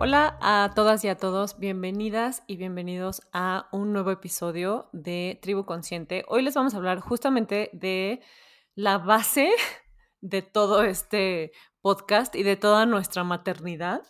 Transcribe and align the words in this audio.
Hola 0.00 0.38
a 0.40 0.70
todas 0.76 1.04
y 1.04 1.08
a 1.08 1.16
todos, 1.16 1.58
bienvenidas 1.58 2.44
y 2.46 2.56
bienvenidos 2.56 3.20
a 3.32 3.68
un 3.72 3.92
nuevo 3.92 4.12
episodio 4.12 4.88
de 4.92 5.40
Tribu 5.42 5.64
Consciente. 5.64 6.24
Hoy 6.28 6.42
les 6.42 6.54
vamos 6.54 6.72
a 6.72 6.76
hablar 6.76 7.00
justamente 7.00 7.68
de 7.72 8.20
la 8.76 8.98
base 8.98 9.50
de 10.20 10.42
todo 10.42 10.84
este 10.84 11.50
podcast 11.80 12.36
y 12.36 12.44
de 12.44 12.54
toda 12.54 12.86
nuestra 12.86 13.24
maternidad, 13.24 14.02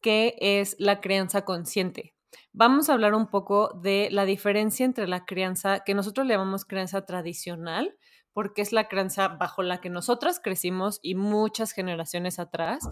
que 0.00 0.34
es 0.40 0.76
la 0.78 1.02
crianza 1.02 1.44
consciente. 1.44 2.14
Vamos 2.54 2.88
a 2.88 2.94
hablar 2.94 3.12
un 3.12 3.26
poco 3.26 3.78
de 3.82 4.08
la 4.10 4.24
diferencia 4.24 4.86
entre 4.86 5.06
la 5.06 5.26
crianza 5.26 5.80
que 5.80 5.92
nosotros 5.92 6.26
llamamos 6.26 6.64
crianza 6.64 7.04
tradicional, 7.04 7.94
porque 8.34 8.60
es 8.60 8.72
la 8.72 8.88
crianza 8.88 9.28
bajo 9.28 9.62
la 9.62 9.80
que 9.80 9.88
nosotras 9.88 10.40
crecimos 10.40 10.98
y 11.00 11.14
muchas 11.14 11.72
generaciones 11.72 12.38
atrás, 12.38 12.86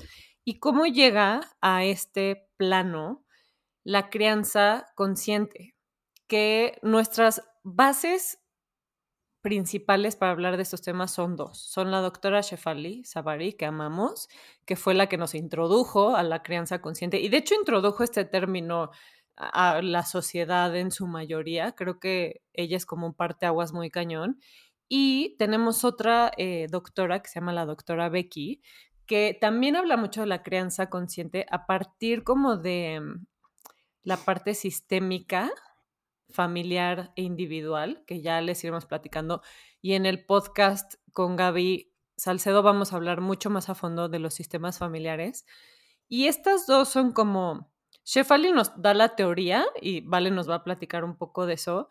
y 0.44 0.58
cómo 0.58 0.86
llega 0.86 1.40
a 1.60 1.84
este 1.84 2.48
plano 2.56 3.26
la 3.84 4.08
crianza 4.08 4.86
consciente, 4.94 5.74
que 6.26 6.78
nuestras 6.82 7.42
bases 7.62 8.38
principales 9.42 10.14
para 10.14 10.32
hablar 10.32 10.56
de 10.56 10.62
estos 10.62 10.82
temas 10.82 11.10
son 11.10 11.36
dos. 11.36 11.58
Son 11.60 11.90
la 11.90 12.00
doctora 12.00 12.40
Shefali 12.40 13.04
Sabari, 13.04 13.52
que 13.54 13.66
amamos, 13.66 14.28
que 14.64 14.76
fue 14.76 14.94
la 14.94 15.08
que 15.08 15.18
nos 15.18 15.34
introdujo 15.34 16.14
a 16.14 16.22
la 16.22 16.42
crianza 16.42 16.80
consciente 16.80 17.20
y 17.20 17.28
de 17.28 17.38
hecho 17.38 17.56
introdujo 17.56 18.04
este 18.04 18.24
término 18.24 18.90
a 19.36 19.82
la 19.82 20.04
sociedad 20.04 20.74
en 20.76 20.92
su 20.92 21.06
mayoría. 21.08 21.72
Creo 21.72 21.98
que 21.98 22.42
ella 22.52 22.76
es 22.76 22.86
como 22.86 23.06
un 23.06 23.14
parteaguas 23.14 23.72
muy 23.72 23.90
cañón. 23.90 24.38
Y 24.94 25.36
tenemos 25.38 25.84
otra 25.84 26.32
eh, 26.36 26.66
doctora 26.70 27.22
que 27.22 27.30
se 27.30 27.40
llama 27.40 27.54
la 27.54 27.64
doctora 27.64 28.10
Becky, 28.10 28.60
que 29.06 29.34
también 29.40 29.74
habla 29.74 29.96
mucho 29.96 30.20
de 30.20 30.26
la 30.26 30.42
crianza 30.42 30.90
consciente 30.90 31.46
a 31.50 31.64
partir 31.64 32.24
como 32.24 32.58
de 32.58 33.00
mm, 33.00 33.26
la 34.02 34.18
parte 34.18 34.52
sistémica, 34.52 35.50
familiar 36.28 37.14
e 37.16 37.22
individual, 37.22 38.04
que 38.06 38.20
ya 38.20 38.38
les 38.42 38.62
iremos 38.64 38.84
platicando. 38.84 39.40
Y 39.80 39.94
en 39.94 40.04
el 40.04 40.26
podcast 40.26 40.96
con 41.14 41.36
Gaby 41.36 41.90
Salcedo 42.18 42.62
vamos 42.62 42.92
a 42.92 42.96
hablar 42.96 43.22
mucho 43.22 43.48
más 43.48 43.70
a 43.70 43.74
fondo 43.74 44.10
de 44.10 44.18
los 44.18 44.34
sistemas 44.34 44.78
familiares. 44.78 45.46
Y 46.06 46.26
estas 46.26 46.66
dos 46.66 46.90
son 46.90 47.12
como, 47.12 47.71
Shefali 48.04 48.52
nos 48.52 48.80
da 48.80 48.94
la 48.94 49.14
teoría 49.14 49.64
y 49.80 50.00
Vale 50.00 50.30
nos 50.30 50.48
va 50.48 50.56
a 50.56 50.64
platicar 50.64 51.04
un 51.04 51.16
poco 51.16 51.46
de 51.46 51.54
eso. 51.54 51.88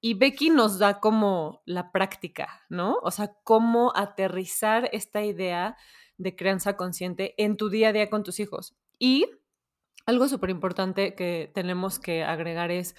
Y 0.00 0.14
Becky 0.14 0.50
nos 0.50 0.78
da 0.78 1.00
como 1.00 1.62
la 1.64 1.90
práctica, 1.90 2.62
¿no? 2.68 2.98
O 3.02 3.10
sea, 3.10 3.34
cómo 3.42 3.92
aterrizar 3.96 4.88
esta 4.92 5.24
idea 5.24 5.76
de 6.16 6.36
crianza 6.36 6.76
consciente 6.76 7.34
en 7.42 7.56
tu 7.56 7.68
día 7.70 7.88
a 7.88 7.92
día 7.92 8.10
con 8.10 8.22
tus 8.22 8.40
hijos. 8.40 8.76
Y 8.98 9.26
algo 10.06 10.28
súper 10.28 10.50
importante 10.50 11.14
que 11.14 11.50
tenemos 11.54 11.98
que 11.98 12.24
agregar 12.24 12.70
es 12.70 12.94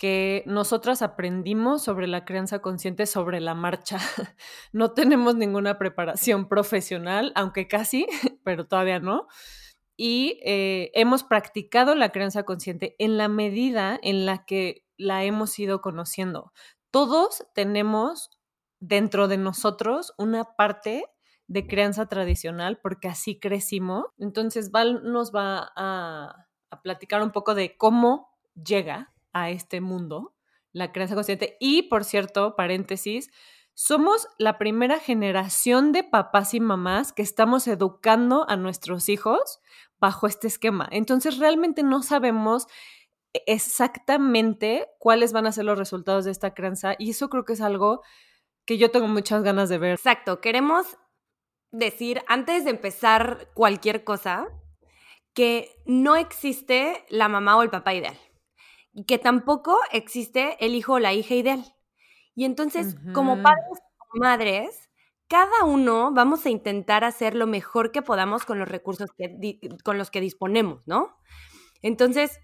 que 0.00 0.42
nosotras 0.46 1.02
aprendimos 1.02 1.82
sobre 1.82 2.06
la 2.06 2.24
crianza 2.24 2.60
consciente 2.60 3.04
sobre 3.04 3.40
la 3.40 3.54
marcha. 3.54 3.98
No 4.72 4.92
tenemos 4.92 5.34
ninguna 5.34 5.76
preparación 5.78 6.48
profesional, 6.48 7.32
aunque 7.34 7.68
casi, 7.68 8.06
pero 8.44 8.66
todavía 8.66 9.00
no. 9.00 9.28
Y 10.02 10.40
eh, 10.46 10.90
hemos 10.94 11.24
practicado 11.24 11.94
la 11.94 12.08
crianza 12.08 12.44
consciente 12.44 12.96
en 12.98 13.18
la 13.18 13.28
medida 13.28 14.00
en 14.02 14.24
la 14.24 14.46
que 14.46 14.86
la 14.96 15.24
hemos 15.24 15.58
ido 15.58 15.82
conociendo. 15.82 16.54
Todos 16.90 17.46
tenemos 17.54 18.30
dentro 18.80 19.28
de 19.28 19.36
nosotros 19.36 20.14
una 20.16 20.56
parte 20.56 21.04
de 21.48 21.66
crianza 21.66 22.06
tradicional 22.06 22.78
porque 22.82 23.08
así 23.08 23.38
crecimos. 23.38 24.06
Entonces 24.16 24.70
Val 24.70 25.02
nos 25.04 25.34
va 25.34 25.70
a, 25.76 26.46
platicar 26.82 27.22
un 27.22 27.30
poco 27.30 27.54
de 27.54 27.76
cómo 27.76 28.30
llega 28.54 29.12
a 29.34 29.50
este 29.50 29.82
mundo 29.82 30.34
la 30.72 30.92
crianza 30.92 31.14
consciente. 31.14 31.58
Y 31.60 31.82
por 31.82 32.04
cierto, 32.04 32.56
paréntesis, 32.56 33.30
somos 33.74 34.28
la 34.38 34.56
primera 34.56 34.98
generación 34.98 35.92
de 35.92 36.04
papás 36.04 36.54
y 36.54 36.60
mamás 36.60 37.12
que 37.12 37.20
estamos 37.20 37.68
educando 37.68 38.48
a 38.48 38.56
nuestros 38.56 39.10
hijos 39.10 39.60
bajo 40.00 40.26
este 40.26 40.48
esquema. 40.48 40.88
Entonces 40.90 41.38
realmente 41.38 41.82
no 41.82 42.02
sabemos 42.02 42.66
exactamente 43.46 44.88
cuáles 44.98 45.32
van 45.32 45.46
a 45.46 45.52
ser 45.52 45.64
los 45.64 45.78
resultados 45.78 46.24
de 46.24 46.32
esta 46.32 46.52
crianza 46.54 46.94
y 46.98 47.10
eso 47.10 47.28
creo 47.28 47.44
que 47.44 47.52
es 47.52 47.60
algo 47.60 48.02
que 48.64 48.78
yo 48.78 48.90
tengo 48.90 49.08
muchas 49.08 49.42
ganas 49.42 49.68
de 49.68 49.78
ver. 49.78 49.92
Exacto, 49.92 50.40
queremos 50.40 50.98
decir, 51.70 52.22
antes 52.26 52.64
de 52.64 52.70
empezar 52.70 53.48
cualquier 53.54 54.04
cosa, 54.04 54.48
que 55.34 55.70
no 55.86 56.16
existe 56.16 57.04
la 57.08 57.28
mamá 57.28 57.56
o 57.56 57.62
el 57.62 57.70
papá 57.70 57.94
ideal. 57.94 58.18
Y 58.92 59.04
que 59.04 59.18
tampoco 59.18 59.78
existe 59.92 60.56
el 60.64 60.74
hijo 60.74 60.94
o 60.94 60.98
la 60.98 61.12
hija 61.12 61.34
ideal. 61.34 61.64
Y 62.34 62.44
entonces, 62.44 62.96
como 63.14 63.40
padres 63.42 63.78
o 63.98 64.18
madres, 64.18 64.89
cada 65.30 65.64
uno 65.64 66.10
vamos 66.12 66.44
a 66.44 66.50
intentar 66.50 67.04
hacer 67.04 67.36
lo 67.36 67.46
mejor 67.46 67.92
que 67.92 68.02
podamos 68.02 68.44
con 68.44 68.58
los 68.58 68.68
recursos 68.68 69.10
que, 69.16 69.60
con 69.84 69.96
los 69.96 70.10
que 70.10 70.20
disponemos, 70.20 70.82
¿no? 70.88 71.16
Entonces, 71.82 72.40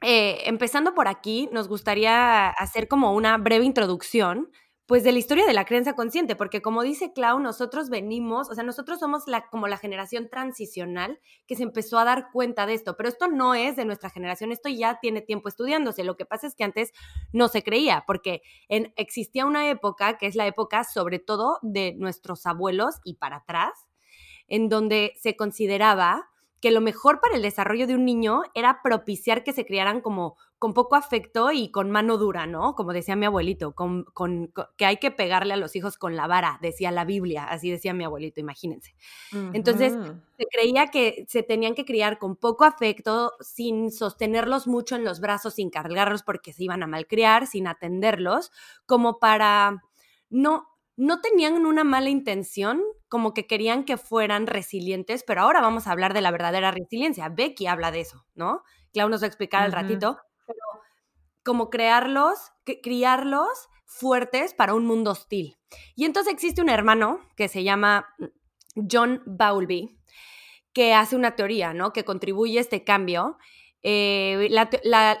eh, 0.00 0.38
empezando 0.46 0.94
por 0.94 1.06
aquí, 1.06 1.50
nos 1.52 1.68
gustaría 1.68 2.48
hacer 2.48 2.88
como 2.88 3.12
una 3.12 3.36
breve 3.36 3.66
introducción 3.66 4.50
pues 4.88 5.04
de 5.04 5.12
la 5.12 5.18
historia 5.18 5.44
de 5.44 5.52
la 5.52 5.66
creencia 5.66 5.92
consciente, 5.92 6.34
porque 6.34 6.62
como 6.62 6.82
dice 6.82 7.12
Clau, 7.12 7.38
nosotros 7.40 7.90
venimos, 7.90 8.48
o 8.48 8.54
sea, 8.54 8.64
nosotros 8.64 8.98
somos 8.98 9.24
la, 9.26 9.46
como 9.50 9.68
la 9.68 9.76
generación 9.76 10.30
transicional 10.30 11.20
que 11.46 11.56
se 11.56 11.62
empezó 11.62 11.98
a 11.98 12.06
dar 12.06 12.30
cuenta 12.32 12.64
de 12.64 12.72
esto, 12.72 12.96
pero 12.96 13.10
esto 13.10 13.28
no 13.28 13.54
es 13.54 13.76
de 13.76 13.84
nuestra 13.84 14.08
generación, 14.08 14.50
esto 14.50 14.70
ya 14.70 14.98
tiene 14.98 15.20
tiempo 15.20 15.50
estudiándose, 15.50 16.04
lo 16.04 16.16
que 16.16 16.24
pasa 16.24 16.46
es 16.46 16.54
que 16.54 16.64
antes 16.64 16.92
no 17.34 17.48
se 17.48 17.62
creía, 17.62 18.04
porque 18.06 18.40
en, 18.70 18.94
existía 18.96 19.44
una 19.44 19.68
época, 19.68 20.16
que 20.16 20.26
es 20.26 20.34
la 20.34 20.46
época 20.46 20.84
sobre 20.84 21.18
todo 21.18 21.58
de 21.60 21.94
nuestros 21.98 22.46
abuelos 22.46 22.94
y 23.04 23.16
para 23.16 23.36
atrás, 23.36 23.88
en 24.46 24.70
donde 24.70 25.12
se 25.20 25.36
consideraba 25.36 26.30
que 26.60 26.70
lo 26.70 26.80
mejor 26.80 27.20
para 27.20 27.36
el 27.36 27.42
desarrollo 27.42 27.86
de 27.86 27.94
un 27.94 28.04
niño 28.04 28.42
era 28.54 28.82
propiciar 28.82 29.44
que 29.44 29.52
se 29.52 29.64
criaran 29.64 30.00
como 30.00 30.36
con 30.58 30.74
poco 30.74 30.96
afecto 30.96 31.52
y 31.52 31.70
con 31.70 31.90
mano 31.90 32.18
dura, 32.18 32.46
¿no? 32.46 32.74
Como 32.74 32.92
decía 32.92 33.14
mi 33.14 33.26
abuelito, 33.26 33.74
con, 33.74 34.04
que 34.76 34.84
hay 34.84 34.96
que 34.96 35.12
pegarle 35.12 35.54
a 35.54 35.56
los 35.56 35.76
hijos 35.76 35.98
con 35.98 36.16
la 36.16 36.26
vara, 36.26 36.58
decía 36.60 36.90
la 36.90 37.04
Biblia, 37.04 37.44
así 37.44 37.70
decía 37.70 37.94
mi 37.94 38.02
abuelito, 38.02 38.40
imagínense. 38.40 38.96
Entonces, 39.52 39.96
se 40.36 40.46
creía 40.50 40.88
que 40.88 41.24
se 41.28 41.44
tenían 41.44 41.76
que 41.76 41.84
criar 41.84 42.18
con 42.18 42.34
poco 42.34 42.64
afecto, 42.64 43.34
sin 43.40 43.92
sostenerlos 43.92 44.66
mucho 44.66 44.96
en 44.96 45.04
los 45.04 45.20
brazos, 45.20 45.54
sin 45.54 45.70
cargarlos 45.70 46.24
porque 46.24 46.52
se 46.52 46.64
iban 46.64 46.82
a 46.82 46.88
malcriar, 46.88 47.46
sin 47.46 47.68
atenderlos, 47.68 48.50
como 48.84 49.20
para 49.20 49.84
no, 50.30 50.68
no 50.98 51.20
tenían 51.20 51.64
una 51.64 51.84
mala 51.84 52.10
intención, 52.10 52.82
como 53.08 53.32
que 53.32 53.46
querían 53.46 53.84
que 53.84 53.96
fueran 53.96 54.48
resilientes, 54.48 55.22
pero 55.22 55.42
ahora 55.42 55.60
vamos 55.60 55.86
a 55.86 55.92
hablar 55.92 56.12
de 56.12 56.20
la 56.20 56.32
verdadera 56.32 56.72
resiliencia. 56.72 57.28
Becky 57.28 57.68
habla 57.68 57.92
de 57.92 58.00
eso, 58.00 58.26
¿no? 58.34 58.64
Clau 58.92 59.08
nos 59.08 59.22
va 59.22 59.26
a 59.26 59.28
explicar 59.28 59.62
al 59.62 59.70
ratito, 59.70 60.18
pero 60.44 60.58
como 61.44 61.70
crearlos, 61.70 62.50
criarlos 62.82 63.68
fuertes 63.86 64.54
para 64.54 64.74
un 64.74 64.86
mundo 64.86 65.12
hostil. 65.12 65.56
Y 65.94 66.04
entonces 66.04 66.32
existe 66.32 66.60
un 66.60 66.68
hermano 66.68 67.20
que 67.36 67.46
se 67.46 67.62
llama 67.62 68.08
John 68.74 69.22
Bowlby, 69.24 70.00
que 70.72 70.94
hace 70.94 71.14
una 71.14 71.36
teoría, 71.36 71.74
¿no? 71.74 71.92
Que 71.92 72.04
contribuye 72.04 72.58
a 72.58 72.62
este 72.62 72.82
cambio. 72.82 73.38
Eh, 73.82 74.48
la, 74.50 74.68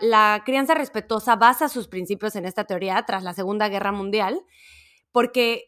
la 0.00 0.42
crianza 0.44 0.74
respetuosa 0.74 1.36
basa 1.36 1.68
sus 1.68 1.86
principios 1.86 2.34
en 2.34 2.46
esta 2.46 2.64
teoría 2.64 3.00
tras 3.06 3.22
la 3.22 3.32
Segunda 3.32 3.68
Guerra 3.68 3.92
Mundial 3.92 4.42
porque 5.12 5.67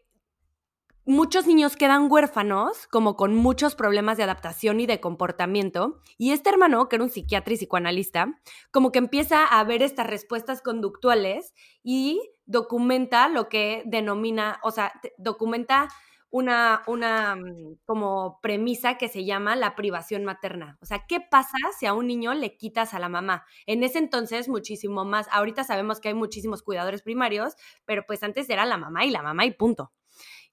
muchos 1.10 1.47
niños 1.47 1.76
quedan 1.76 2.10
huérfanos, 2.10 2.87
como 2.87 3.16
con 3.16 3.34
muchos 3.34 3.75
problemas 3.75 4.16
de 4.16 4.25
adaptación 4.25 4.81
y 4.81 4.87
de 4.87 5.00
comportamiento, 5.00 6.00
y 6.19 6.32
este 6.32 6.50
hermano, 6.50 6.88
que 6.88 6.96
era 6.96 7.05
un 7.05 7.11
psiquiatra 7.11 7.55
y 7.55 7.56
psicoanalista, 7.56 8.40
como 8.70 8.93
que 8.93 8.99
empieza 8.99 9.44
a 9.44 9.62
ver 9.64 9.82
estas 9.82 10.06
respuestas 10.06 10.62
conductuales 10.62 11.55
y 11.82 12.20
documenta 12.46 13.29
lo 13.29 13.49
que 13.49 13.82
denomina, 13.87 14.61
o 14.62 14.70
sea, 14.70 14.93
documenta 15.19 15.88
una, 16.31 16.82
una 16.87 17.37
mm, 17.37 17.79
como 17.84 18.38
premisa 18.40 18.96
que 18.96 19.08
se 19.08 19.25
llama 19.25 19.56
la 19.56 19.75
privación 19.75 20.25
materna. 20.25 20.79
O 20.81 20.87
sea, 20.87 21.06
¿qué 21.06 21.20
pasa 21.20 21.56
si 21.79 21.87
a 21.87 21.93
un 21.93 22.06
niño 22.06 22.34
le 22.34 22.56
quitas 22.56 22.94
a 22.94 22.99
la 23.00 23.08
mamá? 23.08 23.44
En 23.67 23.82
ese 23.82 23.99
entonces 23.99 24.49
muchísimo 24.49 25.05
más. 25.05 25.26
Ahorita 25.32 25.64
sabemos 25.64 26.00
que 26.00 26.08
hay 26.08 26.14
muchísimos 26.14 26.62
cuidadores 26.62 27.02
primarios, 27.02 27.55
pero 27.84 28.05
pues 28.06 28.23
antes 28.23 28.49
era 28.49 28.64
la 28.64 28.76
mamá 28.76 29.05
y 29.05 29.11
la 29.11 29.23
mamá 29.23 29.44
y 29.44 29.52
punto. 29.52 29.93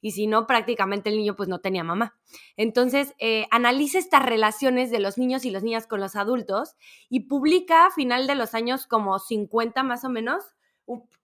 Y 0.02 0.12
si 0.12 0.28
no, 0.28 0.48
prácticamente 0.48 1.10
el 1.10 1.18
niño 1.18 1.36
pues 1.36 1.50
no 1.50 1.60
tenía 1.60 1.84
mamá. 1.84 2.18
Entonces, 2.56 3.14
eh, 3.20 3.48
analiza 3.52 3.98
estas 3.98 4.24
relaciones 4.24 4.92
de 4.92 5.00
los 5.00 5.18
niños 5.18 5.46
y 5.46 5.52
las 5.52 5.64
niñas 5.64 5.88
con 5.88 6.00
los 6.00 6.16
adultos 6.16 6.76
y 7.10 7.22
publica 7.22 7.88
a 7.88 7.92
final 7.92 8.28
de 8.28 8.36
los 8.36 8.54
años 8.54 8.86
como 8.86 9.20
50 9.20 9.84
más 9.84 10.04
o 10.04 10.10
menos, 10.10 10.44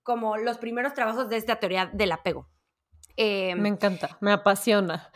como 0.02 0.38
los 0.38 0.58
primeros 0.58 0.94
trabajos 0.94 1.30
de 1.30 1.38
esta 1.38 1.58
teoría 1.58 1.90
del 1.94 2.12
apego. 2.12 2.50
Em, 3.16 3.60
me 3.60 3.70
encanta, 3.70 4.18
me 4.22 4.32
apasiona. 4.32 5.12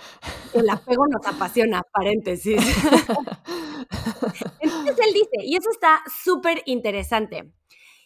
El 0.53 0.69
apego 0.69 1.07
nos 1.07 1.25
apasiona, 1.25 1.81
paréntesis. 1.91 2.57
Entonces 4.59 4.97
él 5.05 5.13
dice, 5.13 5.43
y 5.43 5.55
eso 5.55 5.69
está 5.71 6.03
súper 6.23 6.61
interesante. 6.65 7.51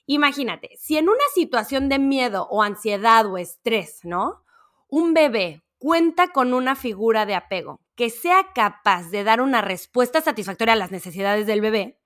Imagínate, 0.06 0.69
si 0.77 0.97
en 0.97 1.09
una 1.09 1.24
situación 1.33 1.89
de 1.89 2.00
miedo 2.00 2.47
o 2.50 2.63
ansiedad 2.63 3.25
o 3.25 3.38
estrés, 3.38 4.00
¿no? 4.04 4.44
Un 4.91 5.13
bebé 5.13 5.63
cuenta 5.77 6.27
con 6.27 6.53
una 6.53 6.75
figura 6.75 7.25
de 7.25 7.33
apego 7.33 7.79
que 7.95 8.09
sea 8.09 8.51
capaz 8.53 9.09
de 9.09 9.23
dar 9.23 9.39
una 9.39 9.61
respuesta 9.61 10.19
satisfactoria 10.19 10.73
a 10.73 10.77
las 10.77 10.91
necesidades 10.91 11.47
del 11.47 11.61
bebé, 11.61 11.97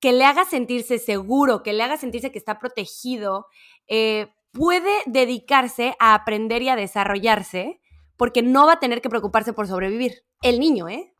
que 0.00 0.12
le 0.12 0.24
haga 0.24 0.44
sentirse 0.44 0.98
seguro, 0.98 1.62
que 1.62 1.72
le 1.72 1.84
haga 1.84 1.96
sentirse 1.96 2.32
que 2.32 2.38
está 2.38 2.58
protegido, 2.58 3.46
eh, 3.86 4.26
puede 4.50 4.90
dedicarse 5.06 5.94
a 6.00 6.14
aprender 6.14 6.62
y 6.62 6.68
a 6.68 6.76
desarrollarse 6.76 7.80
porque 8.16 8.42
no 8.42 8.66
va 8.66 8.72
a 8.74 8.80
tener 8.80 9.00
que 9.00 9.08
preocuparse 9.08 9.52
por 9.52 9.68
sobrevivir. 9.68 10.24
El 10.42 10.58
niño, 10.58 10.88
¿eh? 10.88 11.14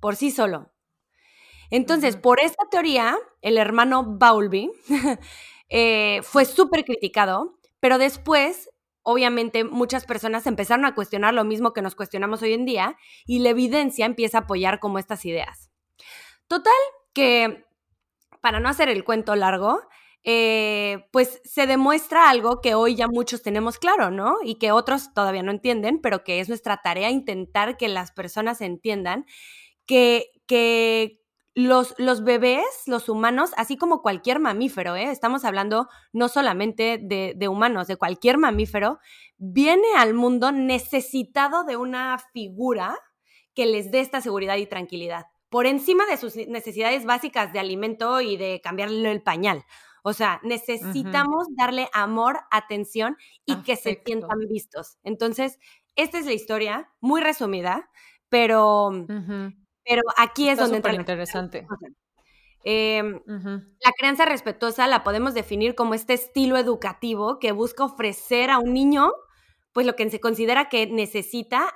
Por 0.00 0.14
sí 0.14 0.30
solo. 0.30 0.72
Entonces, 1.70 2.16
por 2.16 2.38
esta 2.38 2.64
teoría, 2.70 3.18
el 3.42 3.58
hermano 3.58 4.04
Bowlby 4.04 4.70
eh, 5.68 6.20
fue 6.22 6.44
súper 6.44 6.84
criticado, 6.84 7.58
pero 7.80 7.98
después, 7.98 8.70
obviamente, 9.08 9.64
muchas 9.64 10.04
personas 10.04 10.46
empezaron 10.46 10.84
a 10.84 10.94
cuestionar 10.94 11.32
lo 11.32 11.42
mismo 11.42 11.72
que 11.72 11.80
nos 11.80 11.94
cuestionamos 11.94 12.42
hoy 12.42 12.52
en 12.52 12.66
día 12.66 12.98
y 13.24 13.38
la 13.38 13.48
evidencia 13.48 14.04
empieza 14.04 14.36
a 14.36 14.40
apoyar 14.42 14.80
como 14.80 14.98
estas 14.98 15.24
ideas. 15.24 15.70
Total, 16.46 16.74
que 17.14 17.64
para 18.42 18.60
no 18.60 18.68
hacer 18.68 18.90
el 18.90 19.04
cuento 19.04 19.34
largo, 19.34 19.80
eh, 20.24 21.06
pues 21.10 21.40
se 21.42 21.66
demuestra 21.66 22.28
algo 22.28 22.60
que 22.60 22.74
hoy 22.74 22.96
ya 22.96 23.08
muchos 23.08 23.40
tenemos 23.40 23.78
claro, 23.78 24.10
¿no? 24.10 24.36
Y 24.44 24.56
que 24.56 24.72
otros 24.72 25.14
todavía 25.14 25.42
no 25.42 25.52
entienden, 25.52 26.02
pero 26.02 26.22
que 26.22 26.40
es 26.40 26.50
nuestra 26.50 26.82
tarea 26.82 27.08
intentar 27.08 27.78
que 27.78 27.88
las 27.88 28.12
personas 28.12 28.60
entiendan 28.60 29.24
que, 29.86 30.32
que 30.46 31.22
los, 31.58 31.96
los, 31.98 32.22
bebés, 32.22 32.84
los 32.86 33.08
humanos, 33.08 33.50
así 33.56 33.76
como 33.76 34.00
cualquier 34.00 34.38
mamífero, 34.38 34.94
¿eh? 34.94 35.10
estamos 35.10 35.44
hablando 35.44 35.88
no 36.12 36.28
solamente 36.28 37.00
de, 37.02 37.34
de, 37.36 37.48
humanos, 37.48 37.88
de 37.88 37.96
cualquier 37.96 38.38
mamífero, 38.38 39.00
viene 39.38 39.88
al 39.96 40.14
mundo 40.14 40.52
necesitado 40.52 41.64
de 41.64 41.76
una 41.76 42.16
figura 42.32 42.96
que 43.56 43.66
les 43.66 43.90
dé 43.90 43.98
esta 43.98 44.20
seguridad 44.20 44.56
y 44.56 44.66
tranquilidad, 44.66 45.24
por 45.48 45.66
encima 45.66 46.06
de 46.06 46.16
sus 46.16 46.36
necesidades 46.36 47.04
básicas 47.04 47.52
de 47.52 47.58
alimento 47.58 48.20
y 48.20 48.36
de 48.36 48.60
cambiarle 48.62 49.10
el 49.10 49.24
pañal. 49.24 49.64
O 50.04 50.12
sea, 50.12 50.40
necesitamos 50.44 51.48
darle 51.56 51.88
amor, 51.92 52.38
atención 52.52 53.16
y 53.44 53.56
que 53.62 53.74
se 53.74 54.00
sientan 54.06 54.38
vistos. 54.48 54.98
Entonces, 55.02 55.58
esta 55.96 56.20
es 56.20 56.26
la 56.26 56.34
historia, 56.34 56.88
muy 57.00 57.20
resumida, 57.20 57.90
pero, 58.28 58.92
pero 59.88 60.02
aquí 60.16 60.48
es 60.48 60.58
donde 60.58 60.76
entra. 60.76 60.94
interesante. 60.94 61.66
Em, 62.64 63.22
la 63.26 63.92
crianza 63.96 64.24
respetuosa 64.26 64.86
la 64.86 65.02
podemos 65.04 65.32
definir 65.32 65.74
como 65.74 65.94
este 65.94 66.14
estilo 66.14 66.58
educativo 66.58 67.38
que 67.38 67.52
busca 67.52 67.84
ofrecer 67.84 68.50
a 68.50 68.58
un 68.58 68.74
niño, 68.74 69.12
pues 69.72 69.86
lo 69.86 69.96
que 69.96 70.10
se 70.10 70.20
considera 70.20 70.68
que 70.68 70.86
necesita, 70.86 71.72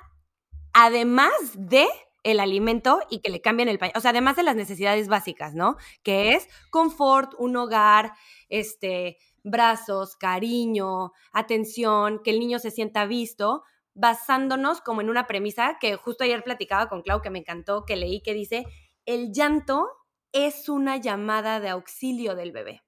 además 0.73 1.31
de 1.55 1.87
el 2.23 2.39
alimento 2.39 2.99
y 3.09 3.19
que 3.19 3.31
le 3.31 3.41
cambien 3.41 3.69
el 3.69 3.79
pañal. 3.79 3.97
O 3.97 4.01
sea, 4.01 4.11
además 4.11 4.35
de 4.35 4.43
las 4.43 4.55
necesidades 4.55 5.07
básicas, 5.07 5.55
¿no? 5.55 5.77
Que 6.03 6.33
es 6.33 6.47
confort, 6.69 7.33
un 7.37 7.55
hogar, 7.57 8.13
este, 8.49 9.17
brazos, 9.43 10.15
cariño, 10.15 11.11
atención, 11.31 12.21
que 12.23 12.31
el 12.31 12.39
niño 12.39 12.59
se 12.59 12.71
sienta 12.71 13.05
visto, 13.05 13.63
basándonos 13.95 14.81
como 14.81 15.01
en 15.01 15.09
una 15.09 15.27
premisa 15.27 15.77
que 15.79 15.95
justo 15.95 16.23
ayer 16.23 16.43
platicaba 16.43 16.89
con 16.89 17.01
Clau, 17.01 17.21
que 17.21 17.29
me 17.29 17.39
encantó, 17.39 17.85
que 17.85 17.95
leí, 17.95 18.21
que 18.21 18.33
dice, 18.33 18.65
el 19.05 19.31
llanto 19.31 19.87
es 20.31 20.69
una 20.69 20.97
llamada 20.97 21.59
de 21.59 21.69
auxilio 21.69 22.35
del 22.35 22.51
bebé. 22.51 22.83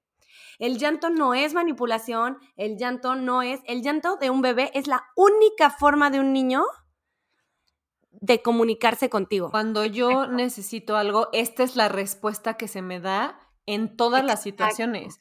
El 0.58 0.78
llanto 0.78 1.10
no 1.10 1.34
es 1.34 1.54
manipulación, 1.54 2.38
el 2.56 2.76
llanto 2.76 3.14
no 3.14 3.42
es, 3.42 3.60
el 3.66 3.82
llanto 3.82 4.16
de 4.16 4.30
un 4.30 4.42
bebé 4.42 4.70
es 4.74 4.86
la 4.86 5.04
única 5.14 5.70
forma 5.70 6.10
de 6.10 6.20
un 6.20 6.32
niño 6.32 6.64
de 8.10 8.42
comunicarse 8.42 9.10
contigo. 9.10 9.50
Cuando 9.50 9.84
yo 9.84 10.26
necesito 10.26 10.96
algo, 10.96 11.28
esta 11.32 11.62
es 11.62 11.76
la 11.76 11.88
respuesta 11.88 12.54
que 12.54 12.68
se 12.68 12.82
me 12.82 13.00
da 13.00 13.38
en 13.66 13.96
todas 13.96 14.24
las 14.24 14.42
situaciones. 14.42 15.20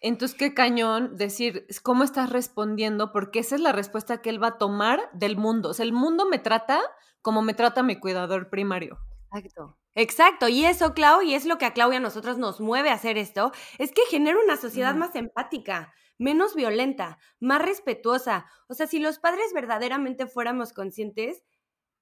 Entonces, 0.00 0.36
qué 0.38 0.54
cañón 0.54 1.16
decir 1.16 1.66
cómo 1.82 2.04
estás 2.04 2.30
respondiendo, 2.30 3.12
porque 3.12 3.40
esa 3.40 3.56
es 3.56 3.60
la 3.60 3.72
respuesta 3.72 4.22
que 4.22 4.30
él 4.30 4.42
va 4.42 4.48
a 4.48 4.58
tomar 4.58 5.10
del 5.12 5.36
mundo. 5.36 5.70
O 5.70 5.74
sea, 5.74 5.84
el 5.84 5.92
mundo 5.92 6.26
me 6.28 6.38
trata 6.38 6.80
como 7.22 7.42
me 7.42 7.54
trata 7.54 7.82
mi 7.82 7.96
cuidador 7.96 8.48
primario. 8.48 8.98
Exacto. 9.32 9.76
Exacto, 9.94 10.48
y 10.48 10.64
eso, 10.64 10.94
Clau, 10.94 11.22
y 11.22 11.34
es 11.34 11.44
lo 11.44 11.58
que 11.58 11.64
a 11.64 11.72
Clau 11.72 11.92
y 11.92 11.96
a 11.96 12.00
nosotros 12.00 12.38
nos 12.38 12.60
mueve 12.60 12.90
a 12.90 12.94
hacer 12.94 13.18
esto, 13.18 13.50
es 13.78 13.90
que 13.90 14.02
genera 14.08 14.38
una 14.38 14.56
sociedad 14.56 14.94
más 14.94 15.16
empática, 15.16 15.92
menos 16.18 16.54
violenta, 16.54 17.18
más 17.40 17.60
respetuosa. 17.60 18.46
O 18.68 18.74
sea, 18.74 18.86
si 18.86 19.00
los 19.00 19.18
padres 19.18 19.52
verdaderamente 19.52 20.28
fuéramos 20.28 20.72
conscientes, 20.72 21.42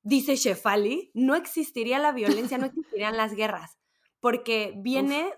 dice 0.03 0.37
Shefali, 0.37 1.11
no 1.15 1.37
existiría 1.37 1.99
la 1.99 2.13
violencia, 2.13 2.59
no 2.59 2.67
existirían 2.67 3.17
las 3.17 3.35
guerras, 3.35 3.79
porque 4.27 4.73
viene, 4.79 5.33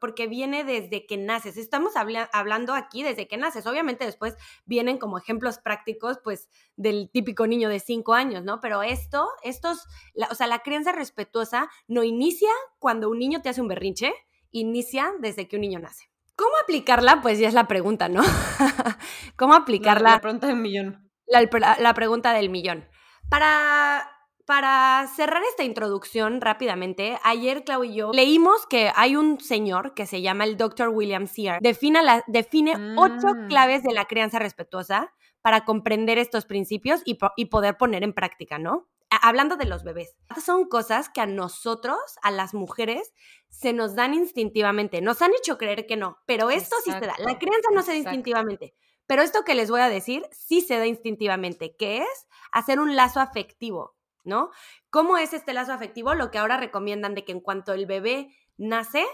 porque 0.00 0.26
viene 0.26 0.64
desde 0.64 1.06
que 1.06 1.16
naces. 1.16 1.56
Estamos 1.56 1.92
hablando 1.94 2.74
aquí 2.74 3.04
desde 3.04 3.28
que 3.28 3.36
naces. 3.36 3.64
Obviamente 3.64 4.04
después 4.04 4.34
vienen 4.66 4.98
como 4.98 5.18
ejemplos 5.18 5.58
prácticos, 5.58 6.18
pues, 6.24 6.48
del 6.74 7.10
típico 7.12 7.46
niño 7.46 7.68
de 7.68 7.78
cinco 7.78 8.14
años, 8.14 8.42
¿no? 8.42 8.60
Pero 8.60 8.82
esto, 8.82 9.28
estos, 9.44 9.86
o 10.32 10.34
sea, 10.34 10.48
la 10.48 10.64
crianza 10.64 10.90
respetuosa 10.90 11.70
no 11.86 12.02
inicia 12.02 12.50
cuando 12.80 13.08
un 13.08 13.20
niño 13.20 13.40
te 13.40 13.50
hace 13.50 13.60
un 13.60 13.68
berrinche, 13.68 14.12
inicia 14.50 15.12
desde 15.20 15.46
que 15.46 15.54
un 15.54 15.62
niño 15.62 15.78
nace. 15.78 16.10
¿Cómo 16.34 16.50
aplicarla? 16.60 17.22
Pues 17.22 17.38
ya 17.38 17.46
es 17.46 17.54
la 17.54 17.68
pregunta, 17.68 18.08
¿no? 18.08 18.22
¿Cómo 19.36 19.54
aplicarla? 19.54 20.14
La, 20.14 20.20
pregunta 20.20 20.48
del 20.48 20.56
millón. 20.56 21.08
la 21.28 21.94
pregunta 21.94 22.32
del 22.32 22.50
millón. 22.50 22.84
Para, 23.28 24.17
para 24.48 25.06
cerrar 25.14 25.42
esta 25.42 25.62
introducción 25.62 26.40
rápidamente, 26.40 27.18
ayer 27.22 27.64
Clau 27.64 27.84
y 27.84 27.92
yo 27.92 28.12
leímos 28.14 28.66
que 28.66 28.90
hay 28.96 29.14
un 29.14 29.38
señor 29.40 29.92
que 29.92 30.06
se 30.06 30.22
llama 30.22 30.44
el 30.44 30.56
Dr. 30.56 30.88
William 30.88 31.26
Sear. 31.26 31.60
Define, 31.60 32.02
la, 32.02 32.24
define 32.28 32.94
ocho 32.96 33.28
mm. 33.28 33.48
claves 33.48 33.82
de 33.82 33.92
la 33.92 34.06
crianza 34.06 34.38
respetuosa 34.38 35.12
para 35.42 35.66
comprender 35.66 36.16
estos 36.16 36.46
principios 36.46 37.02
y, 37.04 37.18
y 37.36 37.44
poder 37.44 37.76
poner 37.76 38.02
en 38.02 38.14
práctica, 38.14 38.58
¿no? 38.58 38.88
hablando 39.10 39.56
de 39.56 39.66
los 39.66 39.84
bebés, 39.84 40.16
son 40.42 40.66
cosas 40.66 41.10
que 41.10 41.20
a 41.20 41.26
nosotros, 41.26 41.98
a 42.22 42.30
las 42.30 42.54
mujeres, 42.54 43.12
se 43.50 43.74
nos 43.74 43.94
dan 43.94 44.14
instintivamente. 44.14 45.02
Nos 45.02 45.20
han 45.20 45.32
hecho 45.38 45.58
creer 45.58 45.86
que 45.86 45.96
no, 45.96 46.18
pero 46.24 46.48
esto 46.48 46.76
sí 46.84 46.90
se 46.90 47.00
da. 47.00 47.14
La 47.18 47.38
crianza 47.38 47.68
no 47.74 47.82
se 47.82 47.92
da 47.92 47.96
instintivamente. 47.98 48.74
Pero 49.06 49.22
esto 49.22 49.42
que 49.42 49.54
les 49.54 49.70
voy 49.70 49.80
a 49.80 49.88
decir 49.88 50.26
sí 50.30 50.60
se 50.60 50.76
da 50.76 50.86
instintivamente, 50.86 51.74
que 51.76 51.98
es 51.98 52.28
hacer 52.52 52.78
un 52.78 52.94
lazo 52.94 53.20
afectivo, 53.20 53.96
¿no? 54.28 54.50
¿Cómo 54.90 55.18
es 55.18 55.32
este 55.32 55.52
lazo 55.52 55.72
afectivo? 55.72 56.14
Lo 56.14 56.30
que 56.30 56.38
ahora 56.38 56.56
recomiendan 56.56 57.16
de 57.16 57.24
que 57.24 57.32
en 57.32 57.40
cuanto 57.40 57.72
el 57.72 57.86
bebé 57.86 58.28
nace, 58.56 59.04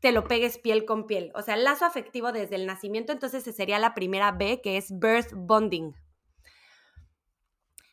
te 0.00 0.12
lo 0.12 0.24
pegues 0.24 0.58
piel 0.58 0.84
con 0.84 1.06
piel. 1.06 1.30
O 1.34 1.42
sea, 1.42 1.54
el 1.54 1.64
lazo 1.64 1.84
afectivo 1.84 2.32
desde 2.32 2.56
el 2.56 2.66
nacimiento, 2.66 3.12
entonces 3.12 3.44
sería 3.44 3.78
la 3.78 3.94
primera 3.94 4.32
B, 4.32 4.60
que 4.62 4.76
es 4.76 4.98
birth 4.98 5.32
bonding. 5.34 5.94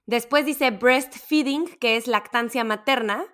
Después 0.05 0.45
dice 0.45 0.71
breastfeeding, 0.71 1.67
que 1.79 1.97
es 1.97 2.07
lactancia 2.07 2.63
materna, 2.63 3.25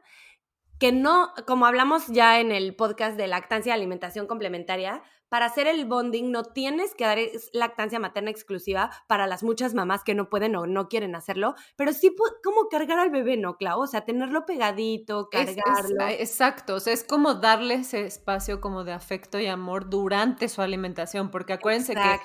que 0.84 0.92
no, 0.92 1.32
como 1.48 1.66
hablamos 1.66 2.08
ya 2.08 2.42
en 2.42 2.52
el 2.52 2.76
podcast 2.76 3.16
de 3.16 3.28
lactancia 3.28 3.70
y 3.70 3.74
alimentación 3.74 4.28
complementaria, 4.28 5.02
para 5.30 5.46
hacer 5.46 5.66
el 5.66 5.86
bonding 5.86 6.30
no 6.30 6.44
tienes 6.44 6.94
que 6.94 7.06
dar 7.06 7.18
lactancia 7.54 8.02
materna 8.02 8.32
exclusiva 8.32 8.92
para 9.08 9.26
las 9.26 9.44
muchas 9.44 9.74
mamás 9.74 10.04
que 10.04 10.14
no 10.14 10.30
pueden 10.30 10.58
o 10.58 10.68
no 10.68 10.90
quieren 10.90 11.16
hacerlo, 11.16 11.56
pero 11.78 11.94
sí 11.94 12.14
como 12.44 12.68
cargar 12.68 13.00
al 13.00 13.12
bebé, 13.12 13.38
¿no, 13.38 13.56
Clau? 13.56 13.80
O 13.80 13.88
sea, 13.88 14.04
tenerlo 14.04 14.46
pegadito, 14.46 15.30
cargarlo. 15.30 16.06
Exacto, 16.10 16.76
o 16.76 16.80
sea, 16.82 16.92
es 16.92 17.06
como 17.06 17.36
darle 17.36 17.76
ese 17.76 18.06
espacio 18.06 18.60
como 18.60 18.84
de 18.84 18.92
afecto 18.92 19.40
y 19.40 19.48
amor 19.48 19.90
durante 19.90 20.50
su 20.50 20.62
alimentación, 20.62 21.32
porque 21.32 21.54
acuérdense 21.54 21.96
que 21.96 22.20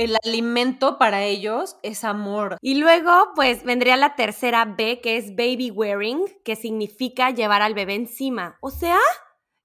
el 0.00 0.16
alimento 0.24 0.96
para 0.96 1.24
ellos 1.24 1.76
es 1.82 2.04
amor. 2.04 2.56
Y 2.62 2.76
luego, 2.76 3.32
pues 3.34 3.64
vendría 3.64 3.96
la 3.96 4.16
tercera 4.16 4.64
B, 4.64 5.00
que 5.02 5.18
es 5.18 5.36
baby 5.36 5.70
wearing, 5.70 6.24
que 6.42 6.56
significa 6.56 7.30
llevar 7.30 7.60
al 7.60 7.74
bebé 7.74 7.96
encima. 7.96 8.56
O 8.62 8.70
sea, 8.70 8.98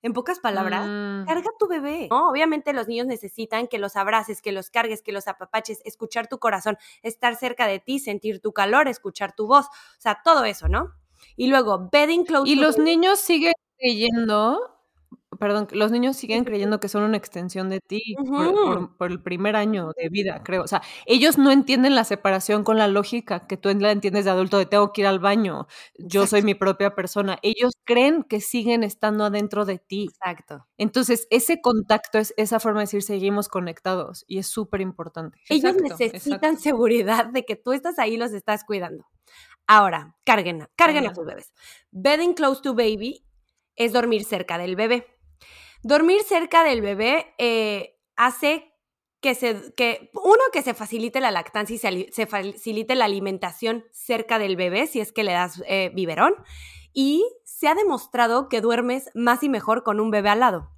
en 0.02 0.12
pocas 0.12 0.40
palabras, 0.40 0.86
mm. 0.86 1.26
carga 1.26 1.50
tu 1.58 1.68
bebé. 1.68 2.10
¿no? 2.12 2.30
Obviamente 2.30 2.74
los 2.74 2.90
niños 2.90 3.08
necesitan 3.08 3.68
que 3.68 3.80
los 3.80 3.96
abraces, 3.96 4.42
que 4.42 4.52
los 4.52 4.70
cargues, 4.70 5.02
que 5.02 5.14
los 5.14 5.28
apapaches, 5.30 5.82
escuchar 5.86 6.28
tu 6.28 6.38
corazón, 6.38 6.78
estar 7.02 7.38
cerca 7.38 7.66
de 7.66 7.80
ti, 7.80 8.00
sentir 8.00 8.42
tu 8.42 8.52
calor, 8.52 8.90
escuchar 8.90 9.34
tu 9.34 9.48
voz, 9.48 9.68
o 9.68 10.02
sea, 10.02 10.22
todo 10.22 10.44
eso, 10.44 10.68
¿no? 10.68 10.92
Y 11.38 11.48
luego, 11.48 11.90
bedding 11.92 12.26
clothes. 12.26 12.52
Y 12.52 12.56
los 12.56 12.78
niños 12.78 13.20
siguen 13.20 13.54
creyendo, 13.78 14.75
perdón, 15.40 15.68
los 15.72 15.92
niños 15.92 16.16
siguen 16.16 16.44
creyendo 16.44 16.80
que 16.80 16.90
son 16.90 17.04
una 17.04 17.18
extensión 17.18 17.70
de 17.70 17.80
ti 17.80 18.16
por, 18.98 19.12
el 19.12 19.22
primer 19.22 19.56
año 19.56 19.92
de 19.98 20.10
vida, 20.10 20.42
creo. 20.44 20.64
O 20.64 20.68
sea, 20.68 20.82
ellos 21.06 21.38
no 21.38 21.52
entienden 21.52 21.96
la 21.96 22.04
separación 22.04 22.64
con 22.64 22.78
la 22.78 22.88
lógica 22.88 23.48
que 23.48 23.58
tú 23.58 23.70
la 23.74 23.92
entiendes 23.92 24.26
de 24.26 24.32
adulto, 24.32 24.58
de 24.58 24.66
tengo 24.66 24.92
que 24.94 25.02
ir 25.02 25.08
al 25.08 25.20
baño, 25.20 25.68
yo 25.98 26.28
soy 26.28 26.42
mi 26.42 26.56
propia 26.56 26.96
persona. 26.96 27.38
Ellos 27.42 27.74
creen 27.84 28.24
que 28.24 28.42
siguen 28.42 28.84
estando 28.84 29.26
adentro 29.26 29.66
de 29.66 29.80
ti. 29.80 30.08
Exacto. 30.10 30.66
Entonces, 30.78 31.28
ese 31.30 31.62
contacto 31.62 32.18
es 32.18 32.34
esa 32.38 32.60
forma 32.60 32.80
de 32.80 32.86
decir 32.86 33.04
seguimos 33.04 33.48
conectados 33.48 34.26
y 34.28 34.40
es 34.40 34.48
súper 34.48 34.82
importante. 34.82 35.38
Ellos 35.50 35.76
necesitan 35.76 36.58
seguridad 36.58 37.26
de 37.28 37.46
que 37.46 37.56
tú 37.56 37.74
estás 37.74 38.00
ahí 38.00 38.16
y 38.16 38.18
los 38.18 38.34
estás 38.34 38.64
cuidando. 38.64 39.06
Ahora, 39.68 40.16
carguen, 40.24 40.68
carguen 40.76 41.08
a 41.08 41.16
sus 41.16 41.26
bebés. 41.26 41.54
Bedding 41.92 42.34
close 42.34 42.62
to 42.62 42.76
baby 42.76 43.26
es 43.76 43.94
dormir 43.94 44.24
cerca 44.24 44.58
del 44.58 44.76
bebé. 44.76 45.08
Dormir 45.88 46.24
cerca 46.24 46.64
del 46.64 46.82
bebé 46.82 47.36
eh, 47.38 47.96
hace 48.16 48.74
que 49.22 49.36
se, 49.36 49.72
que, 49.76 50.10
uno, 50.16 50.42
que 50.52 50.64
se 50.64 50.74
facilite 50.74 51.20
la 51.22 51.30
lactancia 51.30 51.76
y 51.92 52.12
se, 52.12 52.26
facilite 52.26 52.96
la 52.96 53.06
alimentación 53.06 53.86
cerca 53.92 54.40
del 54.40 54.56
bebé 54.56 54.88
si 54.88 55.00
es 55.00 55.12
que 55.12 55.24
le 55.24 55.34
das 55.34 55.62
eh, 55.68 55.92
biberón. 55.94 56.34
Y 56.92 57.24
se 57.44 57.68
ha 57.68 57.76
demostrado 57.76 58.50
que 58.50 58.62
duermes 58.62 59.12
más 59.14 59.44
y 59.44 59.50
mejor 59.50 59.84
con 59.84 60.00
un 60.00 60.10
bebé 60.10 60.30
al 60.30 60.40
lado. 60.40 60.72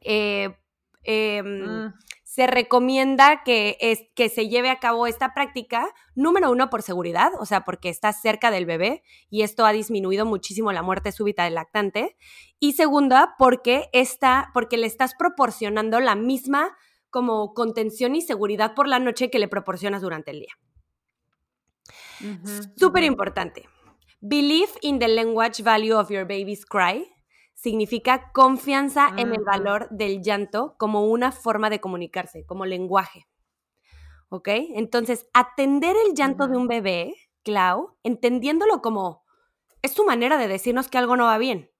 Eh, 0.00 0.58
em, 1.04 1.86
mm 1.86 1.94
se 2.30 2.46
recomienda 2.46 3.42
que, 3.42 3.76
es, 3.80 4.04
que 4.14 4.28
se 4.28 4.48
lleve 4.48 4.70
a 4.70 4.78
cabo 4.78 5.08
esta 5.08 5.34
práctica, 5.34 5.92
número 6.14 6.52
uno, 6.52 6.70
por 6.70 6.82
seguridad, 6.82 7.32
o 7.40 7.44
sea, 7.44 7.64
porque 7.64 7.88
estás 7.88 8.22
cerca 8.22 8.52
del 8.52 8.66
bebé 8.66 9.02
y 9.30 9.42
esto 9.42 9.66
ha 9.66 9.72
disminuido 9.72 10.24
muchísimo 10.26 10.70
la 10.70 10.84
muerte 10.84 11.10
súbita 11.10 11.42
del 11.42 11.56
lactante. 11.56 12.16
Y 12.60 12.74
segunda, 12.74 13.34
porque, 13.36 13.90
está, 13.92 14.52
porque 14.54 14.76
le 14.76 14.86
estás 14.86 15.16
proporcionando 15.16 15.98
la 15.98 16.14
misma 16.14 16.76
como 17.10 17.52
contención 17.52 18.14
y 18.14 18.22
seguridad 18.22 18.76
por 18.76 18.86
la 18.86 19.00
noche 19.00 19.28
que 19.28 19.40
le 19.40 19.48
proporcionas 19.48 20.00
durante 20.00 20.30
el 20.30 20.38
día. 20.38 20.54
Súper 22.76 23.02
importante. 23.02 23.68
Believe 24.20 24.70
in 24.82 25.00
the 25.00 25.08
language 25.08 25.64
value 25.64 25.98
of 25.98 26.10
your 26.10 26.28
baby's 26.28 26.64
cry 26.64 27.10
significa 27.60 28.32
confianza 28.32 29.10
en 29.18 29.34
el 29.34 29.44
valor 29.44 29.88
del 29.90 30.22
llanto 30.22 30.76
como 30.78 31.04
una 31.04 31.30
forma 31.30 31.68
de 31.68 31.78
comunicarse, 31.78 32.46
como 32.46 32.64
lenguaje. 32.64 33.26
¿Ok? 34.30 34.48
Entonces, 34.74 35.28
atender 35.34 35.94
el 36.06 36.14
llanto 36.14 36.48
de 36.48 36.56
un 36.56 36.68
bebé, 36.68 37.14
Clau, 37.42 37.96
entendiéndolo 38.02 38.80
como 38.80 39.24
es 39.82 39.92
su 39.92 40.04
manera 40.04 40.38
de 40.38 40.48
decirnos 40.48 40.88
que 40.88 40.96
algo 40.96 41.16
no 41.16 41.24
va 41.24 41.36
bien. 41.36 41.70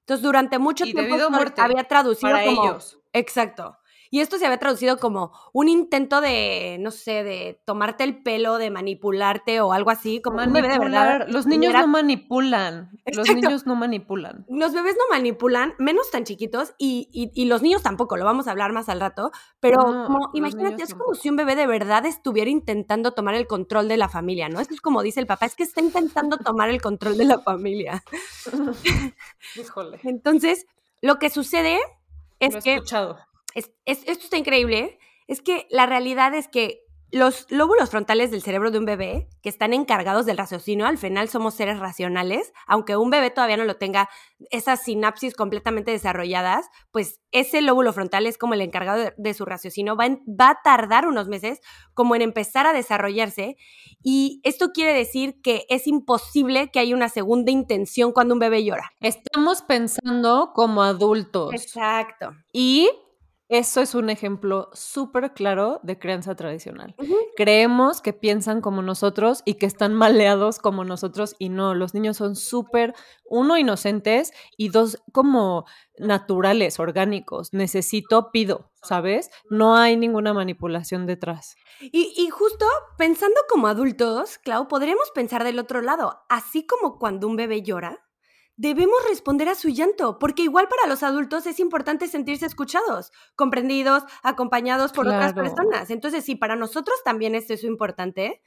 Entonces, 0.00 0.22
durante 0.22 0.58
mucho 0.58 0.84
tiempo 0.84 1.16
había 1.56 1.84
traducido 1.84 2.36
como 2.44 2.64
ellos. 2.64 3.00
Exacto. 3.12 3.78
Y 4.12 4.20
esto 4.20 4.36
se 4.36 4.44
había 4.44 4.58
traducido 4.58 4.98
como 4.98 5.32
un 5.54 5.70
intento 5.70 6.20
de, 6.20 6.76
no 6.78 6.90
sé, 6.90 7.24
de 7.24 7.62
tomarte 7.64 8.04
el 8.04 8.22
pelo, 8.22 8.58
de 8.58 8.70
manipularte 8.70 9.62
o 9.62 9.72
algo 9.72 9.88
así, 9.88 10.20
como 10.20 10.42
un 10.42 10.52
bebé 10.52 10.68
de 10.68 10.78
verdad. 10.78 11.24
Los 11.28 11.46
niños 11.46 11.72
no 11.72 11.88
manipulan. 11.88 12.90
Los 13.06 13.34
niños 13.34 13.64
no 13.64 13.74
manipulan. 13.74 14.44
Los 14.50 14.74
bebés 14.74 14.96
no 14.98 15.04
manipulan, 15.08 15.72
menos 15.78 16.10
tan 16.10 16.24
chiquitos, 16.24 16.74
y, 16.76 17.46
los 17.46 17.62
niños 17.62 17.82
tampoco, 17.82 18.18
lo 18.18 18.26
vamos 18.26 18.48
a 18.48 18.50
hablar 18.50 18.74
más 18.74 18.90
al 18.90 19.00
rato. 19.00 19.30
Pero 19.60 19.78
como, 19.82 20.28
imagínate, 20.34 20.82
es 20.82 20.94
como 20.94 21.14
si 21.14 21.30
un 21.30 21.36
bebé 21.36 21.56
de 21.56 21.66
verdad 21.66 22.04
estuviera 22.04 22.50
intentando 22.50 23.12
tomar 23.12 23.34
el 23.34 23.46
control 23.46 23.88
de 23.88 23.96
la 23.96 24.10
familia, 24.10 24.50
¿no? 24.50 24.60
Esto 24.60 24.74
es 24.74 24.82
como 24.82 25.02
dice 25.02 25.20
el 25.20 25.26
papá, 25.26 25.46
es 25.46 25.54
que 25.54 25.62
está 25.62 25.80
intentando 25.80 26.36
tomar 26.36 26.68
el 26.68 26.82
control 26.82 27.16
de 27.16 27.24
la 27.24 27.38
familia. 27.38 28.04
Híjole. 29.56 30.00
Entonces, 30.02 30.66
lo 31.00 31.18
que 31.18 31.30
sucede 31.30 31.78
es 32.40 32.52
lo 32.52 32.58
he 32.58 32.62
que. 32.62 32.74
Escuchado 32.74 33.16
esto 33.54 33.72
está 33.84 34.36
increíble, 34.36 34.98
es 35.26 35.40
que 35.40 35.66
la 35.70 35.86
realidad 35.86 36.34
es 36.34 36.48
que 36.48 36.82
los 37.12 37.46
lóbulos 37.50 37.90
frontales 37.90 38.30
del 38.30 38.42
cerebro 38.42 38.70
de 38.70 38.78
un 38.78 38.86
bebé, 38.86 39.28
que 39.42 39.50
están 39.50 39.74
encargados 39.74 40.24
del 40.24 40.38
raciocinio, 40.38 40.86
al 40.86 40.96
final 40.96 41.28
somos 41.28 41.54
seres 41.54 41.78
racionales, 41.78 42.54
aunque 42.66 42.96
un 42.96 43.10
bebé 43.10 43.30
todavía 43.30 43.58
no 43.58 43.66
lo 43.66 43.76
tenga 43.76 44.08
esas 44.50 44.82
sinapsis 44.82 45.34
completamente 45.34 45.90
desarrolladas, 45.90 46.70
pues 46.90 47.20
ese 47.30 47.60
lóbulo 47.60 47.92
frontal 47.92 48.26
es 48.26 48.38
como 48.38 48.54
el 48.54 48.62
encargado 48.62 49.12
de, 49.14 49.34
su 49.34 49.44
raciocinio, 49.44 49.94
va, 49.94 50.08
va, 50.08 50.50
a 50.50 50.58
tardar 50.64 51.06
unos 51.06 51.28
meses 51.28 51.60
como 51.92 52.16
en 52.16 52.22
empezar 52.22 52.66
a 52.66 52.72
desarrollarse 52.72 53.56
y 54.02 54.40
esto 54.42 54.70
quiere 54.72 54.94
decir 54.94 55.42
que 55.42 55.66
es 55.68 55.86
imposible 55.86 56.70
que 56.70 56.78
haya 56.78 56.96
una 56.96 57.10
segunda 57.10 57.52
intención 57.52 58.12
cuando 58.12 58.32
un 58.32 58.40
bebé 58.40 58.64
llora. 58.64 58.90
Estamos 59.00 59.60
pensando 59.60 60.52
como 60.54 60.82
adultos. 60.82 61.52
Exacto. 61.52 62.30
Y 62.54 62.88
eso 63.52 63.82
es 63.82 63.94
un 63.94 64.08
ejemplo 64.08 64.70
súper 64.72 65.34
claro 65.34 65.78
de 65.82 65.98
crianza 65.98 66.34
tradicional. 66.34 66.94
Creemos 67.36 68.00
que 68.00 68.14
piensan 68.14 68.62
como 68.62 68.80
nosotros 68.80 69.42
y 69.44 69.54
que 69.54 69.66
están 69.66 69.92
maleados 69.92 70.58
como 70.58 70.84
nosotros 70.84 71.36
y 71.38 71.50
no, 71.50 71.74
los 71.74 71.92
niños 71.92 72.16
son 72.16 72.34
súper, 72.34 72.94
uno, 73.26 73.58
inocentes 73.58 74.32
y 74.56 74.70
dos, 74.70 75.02
como 75.12 75.66
naturales, 75.98 76.80
orgánicos. 76.80 77.52
Necesito, 77.52 78.30
pido, 78.32 78.72
¿sabes? 78.82 79.30
No 79.50 79.76
hay 79.76 79.98
ninguna 79.98 80.32
manipulación 80.32 81.04
detrás. 81.04 81.54
Y, 81.80 82.10
y 82.16 82.30
justo 82.30 82.64
pensando 82.96 83.38
como 83.50 83.66
adultos, 83.66 84.38
Clau, 84.38 84.66
podríamos 84.66 85.10
pensar 85.10 85.44
del 85.44 85.58
otro 85.58 85.82
lado, 85.82 86.22
así 86.30 86.66
como 86.66 86.98
cuando 86.98 87.26
un 87.26 87.36
bebé 87.36 87.60
llora, 87.60 88.02
debemos 88.56 88.98
responder 89.08 89.48
a 89.48 89.54
su 89.54 89.68
llanto, 89.68 90.18
porque 90.18 90.42
igual 90.42 90.68
para 90.68 90.88
los 90.88 91.02
adultos 91.02 91.46
es 91.46 91.58
importante 91.58 92.06
sentirse 92.06 92.46
escuchados, 92.46 93.12
comprendidos, 93.34 94.04
acompañados 94.22 94.92
por 94.92 95.06
otras 95.06 95.32
personas. 95.32 95.90
Entonces, 95.90 96.24
si 96.24 96.36
para 96.36 96.56
nosotros 96.56 96.96
también 97.04 97.34
es 97.34 97.50
eso 97.50 97.66
importante, 97.66 98.42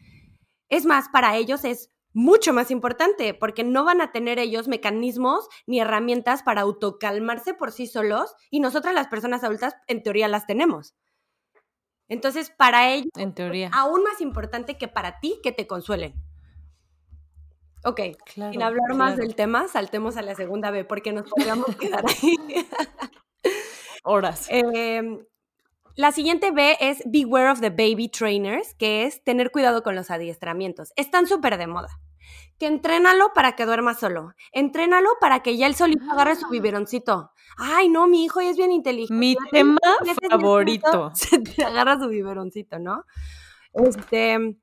es 0.70 0.86
más, 0.86 1.10
para 1.10 1.36
ellos 1.36 1.66
es 1.66 1.92
mucho 2.14 2.54
más 2.54 2.72
importante, 2.72 3.34
porque 3.34 3.64
no 3.64 3.84
van 3.84 4.00
a 4.00 4.12
tener 4.12 4.40
ellos 4.40 4.70
mecanismos 4.70 5.50
ni 5.68 5.82
herramientas 5.82 6.44
para 6.44 6.62
autocalmarse 6.62 7.54
por 7.54 7.72
sí 7.72 7.88
solos, 7.88 8.36
y 8.50 8.62
nosotras 8.62 8.94
las 8.94 9.08
personas 9.08 9.44
adultas 9.44 9.76
en 9.88 10.02
teoría 10.02 10.28
las 10.28 10.48
tenemos. 10.48 10.96
Entonces, 12.08 12.52
para 12.52 12.94
ellos, 12.94 13.12
en 13.18 13.34
teoría. 13.34 13.70
aún 13.74 14.04
más 14.04 14.22
importante 14.22 14.78
que 14.78 14.88
para 14.88 15.20
ti 15.20 15.40
que 15.44 15.52
te 15.52 15.68
consuelen. 15.68 16.14
Ok, 17.86 18.02
sin 18.34 18.64
hablar 18.64 18.96
más 18.96 19.16
del 19.16 19.36
tema, 19.36 19.68
saltemos 19.68 20.18
a 20.18 20.24
la 20.24 20.34
segunda 20.34 20.72
B 20.72 20.86
porque 20.86 21.14
nos 21.14 21.30
podríamos 21.30 21.68
quedar 21.80 22.04
ahí. 22.08 22.36
Horas. 24.04 24.48
Em, 24.50 25.24
la 25.96 26.12
siguiente 26.12 26.50
B 26.50 26.78
es 26.80 27.04
Beware 27.06 27.52
of 27.52 27.62
the 27.62 27.70
Baby 27.70 28.10
Trainers, 28.10 28.74
que 28.74 29.06
es 29.06 29.24
tener 29.24 29.52
cuidado 29.52 29.84
con 29.84 29.94
los 29.96 30.10
adiestramientos. 30.10 30.94
Están 30.96 31.28
súper 31.28 31.60
de 31.60 31.68
moda. 31.68 31.90
Que 32.58 32.66
entrénalo 32.66 33.34
para 33.36 33.56
que 33.56 33.68
duerma 33.68 33.94
solo. 33.94 34.34
Entrénalo 34.52 35.10
para 35.22 35.44
que 35.44 35.56
ya 35.56 35.68
el 35.68 35.76
solito 35.76 36.12
agarre 36.12 36.36
su 36.36 36.50
biberoncito. 36.50 37.32
Ay, 37.56 37.90
no, 37.90 38.08
mi 38.08 38.26
hijo 38.26 38.42
ya 38.42 38.50
es 38.50 38.58
bien 38.58 38.72
inteligente. 38.72 39.14
Mi 39.14 39.36
tema 39.52 39.78
favorito. 40.32 41.12
Se 41.14 41.38
te 41.38 41.64
agarra 41.64 42.00
su 42.00 42.08
biberoncito, 42.10 42.80
¿no? 42.80 43.04
Este 43.74 44.58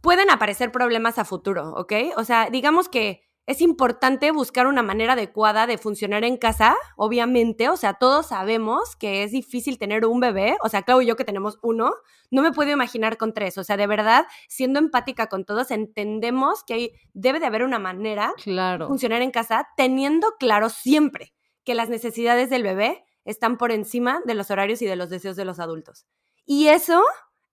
pueden 0.00 0.30
aparecer 0.30 0.72
problemas 0.72 1.18
a 1.18 1.24
futuro, 1.24 1.72
¿ok? 1.74 1.92
O 2.16 2.24
sea, 2.24 2.48
digamos 2.50 2.88
que 2.88 3.22
es 3.46 3.60
importante 3.60 4.30
buscar 4.30 4.68
una 4.68 4.82
manera 4.82 5.14
adecuada 5.14 5.66
de 5.66 5.76
funcionar 5.76 6.22
en 6.22 6.36
casa, 6.36 6.76
obviamente, 6.96 7.68
o 7.68 7.76
sea, 7.76 7.94
todos 7.94 8.28
sabemos 8.28 8.94
que 8.94 9.24
es 9.24 9.32
difícil 9.32 9.76
tener 9.76 10.06
un 10.06 10.20
bebé, 10.20 10.56
o 10.62 10.68
sea, 10.68 10.82
Clau 10.82 11.00
y 11.00 11.06
yo 11.06 11.16
que 11.16 11.24
tenemos 11.24 11.58
uno, 11.62 11.92
no 12.30 12.42
me 12.42 12.52
puedo 12.52 12.70
imaginar 12.70 13.16
con 13.16 13.34
tres, 13.34 13.58
o 13.58 13.64
sea, 13.64 13.76
de 13.76 13.88
verdad, 13.88 14.26
siendo 14.48 14.78
empática 14.78 15.26
con 15.26 15.44
todos, 15.44 15.72
entendemos 15.72 16.62
que 16.62 16.92
debe 17.12 17.40
de 17.40 17.46
haber 17.46 17.64
una 17.64 17.80
manera 17.80 18.32
de 18.44 18.86
funcionar 18.86 19.20
en 19.20 19.32
casa, 19.32 19.66
teniendo 19.76 20.36
claro 20.38 20.68
siempre 20.68 21.34
que 21.64 21.74
las 21.74 21.88
necesidades 21.88 22.50
del 22.50 22.62
bebé 22.62 23.04
están 23.24 23.56
por 23.56 23.72
encima 23.72 24.20
de 24.26 24.34
los 24.34 24.50
horarios 24.52 24.80
y 24.80 24.86
de 24.86 24.96
los 24.96 25.10
deseos 25.10 25.34
de 25.34 25.44
los 25.44 25.58
adultos. 25.58 26.06
Y 26.46 26.68
eso 26.68 27.02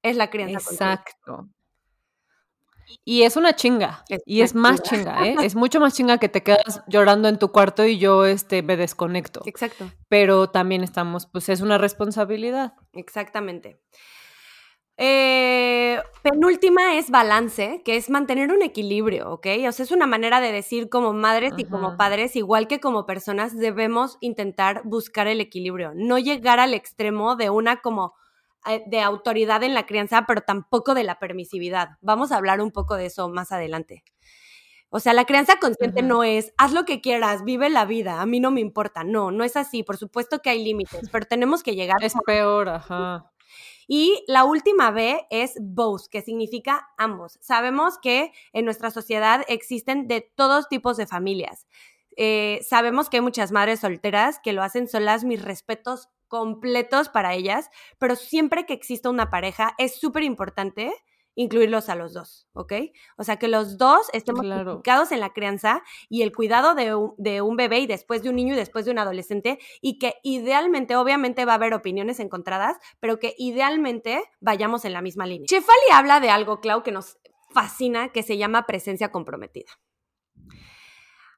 es 0.03 0.15
la 0.15 0.29
crianza. 0.29 0.69
Exacto. 0.71 1.49
Y 3.03 3.23
es 3.23 3.35
una 3.35 3.55
chinga. 3.55 4.03
y 4.25 4.41
es 4.41 4.55
más 4.55 4.81
chinga, 4.81 5.25
¿eh? 5.25 5.35
Es 5.43 5.55
mucho 5.55 5.79
más 5.79 5.93
chinga 5.93 6.17
que 6.17 6.29
te 6.29 6.43
quedas 6.43 6.83
llorando 6.87 7.27
en 7.27 7.39
tu 7.39 7.51
cuarto 7.51 7.85
y 7.85 7.97
yo 7.97 8.25
este, 8.25 8.63
me 8.63 8.77
desconecto. 8.77 9.41
Exacto. 9.45 9.91
Pero 10.09 10.49
también 10.49 10.83
estamos, 10.83 11.27
pues 11.27 11.49
es 11.49 11.61
una 11.61 11.77
responsabilidad. 11.77 12.73
Exactamente. 12.93 13.79
Eh, 14.99 16.01
penúltima 16.23 16.95
es 16.95 17.11
balance, 17.11 17.83
que 17.85 17.97
es 17.97 18.09
mantener 18.09 18.51
un 18.51 18.63
equilibrio, 18.63 19.29
¿ok? 19.31 19.45
O 19.67 19.71
sea, 19.71 19.83
es 19.83 19.91
una 19.91 20.07
manera 20.07 20.41
de 20.41 20.51
decir 20.51 20.89
como 20.89 21.13
madres 21.13 21.53
y 21.55 21.65
como 21.65 21.97
padres, 21.97 22.35
igual 22.35 22.67
que 22.67 22.79
como 22.79 23.05
personas, 23.05 23.55
debemos 23.55 24.17
intentar 24.21 24.81
buscar 24.85 25.27
el 25.27 25.39
equilibrio, 25.39 25.91
no 25.93 26.17
llegar 26.17 26.59
al 26.59 26.73
extremo 26.73 27.35
de 27.35 27.51
una 27.51 27.81
como 27.81 28.15
de 28.85 29.01
autoridad 29.01 29.63
en 29.63 29.73
la 29.73 29.85
crianza, 29.85 30.25
pero 30.27 30.41
tampoco 30.41 30.93
de 30.93 31.03
la 31.03 31.19
permisividad. 31.19 31.91
Vamos 32.01 32.31
a 32.31 32.37
hablar 32.37 32.61
un 32.61 32.71
poco 32.71 32.95
de 32.95 33.07
eso 33.07 33.29
más 33.29 33.51
adelante. 33.51 34.03
O 34.89 34.99
sea, 34.99 35.13
la 35.13 35.25
crianza 35.25 35.57
consciente 35.59 36.01
no 36.01 36.23
es, 36.23 36.53
haz 36.57 36.71
lo 36.71 36.85
que 36.85 37.01
quieras, 37.01 37.43
vive 37.43 37.69
la 37.69 37.85
vida, 37.85 38.21
a 38.21 38.25
mí 38.25 38.39
no 38.39 38.51
me 38.51 38.61
importa. 38.61 39.03
No, 39.03 39.31
no 39.31 39.43
es 39.43 39.57
así. 39.57 39.83
Por 39.83 39.97
supuesto 39.97 40.39
que 40.41 40.49
hay 40.49 40.63
límites, 40.63 41.09
pero 41.11 41.25
tenemos 41.25 41.61
que 41.61 41.75
llegar. 41.75 41.97
Es 42.01 42.13
peor, 42.25 42.69
ajá. 42.69 43.31
Y 43.87 44.23
la 44.27 44.43
última 44.43 44.91
B 44.91 45.25
es 45.29 45.55
both, 45.61 46.07
que 46.09 46.21
significa 46.21 46.89
ambos. 46.97 47.37
Sabemos 47.41 47.97
que 47.97 48.31
en 48.53 48.65
nuestra 48.65 48.91
sociedad 48.91 49.43
existen 49.47 50.07
de 50.07 50.21
todos 50.21 50.67
tipos 50.67 50.97
de 50.97 51.07
familias. 51.07 51.67
Eh, 52.17 52.59
sabemos 52.67 53.09
que 53.09 53.17
hay 53.17 53.21
muchas 53.21 53.51
madres 53.51 53.79
solteras 53.79 54.39
que 54.43 54.51
lo 54.51 54.63
hacen 54.63 54.87
solas, 54.87 55.23
mis 55.23 55.41
respetos 55.41 56.09
completos 56.27 57.09
para 57.09 57.33
ellas, 57.33 57.69
pero 57.99 58.15
siempre 58.15 58.65
que 58.65 58.73
exista 58.73 59.09
una 59.09 59.29
pareja 59.29 59.75
es 59.77 59.99
súper 59.99 60.23
importante 60.23 60.91
incluirlos 61.35 61.87
a 61.87 61.95
los 61.95 62.13
dos, 62.13 62.47
¿ok? 62.53 62.73
O 63.15 63.23
sea, 63.23 63.37
que 63.37 63.47
los 63.47 63.77
dos 63.77 64.07
estemos 64.11 64.43
implicados 64.43 65.11
en 65.11 65.19
la 65.19 65.33
crianza 65.33 65.83
y 66.09 66.23
el 66.23 66.35
cuidado 66.35 66.73
de 66.73 66.95
un, 66.95 67.13
de 67.19 67.41
un, 67.41 67.55
bebé 67.55 67.79
y 67.79 67.87
después 67.87 68.23
de 68.23 68.29
un 68.29 68.35
niño 68.35 68.55
y 68.55 68.57
después 68.57 68.85
de 68.85 68.91
un 68.91 68.97
adolescente 68.97 69.59
y 69.79 69.99
que 69.99 70.15
idealmente, 70.23 70.95
obviamente 70.95 71.45
va 71.45 71.51
a 71.51 71.55
haber 71.55 71.75
opiniones 71.75 72.19
encontradas, 72.19 72.77
pero 72.99 73.19
que 73.19 73.35
idealmente 73.37 74.23
vayamos 74.41 74.83
en 74.83 74.93
la 74.93 75.03
misma 75.03 75.27
línea. 75.27 75.45
Chefali 75.45 75.91
habla 75.93 76.19
de 76.19 76.31
algo, 76.31 76.59
Clau, 76.59 76.81
que 76.81 76.91
nos 76.91 77.19
fascina, 77.53 78.09
que 78.09 78.23
se 78.23 78.37
llama 78.37 78.65
presencia 78.65 79.11
comprometida. 79.11 79.71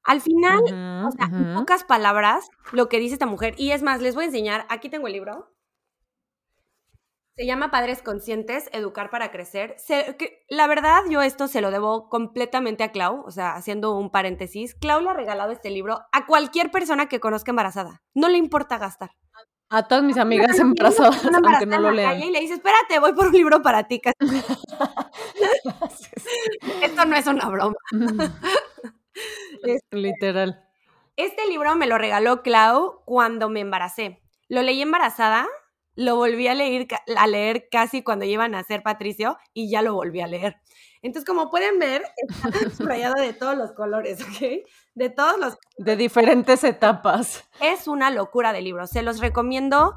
Al 0.03 0.21
final, 0.21 0.59
o 1.05 1.11
sea, 1.11 1.25
en 1.25 1.55
pocas 1.55 1.83
palabras, 1.83 2.49
lo 2.71 2.89
que 2.89 2.99
dice 2.99 3.13
esta 3.13 3.25
mujer, 3.25 3.53
y 3.57 3.71
es 3.71 3.83
más, 3.83 4.01
les 4.01 4.15
voy 4.15 4.23
a 4.23 4.27
enseñar, 4.27 4.65
aquí 4.69 4.89
tengo 4.89 5.07
el 5.07 5.13
libro, 5.13 5.53
se 7.39 7.45
llama 7.45 7.71
Padres 7.71 8.01
Conscientes, 8.01 8.67
Educar 8.73 9.09
para 9.09 9.31
Crecer. 9.31 9.77
la 10.49 10.67
verdad, 10.67 11.03
yo 11.09 11.21
esto 11.21 11.47
se 11.47 11.61
lo 11.61 11.71
debo 11.71 12.09
completamente 12.09 12.83
a 12.83 12.91
Clau, 12.91 13.23
o 13.25 13.31
sea, 13.31 13.55
haciendo 13.55 13.97
un 13.97 14.09
paréntesis. 14.09 14.75
Clau 14.75 14.99
le 14.99 15.09
ha 15.09 15.13
regalado 15.13 15.53
este 15.53 15.69
libro 15.69 16.01
a 16.11 16.25
cualquier 16.25 16.69
persona 16.69 17.07
que 17.07 17.21
conozca 17.21 17.51
embarazada. 17.51 18.01
No 18.13 18.27
le 18.27 18.37
importa 18.37 18.77
gastar. 18.77 19.11
A 19.69 19.87
todas 19.87 20.03
mis 20.03 20.17
amigas 20.17 20.59
embarazadas, 20.59 21.23
aunque 21.33 21.65
no 21.65 21.79
lo 21.79 21.91
lean. 21.91 22.21
Y 22.21 22.29
le 22.29 22.41
dice, 22.41 22.55
espérate, 22.55 22.99
voy 22.99 23.13
por 23.13 23.27
un 23.27 23.33
libro 23.33 23.61
para 23.61 23.87
ti. 23.87 24.01
esto 26.81 27.05
no 27.05 27.15
es 27.15 27.25
una 27.25 27.47
broma. 27.47 27.77
Literal. 29.91 30.65
Este 31.15 31.47
libro 31.47 31.75
me 31.75 31.88
lo 31.88 31.97
regaló 31.97 32.41
Clau 32.43 33.01
cuando 33.05 33.49
me 33.49 33.59
embaracé. 33.59 34.21
Lo 34.47 34.61
leí 34.61 34.81
embarazada 34.81 35.47
lo 35.99 36.15
volví 36.15 36.47
a 36.47 36.53
leer, 36.53 36.88
a 37.17 37.27
leer 37.27 37.67
casi 37.69 38.03
cuando 38.03 38.23
iban 38.23 38.55
a 38.55 38.63
ser 38.63 38.83
Patricio 38.83 39.38
y 39.53 39.69
ya 39.69 39.81
lo 39.81 39.93
volví 39.93 40.21
a 40.21 40.27
leer. 40.27 40.55
Entonces, 41.01 41.27
como 41.27 41.49
pueden 41.49 41.77
ver, 41.77 42.03
está 42.15 42.69
subrayado 42.77 43.15
de 43.15 43.33
todos 43.33 43.57
los 43.57 43.73
colores, 43.73 44.21
¿ok? 44.21 44.65
De 44.95 45.09
todos 45.09 45.38
los... 45.38 45.57
De 45.77 45.97
diferentes 45.97 46.63
etapas. 46.63 47.43
Es 47.59 47.89
una 47.89 48.11
locura 48.11 48.53
de 48.53 48.61
libro. 48.61 48.88
Se 48.88 49.01
los 49.01 49.19
recomiendo 49.19 49.93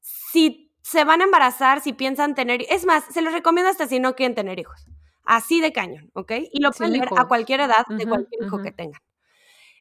si 0.00 0.72
se 0.82 1.02
van 1.02 1.20
a 1.20 1.24
embarazar, 1.24 1.80
si 1.80 1.92
piensan 1.92 2.36
tener... 2.36 2.64
Es 2.70 2.84
más, 2.84 3.04
se 3.10 3.20
los 3.20 3.32
recomiendo 3.32 3.70
hasta 3.70 3.88
si 3.88 3.98
no 3.98 4.14
quieren 4.14 4.36
tener 4.36 4.60
hijos. 4.60 4.86
Así 5.24 5.60
de 5.60 5.72
cañón, 5.72 6.10
¿ok? 6.14 6.32
Y 6.52 6.60
lo 6.60 6.70
pueden 6.72 6.92
leer 6.94 7.08
a 7.16 7.26
cualquier 7.26 7.60
edad 7.60 7.86
de 7.88 8.06
cualquier 8.06 8.44
hijo 8.44 8.62
que 8.62 8.72
tengan. 8.72 9.00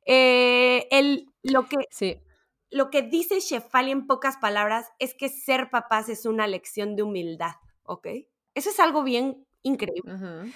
Eh, 0.06 0.88
el, 0.92 1.28
lo 1.44 1.68
que... 1.68 1.78
Sí 1.90 2.20
lo 2.74 2.90
que 2.90 3.04
dice 3.04 3.40
Shefali 3.40 3.92
en 3.92 4.08
pocas 4.08 4.38
palabras 4.38 4.92
es 5.00 5.14
que 5.14 5.30
ser 5.30 5.70
papás 5.70 6.10
es 6.10 6.26
una 6.26 6.48
lección 6.48 6.96
de 6.96 7.04
humildad, 7.04 7.56
¿ok? 7.84 8.08
Eso 8.56 8.70
es 8.72 8.80
algo 8.80 9.04
bien 9.04 9.46
increíble. 9.62 10.52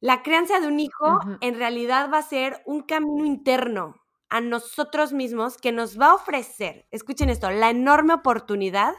La 0.00 0.22
crianza 0.22 0.60
de 0.60 0.66
un 0.66 0.80
hijo 0.80 1.20
en 1.40 1.56
realidad 1.56 2.10
va 2.12 2.18
a 2.18 2.22
ser 2.22 2.62
un 2.64 2.82
camino 2.82 3.24
interno 3.24 3.96
a 4.30 4.40
nosotros 4.40 5.12
mismos 5.12 5.56
que 5.58 5.72
nos 5.72 6.00
va 6.00 6.06
a 6.10 6.14
ofrecer, 6.14 6.86
escuchen 6.90 7.30
esto, 7.30 7.50
la 7.50 7.70
enorme 7.70 8.14
oportunidad 8.14 8.94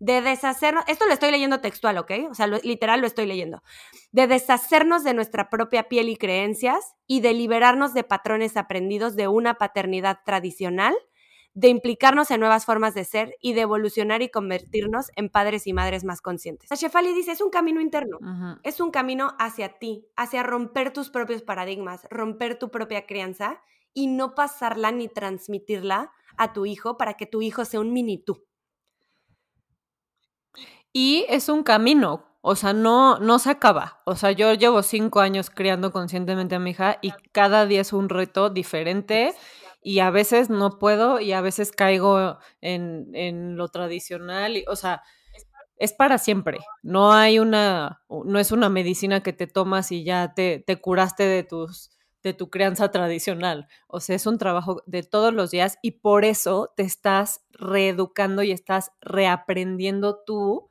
de 0.00 0.22
deshacernos, 0.22 0.82
esto 0.88 1.06
lo 1.06 1.12
estoy 1.12 1.30
leyendo 1.30 1.60
textual, 1.60 1.98
¿ok? 1.98 2.10
O 2.30 2.34
sea, 2.34 2.46
literal 2.46 3.00
lo 3.00 3.06
estoy 3.06 3.26
leyendo, 3.26 3.62
de 4.10 4.26
deshacernos 4.26 5.04
de 5.04 5.14
nuestra 5.14 5.50
propia 5.50 5.88
piel 5.88 6.08
y 6.08 6.16
creencias 6.16 6.94
y 7.06 7.20
de 7.20 7.34
liberarnos 7.34 7.94
de 7.94 8.02
patrones 8.02 8.56
aprendidos 8.56 9.14
de 9.14 9.28
una 9.28 9.54
paternidad 9.54 10.18
tradicional 10.24 10.94
de 11.52 11.68
implicarnos 11.68 12.30
en 12.30 12.40
nuevas 12.40 12.64
formas 12.64 12.94
de 12.94 13.04
ser 13.04 13.34
y 13.40 13.54
de 13.54 13.62
evolucionar 13.62 14.22
y 14.22 14.30
convertirnos 14.30 15.10
en 15.16 15.28
padres 15.28 15.66
y 15.66 15.72
madres 15.72 16.04
más 16.04 16.20
conscientes. 16.20 16.70
Shefali 16.70 17.12
dice, 17.12 17.32
es 17.32 17.40
un 17.40 17.50
camino 17.50 17.80
interno, 17.80 18.18
es 18.62 18.80
un 18.80 18.90
camino 18.90 19.34
hacia 19.38 19.78
ti, 19.78 20.06
hacia 20.16 20.42
romper 20.44 20.92
tus 20.92 21.10
propios 21.10 21.42
paradigmas, 21.42 22.06
romper 22.08 22.58
tu 22.58 22.70
propia 22.70 23.04
crianza 23.04 23.60
y 23.92 24.06
no 24.06 24.36
pasarla 24.36 24.92
ni 24.92 25.08
transmitirla 25.08 26.12
a 26.36 26.52
tu 26.52 26.66
hijo 26.66 26.96
para 26.96 27.14
que 27.14 27.26
tu 27.26 27.42
hijo 27.42 27.64
sea 27.64 27.80
un 27.80 27.92
mini 27.92 28.18
tú. 28.18 28.44
Y 30.92 31.26
es 31.28 31.48
un 31.48 31.62
camino, 31.62 32.26
o 32.40 32.56
sea, 32.56 32.72
no, 32.72 33.18
no 33.18 33.38
se 33.38 33.50
acaba. 33.50 34.00
O 34.04 34.16
sea, 34.16 34.32
yo 34.32 34.54
llevo 34.54 34.82
cinco 34.82 35.20
años 35.20 35.50
criando 35.50 35.92
conscientemente 35.92 36.54
a 36.54 36.58
mi 36.58 36.70
hija 36.70 36.98
y 37.02 37.12
cada 37.32 37.66
día 37.66 37.82
es 37.82 37.92
un 37.92 38.08
reto 38.08 38.50
diferente 38.50 39.34
y 39.82 40.00
a 40.00 40.10
veces 40.10 40.50
no 40.50 40.78
puedo 40.78 41.20
y 41.20 41.32
a 41.32 41.40
veces 41.40 41.72
caigo 41.72 42.38
en, 42.60 43.10
en 43.14 43.56
lo 43.56 43.68
tradicional, 43.68 44.56
y, 44.56 44.64
o 44.68 44.76
sea, 44.76 45.02
es 45.76 45.92
para 45.94 46.18
siempre. 46.18 46.58
No 46.82 47.12
hay 47.12 47.38
una, 47.38 48.02
no 48.08 48.38
es 48.38 48.52
una 48.52 48.68
medicina 48.68 49.22
que 49.22 49.32
te 49.32 49.46
tomas 49.46 49.90
y 49.92 50.04
ya 50.04 50.34
te, 50.34 50.62
te 50.66 50.80
curaste 50.80 51.24
de 51.24 51.42
tus 51.42 51.90
de 52.22 52.34
tu 52.34 52.50
crianza 52.50 52.90
tradicional. 52.90 53.66
O 53.86 54.00
sea, 54.00 54.14
es 54.16 54.26
un 54.26 54.38
trabajo 54.38 54.82
de 54.86 55.02
todos 55.02 55.32
los 55.32 55.50
días 55.50 55.78
y 55.82 55.92
por 55.92 56.26
eso 56.26 56.70
te 56.76 56.82
estás 56.82 57.40
reeducando 57.52 58.42
y 58.42 58.52
estás 58.52 58.92
reaprendiendo 59.00 60.18
tú, 60.26 60.68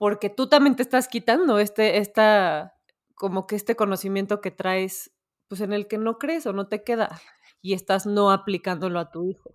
porque 0.00 0.30
tú 0.30 0.48
también 0.48 0.76
te 0.76 0.82
estás 0.82 1.08
quitando 1.08 1.58
este, 1.58 1.98
esta, 1.98 2.74
como 3.14 3.46
que 3.46 3.54
este 3.54 3.76
conocimiento 3.76 4.40
que 4.40 4.50
traes, 4.50 5.12
pues 5.46 5.60
en 5.60 5.74
el 5.74 5.88
que 5.88 5.98
no 5.98 6.16
crees 6.16 6.46
o 6.46 6.54
no 6.54 6.68
te 6.68 6.82
queda 6.82 7.20
y 7.60 7.74
estás 7.74 8.06
no 8.06 8.30
aplicándolo 8.30 8.98
a 8.98 9.10
tu 9.10 9.26
hijo. 9.26 9.50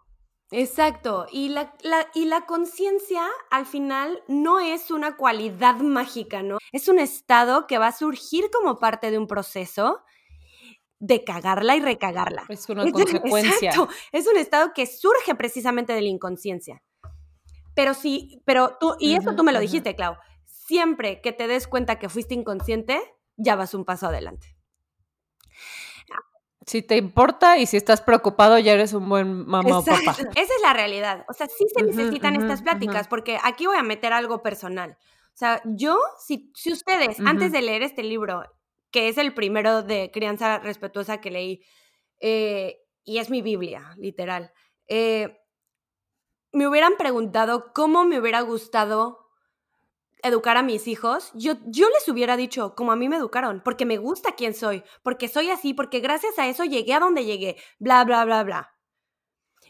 Exacto, 0.51 1.25
y 1.31 1.49
la, 1.49 1.73
y 2.13 2.25
la 2.25 2.45
conciencia 2.45 3.27
al 3.49 3.65
final 3.65 4.21
no 4.27 4.59
es 4.59 4.91
una 4.91 5.17
cualidad 5.17 5.77
mágica, 5.77 6.43
¿no? 6.43 6.59
Es 6.71 6.89
un 6.89 6.99
estado 6.99 7.65
que 7.65 7.79
va 7.79 7.87
a 7.87 7.91
surgir 7.91 8.51
como 8.51 8.77
parte 8.77 9.09
de 9.09 9.17
un 9.17 9.25
proceso 9.25 10.03
de 10.99 11.23
cagarla 11.23 11.75
y 11.75 11.79
recagarla. 11.79 12.43
Es 12.49 12.69
una 12.69 12.83
consecuencia. 12.91 13.69
Exacto, 13.69 13.89
es 14.11 14.27
un 14.27 14.37
estado 14.37 14.73
que 14.75 14.85
surge 14.85 15.33
precisamente 15.33 15.93
de 15.93 16.03
la 16.03 16.09
inconsciencia. 16.09 16.83
Pero 17.73 17.95
sí, 17.95 18.43
pero 18.45 18.77
tú, 18.79 18.95
y 18.99 19.15
eso 19.15 19.35
tú 19.35 19.43
me 19.43 19.51
lo 19.51 19.59
dijiste, 19.59 19.95
Clau, 19.95 20.15
siempre 20.65 21.21
que 21.21 21.31
te 21.31 21.47
des 21.47 21.67
cuenta 21.67 21.99
que 21.99 22.09
fuiste 22.09 22.33
inconsciente, 22.33 23.01
ya 23.37 23.55
vas 23.55 23.73
un 23.73 23.85
paso 23.85 24.07
adelante. 24.07 24.55
Si 26.65 26.81
te 26.81 26.97
importa 26.97 27.59
y 27.59 27.67
si 27.67 27.77
estás 27.77 28.01
preocupado, 28.01 28.57
ya 28.57 28.73
eres 28.73 28.93
un 28.93 29.07
buen 29.07 29.45
mamá 29.45 29.77
o 29.77 29.85
papá. 29.85 30.13
Esa 30.13 30.41
es 30.41 30.61
la 30.63 30.73
realidad. 30.73 31.23
O 31.29 31.33
sea, 31.33 31.47
sí 31.47 31.63
se 31.71 31.83
necesitan 31.83 32.35
estas 32.35 32.63
pláticas, 32.63 33.07
porque 33.07 33.37
aquí 33.43 33.67
voy 33.67 33.77
a 33.77 33.83
meter 33.83 34.13
algo 34.13 34.41
personal. 34.41 34.97
O 34.99 35.37
sea, 35.37 35.61
yo, 35.65 35.99
si, 36.17 36.51
si 36.55 36.71
ustedes, 36.71 37.19
antes 37.19 37.51
de 37.51 37.61
leer 37.61 37.83
este 37.83 38.01
libro, 38.01 38.43
que 38.89 39.09
es 39.09 39.19
el 39.19 39.35
primero 39.35 39.83
de 39.83 40.09
crianza 40.11 40.57
respetuosa 40.57 41.21
que 41.21 41.29
leí, 41.29 41.61
eh, 42.19 42.79
y 43.03 43.19
es 43.19 43.29
mi 43.29 43.43
Biblia, 43.43 43.93
literal, 43.97 44.51
eh, 44.87 45.37
me 46.51 46.67
hubieran 46.67 46.95
preguntado 46.97 47.73
cómo 47.73 48.05
me 48.05 48.19
hubiera 48.19 48.41
gustado 48.41 49.24
educar 50.27 50.57
a 50.57 50.63
mis 50.63 50.87
hijos, 50.87 51.31
yo, 51.33 51.53
yo 51.65 51.87
les 51.89 52.07
hubiera 52.07 52.37
dicho 52.37 52.75
como 52.75 52.91
a 52.91 52.95
mí 52.95 53.09
me 53.09 53.17
educaron, 53.17 53.61
porque 53.63 53.85
me 53.85 53.97
gusta 53.97 54.33
quién 54.33 54.53
soy, 54.53 54.83
porque 55.03 55.27
soy 55.27 55.49
así, 55.49 55.73
porque 55.73 55.99
gracias 55.99 56.37
a 56.39 56.47
eso 56.47 56.63
llegué 56.63 56.93
a 56.93 56.99
donde 56.99 57.25
llegué, 57.25 57.57
bla, 57.79 58.03
bla, 58.03 58.25
bla, 58.25 58.43
bla. 58.43 58.71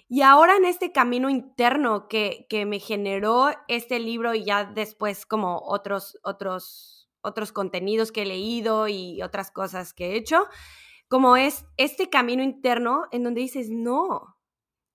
Y 0.08 0.22
ahora 0.22 0.56
en 0.56 0.66
este 0.66 0.92
camino 0.92 1.30
interno 1.30 2.08
que, 2.08 2.46
que 2.50 2.66
me 2.66 2.80
generó 2.80 3.50
este 3.68 4.00
libro 4.00 4.36
y 4.36 4.46
ya 4.46 4.66
después 4.66 5.26
como 5.26 5.60
otros, 5.66 6.20
otros, 6.24 7.10
otros 7.22 7.52
contenidos 7.52 8.12
que 8.12 8.22
he 8.22 8.26
leído 8.26 8.88
y 8.88 9.22
otras 9.24 9.50
cosas 9.50 9.94
que 9.94 10.12
he 10.12 10.16
hecho, 10.16 10.48
como 11.08 11.38
es 11.38 11.66
este 11.78 12.10
camino 12.10 12.44
interno 12.44 13.06
en 13.12 13.24
donde 13.24 13.42
dices, 13.42 13.70
no, 13.70 14.38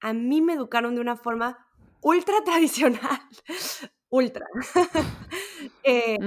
a 0.01 0.13
mí 0.13 0.41
me 0.41 0.55
educaron 0.55 0.95
de 0.95 1.01
una 1.01 1.17
forma 1.17 1.67
ultra 2.01 2.43
tradicional, 2.45 3.21
ultra. 4.11 4.47
Eh, 5.83 6.19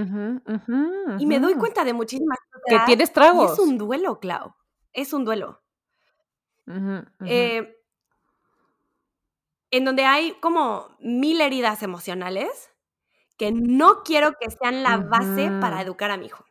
y 1.20 1.26
me 1.26 1.40
doy 1.40 1.56
cuenta 1.56 1.84
de 1.84 1.94
muchísimas 1.94 2.40
cosas. 2.52 2.64
Que 2.68 2.86
tienes 2.86 3.14
tragos. 3.14 3.54
es 3.54 3.60
un 3.60 3.78
duelo, 3.78 4.20
Clau. 4.20 4.56
Es 4.92 5.14
un 5.14 5.26
duelo. 5.26 5.62
Eh, 7.26 7.78
en 9.72 9.86
donde 9.86 10.06
hay 10.06 10.34
como 10.40 10.96
mil 11.00 11.42
heridas 11.42 11.84
emocionales 11.84 12.70
que 13.38 13.52
no 13.52 14.04
quiero 14.04 14.34
que 14.40 14.50
sean 14.52 14.84
la 14.84 14.98
base 14.98 15.50
para 15.60 15.82
educar 15.82 16.12
a 16.12 16.18
mi 16.18 16.28
hijo. 16.28 16.46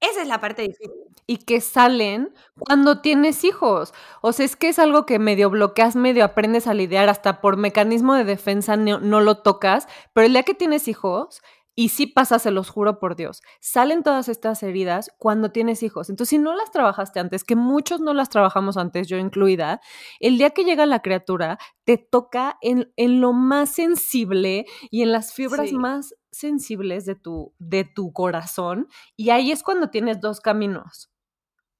Esa 0.00 0.22
es 0.22 0.28
la 0.28 0.40
parte 0.40 0.62
difícil. 0.62 0.90
Y 1.26 1.38
que 1.38 1.60
salen 1.60 2.34
cuando 2.58 3.00
tienes 3.00 3.44
hijos. 3.44 3.92
O 4.22 4.32
sea, 4.32 4.46
es 4.46 4.56
que 4.56 4.70
es 4.70 4.78
algo 4.78 5.04
que 5.06 5.18
medio 5.18 5.50
bloqueas, 5.50 5.94
medio 5.94 6.24
aprendes 6.24 6.66
a 6.66 6.74
lidiar, 6.74 7.08
hasta 7.08 7.40
por 7.40 7.56
mecanismo 7.56 8.14
de 8.14 8.24
defensa 8.24 8.76
no, 8.76 8.98
no 8.98 9.20
lo 9.20 9.38
tocas, 9.38 9.86
pero 10.12 10.26
el 10.26 10.32
día 10.32 10.42
que 10.42 10.54
tienes 10.54 10.88
hijos, 10.88 11.42
y 11.80 11.88
sí 11.88 12.06
pasa, 12.06 12.38
se 12.38 12.50
los 12.50 12.68
juro 12.68 12.98
por 12.98 13.16
Dios, 13.16 13.40
salen 13.58 14.02
todas 14.02 14.28
estas 14.28 14.62
heridas 14.62 15.10
cuando 15.16 15.50
tienes 15.50 15.82
hijos. 15.82 16.10
Entonces, 16.10 16.28
si 16.28 16.38
no 16.38 16.54
las 16.54 16.70
trabajaste 16.70 17.20
antes, 17.20 17.42
que 17.42 17.56
muchos 17.56 18.00
no 18.02 18.12
las 18.12 18.28
trabajamos 18.28 18.76
antes, 18.76 19.08
yo 19.08 19.16
incluida, 19.16 19.80
el 20.18 20.36
día 20.36 20.50
que 20.50 20.64
llega 20.64 20.84
la 20.84 21.00
criatura, 21.00 21.58
te 21.84 21.96
toca 21.96 22.58
en, 22.60 22.92
en 22.96 23.22
lo 23.22 23.32
más 23.32 23.70
sensible 23.70 24.66
y 24.90 25.00
en 25.00 25.10
las 25.10 25.32
fibras 25.32 25.70
Sí. 25.70 25.74
más 25.74 26.14
sensibles 26.30 27.06
de 27.06 27.14
tu, 27.14 27.54
de 27.58 27.84
tu 27.84 28.12
corazón. 28.12 28.86
Y 29.16 29.30
ahí 29.30 29.50
es 29.50 29.62
cuando 29.62 29.88
tienes 29.88 30.20
dos 30.20 30.40
caminos. 30.42 31.10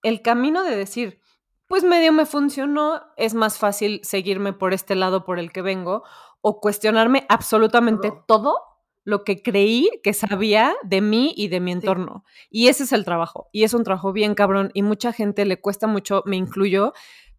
El 0.03 0.23
camino 0.23 0.63
de 0.65 0.77
decir, 0.77 1.21
pues 1.67 1.85
medio 1.85 2.11
me 2.15 2.25
funcionó, 2.25 3.03
es 3.19 3.35
más 3.35 3.59
fácil 3.59 4.01
seguirme 4.03 4.55
por 4.55 4.73
este 4.73 4.95
lado 4.95 5.27
por 5.27 5.39
el 5.39 5.53
que 5.53 5.61
vengo, 5.61 6.05
o 6.41 6.59
cuestionarme 6.59 7.27
absolutamente 7.29 8.09
Todo. 8.11 8.25
todo 8.27 8.70
lo 9.05 9.25
que 9.25 9.43
creí 9.43 9.89
que 10.03 10.13
sabía 10.13 10.75
de 10.83 11.01
mí 11.01 11.33
y 11.37 11.49
de 11.49 11.61
mi 11.61 11.73
entorno. 11.73 12.25
Y 12.51 12.69
ese 12.69 12.85
es 12.85 12.93
el 12.93 13.05
trabajo. 13.05 13.49
Y 13.53 13.65
es 13.65 13.75
un 13.75 13.85
trabajo 13.85 14.13
bien 14.13 14.35
cabrón. 14.35 14.71
Y 14.75 14.83
mucha 14.83 15.13
gente 15.13 15.45
le 15.45 15.61
cuesta 15.61 15.87
mucho, 15.87 16.23
me 16.27 16.37
incluyo. 16.37 16.93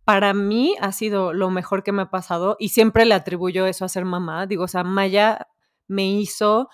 Para 0.04 0.34
mí 0.34 0.76
ha 0.82 0.92
sido 0.92 1.34
lo 1.34 1.50
mejor 1.52 1.84
que 1.84 1.92
me 1.92 2.04
ha 2.04 2.10
pasado 2.10 2.58
y 2.60 2.70
siempre 2.70 3.06
le 3.06 3.14
atribuyo 3.14 3.66
eso 3.66 3.86
a 3.86 3.90
ser 3.90 4.06
mamá. 4.06 4.48
Digo, 4.48 4.64
o 4.64 4.68
sea, 4.68 4.84
Maya 4.84 5.48
me 5.88 6.10
hizo 6.10 6.70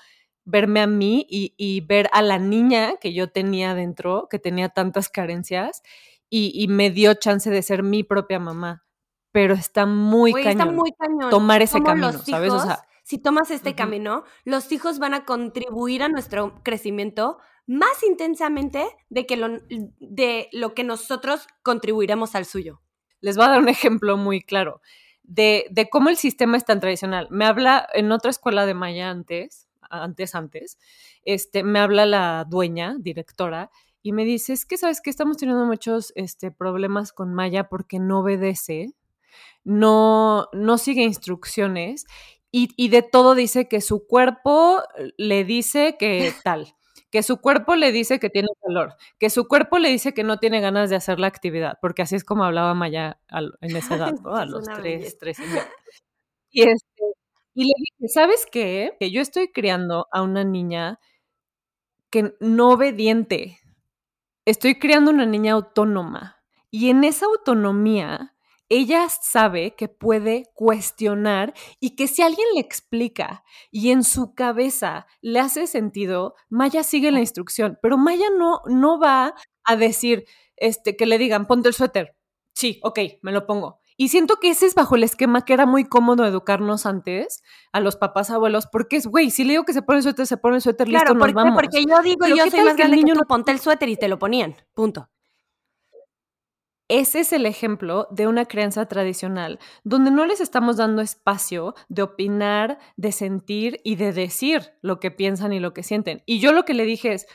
verme 0.46 0.80
a 0.80 0.88
mí 0.88 1.28
y, 1.30 1.54
y 1.58 1.82
ver 1.82 2.10
a 2.14 2.22
la 2.22 2.40
niña 2.40 2.96
que 3.02 3.14
yo 3.14 3.30
tenía 3.30 3.76
dentro, 3.76 4.28
que 4.30 4.40
tenía 4.40 4.70
tantas 4.70 5.10
carencias, 5.10 5.84
y, 6.30 6.52
y 6.56 6.70
me 6.70 6.90
dio 6.90 7.14
chance 7.16 7.50
de 7.50 7.62
ser 7.62 7.84
mi 7.84 8.04
propia 8.04 8.40
mamá. 8.40 8.86
Pero 9.32 9.54
está 9.54 9.86
muy 9.86 10.32
cañón 10.32 10.50
está 10.52 10.66
muy 10.66 10.92
cañón. 10.94 11.30
tomar 11.30 11.62
ese 11.62 11.82
camino, 11.84 12.14
¿sabes? 12.14 12.54
O 12.54 12.60
sea, 12.60 12.87
si 13.08 13.18
tomas 13.18 13.52
este 13.52 13.74
camino, 13.74 14.26
los 14.44 14.70
hijos 14.74 15.00
van 15.00 15.14
a 15.14 15.24
contribuir 15.24 16.04
a 16.04 16.10
nuestro 16.10 16.62
crecimiento 16.62 17.38
más 17.66 18.04
intensamente 18.04 18.86
de, 19.08 19.26
que 19.26 19.38
lo, 19.38 19.48
de 20.02 20.50
lo 20.52 20.74
que 20.74 20.84
nosotros 20.84 21.48
contribuiremos 21.64 22.36
al 22.36 22.44
suyo. 22.44 22.82
les 23.22 23.38
voy 23.38 23.46
a 23.46 23.50
dar 23.52 23.62
un 23.62 23.70
ejemplo 23.70 24.18
muy 24.18 24.42
claro 24.42 24.82
de, 25.24 25.68
de 25.72 25.90
cómo 25.90 26.10
el 26.10 26.18
sistema 26.18 26.58
es 26.58 26.66
tan 26.66 26.82
tradicional. 26.82 27.30
Me 27.32 27.46
habla 27.46 27.88
en 27.94 28.12
otra 28.12 28.30
escuela 28.30 28.66
de 28.66 28.74
Maya 28.74 29.10
antes, 29.10 29.70
antes, 29.90 30.36
antes, 30.36 30.78
este, 31.24 31.64
me 31.64 31.80
habla 31.80 32.06
la 32.06 32.46
dueña, 32.46 32.98
directora, 33.00 33.72
y 34.02 34.12
me 34.12 34.26
dice, 34.26 34.52
es 34.52 34.66
que 34.66 34.76
sabes 34.76 35.00
que 35.00 35.12
estamos 35.12 35.38
teniendo 35.38 35.66
muchos 35.66 36.12
este, 36.18 36.52
problemas 36.52 37.14
con 37.14 37.34
Maya 37.34 37.70
porque 37.70 38.00
no 38.00 38.20
obedece, 38.20 38.96
no, 39.64 40.48
no 40.52 40.78
sigue 40.78 41.04
instrucciones 41.04 42.06
y, 42.58 42.70
y 42.76 42.90
de 42.90 43.04
todo 43.04 43.36
dice 43.36 43.68
que 43.68 43.82
su 43.82 44.08
cuerpo 44.08 44.82
le 45.18 45.44
dice 45.44 45.96
que 46.00 46.32
tal, 46.44 46.76
que 47.12 47.24
su 47.24 47.38
cuerpo 47.40 47.76
le 47.76 47.92
dice 47.92 48.20
que 48.20 48.30
tiene 48.30 48.48
calor, 48.62 48.96
que 49.20 49.30
su 49.30 49.48
cuerpo 49.48 49.80
le 49.80 49.90
dice 49.90 50.14
que 50.14 50.24
no 50.24 50.40
tiene 50.40 50.60
ganas 50.62 50.90
de 50.90 50.96
hacer 50.96 51.20
la 51.20 51.28
actividad, 51.28 51.78
porque 51.82 52.02
así 52.02 52.16
es 52.16 52.24
como 52.24 52.44
hablaba 52.46 52.74
Maya 52.74 53.20
en 53.62 53.76
esa 53.76 53.96
edad, 53.96 54.14
¿no? 54.24 54.36
A 54.36 54.46
los 54.48 54.66
tres, 54.66 55.18
tres 55.20 55.40
y 55.40 55.44
medio. 55.44 55.62
Y, 56.52 56.64
este, 56.64 57.04
y 57.54 57.66
le 57.66 57.74
dije, 57.78 58.08
¿sabes 58.14 58.48
qué? 58.52 58.96
Que 59.00 59.12
yo 59.12 59.22
estoy 59.22 59.52
criando 59.52 60.08
a 60.12 60.24
una 60.24 60.44
niña 60.44 61.00
que 62.10 62.36
no 62.40 62.70
obediente. 62.72 63.60
Estoy 64.46 64.80
criando 64.80 65.12
una 65.12 65.26
niña 65.26 65.54
autónoma. 65.54 66.38
Y 66.72 66.90
en 66.90 67.04
esa 67.04 67.26
autonomía, 67.28 68.36
ella 68.70 69.08
sabe 69.10 69.76
que 69.76 69.88
puede 69.88 70.46
cuestionar 70.54 71.54
y 71.80 71.96
que 71.96 72.08
si 72.08 72.22
alguien 72.22 72.48
le 72.54 72.60
explica 72.62 73.44
y 73.72 73.92
en 73.92 74.04
su 74.04 74.34
cabeza 74.36 75.08
le 75.22 75.40
hace 75.40 75.68
sentido, 75.68 76.36
Maya 76.50 76.84
sigue 76.84 77.12
la 77.12 77.20
instrucción, 77.20 77.80
pero 77.82 77.98
Maya 77.98 78.28
no, 78.38 78.62
no 78.68 79.00
va 79.00 79.36
a 79.64 79.76
decir 79.76 80.26
este, 80.56 80.96
que 80.96 81.06
le 81.06 81.18
digan, 81.18 81.46
ponte 81.48 81.70
el 81.70 81.76
suéter. 81.76 82.16
Sí, 82.54 82.80
ok, 82.84 83.00
me 83.22 83.32
lo 83.32 83.46
pongo. 83.46 83.80
Y 84.00 84.10
siento 84.10 84.36
que 84.36 84.50
ese 84.52 84.66
es 84.68 84.76
bajo 84.76 84.96
el 84.96 85.04
esquema 85.04 85.44
que 85.44 85.54
era 85.54 85.66
muy 85.66 85.84
cómodo 85.86 86.26
educarnos 86.26 86.86
antes 86.86 87.42
a 87.72 87.80
los 87.80 87.96
papás 87.96 88.30
abuelos, 88.30 88.68
porque 88.72 88.96
es, 88.98 89.08
güey, 89.08 89.32
si 89.32 89.44
le 89.44 89.54
digo 89.54 89.64
que 89.64 89.74
se 89.74 89.82
pone 89.82 89.98
el 89.98 90.04
suéter, 90.04 90.28
se 90.28 90.38
pone 90.38 90.56
el 90.58 90.62
suéter, 90.62 90.88
Claro, 90.88 91.14
listo, 91.14 91.20
¿por 91.20 91.34
nos 91.34 91.44
qué? 91.44 91.50
vamos. 91.50 91.62
Porque 91.62 91.84
yo 91.84 92.02
digo, 92.04 92.28
yo 92.28 92.44
¿qué 92.44 92.52
soy 92.52 92.60
más 92.64 92.76
que 92.76 92.84
el 92.84 92.90
grande 92.90 92.98
que 92.98 93.04
niño 93.04 93.14
tú, 93.16 93.20
no- 93.22 93.28
ponte 93.28 93.52
el 93.52 93.60
suéter 93.60 93.90
y 93.90 93.96
te 93.98 94.08
lo 94.08 94.20
ponían. 94.20 94.56
Punto. 94.76 95.10
Ese 96.90 97.20
es 97.20 97.34
el 97.34 97.46
ejemplo 97.46 98.08
de 98.12 98.28
una 98.28 98.46
crianza 98.46 98.86
tradicional, 98.86 99.60
donde 99.84 100.10
no 100.10 100.26
les 100.26 100.40
estamos 100.40 100.78
dando 100.78 101.02
espacio 101.02 101.76
de 101.90 102.02
opinar, 102.02 102.80
de 102.96 103.12
sentir 103.12 103.82
y 103.84 103.96
de 103.96 104.14
decir 104.14 104.74
lo 104.82 105.00
que 105.00 105.12
piensan 105.12 105.52
y 105.52 105.60
lo 105.60 105.74
que 105.74 105.84
sienten. 105.84 106.24
Y 106.26 106.40
yo 106.40 106.54
lo 106.54 106.64
que 106.64 106.74
le 106.74 106.86
dije 106.86 107.14
es, 107.14 107.28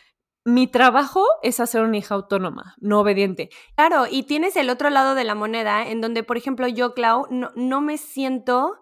mi 0.44 0.66
trabajo 0.66 1.24
es 1.42 1.60
hacer 1.60 1.82
una 1.82 1.98
hija 1.98 2.14
autónoma, 2.14 2.74
no 2.80 3.00
obediente. 3.00 3.50
Claro, 3.76 4.06
y 4.10 4.24
tienes 4.24 4.56
el 4.56 4.70
otro 4.70 4.90
lado 4.90 5.14
de 5.14 5.24
la 5.24 5.34
moneda, 5.34 5.86
en 5.86 6.00
donde, 6.00 6.22
por 6.22 6.36
ejemplo, 6.36 6.66
yo, 6.66 6.94
Clau, 6.94 7.26
no, 7.30 7.50
no 7.54 7.80
me 7.80 7.98
siento 7.98 8.80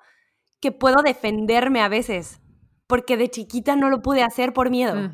que 0.61 0.73
puedo 0.73 1.03
defenderme 1.03 1.83
a 1.83 1.89
veces, 1.89 2.41
porque 2.87 3.17
de 3.17 3.29
chiquita 3.29 3.77
no 3.77 3.91
lo 3.91 4.03
pude 4.03 4.23
hacer 4.23 4.53
por 4.53 4.71
miedo. 4.71 5.11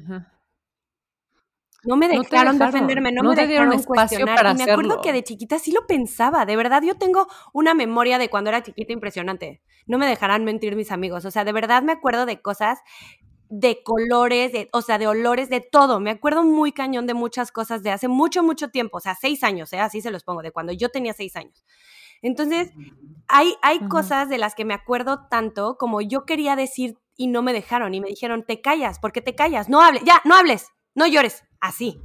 No 1.86 1.96
me 1.96 2.08
No 2.08 2.20
dejaron, 2.22 2.58
dejaron, 2.58 2.72
defenderme, 2.72 3.12
no, 3.12 3.22
no 3.22 3.30
me 3.30 3.36
te 3.36 3.46
dieron 3.46 3.70
dejaron 3.70 3.80
espacio 3.80 4.26
para 4.26 4.52
y 4.52 4.54
me 4.54 4.62
acuerdo 4.64 4.94
hacerlo. 4.94 5.00
que 5.02 5.12
de 5.12 5.24
chiquita 5.24 5.58
sí 5.58 5.72
lo 5.72 5.86
pensaba. 5.86 6.44
De 6.44 6.56
verdad, 6.56 6.82
yo 6.82 6.96
tengo 6.96 7.26
una 7.52 7.74
memoria 7.74 8.18
de 8.18 8.28
cuando 8.28 8.50
era 8.50 8.62
chiquita 8.62 8.92
impresionante. 8.92 9.62
No 9.86 9.98
me 9.98 10.06
dejarán 10.06 10.44
mentir 10.44 10.76
mis 10.76 10.90
amigos. 10.90 11.24
O 11.24 11.30
sea, 11.30 11.44
de 11.44 11.52
verdad 11.52 11.82
me 11.82 11.92
acuerdo 11.92 12.26
de 12.26 12.42
cosas, 12.42 12.80
de 13.48 13.82
colores, 13.84 14.52
de, 14.52 14.68
o 14.72 14.82
sea, 14.82 14.98
de 14.98 15.06
olores, 15.06 15.48
de 15.48 15.60
todo. 15.60 16.00
Me 16.00 16.10
acuerdo 16.10 16.42
muy 16.42 16.72
cañón 16.72 17.06
de 17.06 17.14
muchas 17.14 17.52
cosas 17.52 17.82
de 17.82 17.90
hace 17.90 18.08
mucho, 18.08 18.42
mucho 18.42 18.68
tiempo. 18.68 18.98
O 18.98 19.00
sea, 19.00 19.14
seis 19.14 19.44
años, 19.44 19.72
¿eh? 19.72 19.78
así 19.78 20.00
se 20.00 20.10
los 20.10 20.24
pongo, 20.24 20.42
de 20.42 20.50
cuando 20.50 20.72
yo 20.72 20.88
tenía 20.88 21.12
seis 21.12 21.36
años. 21.36 21.64
Entonces, 22.22 22.72
hay, 23.28 23.54
hay 23.62 23.78
cosas 23.88 24.28
de 24.28 24.38
las 24.38 24.54
que 24.54 24.64
me 24.64 24.74
acuerdo 24.74 25.26
tanto 25.28 25.76
como 25.78 26.00
yo 26.00 26.24
quería 26.24 26.56
decir 26.56 26.98
y 27.16 27.28
no 27.28 27.42
me 27.42 27.52
dejaron. 27.52 27.94
Y 27.94 28.00
me 28.00 28.08
dijeron, 28.08 28.44
te 28.44 28.60
callas, 28.60 28.98
¿por 28.98 29.12
qué 29.12 29.20
te 29.20 29.34
callas? 29.34 29.68
No 29.68 29.80
hables, 29.80 30.02
ya, 30.04 30.20
no 30.24 30.34
hables, 30.34 30.68
no 30.96 31.06
llores. 31.06 31.44
Así. 31.60 32.00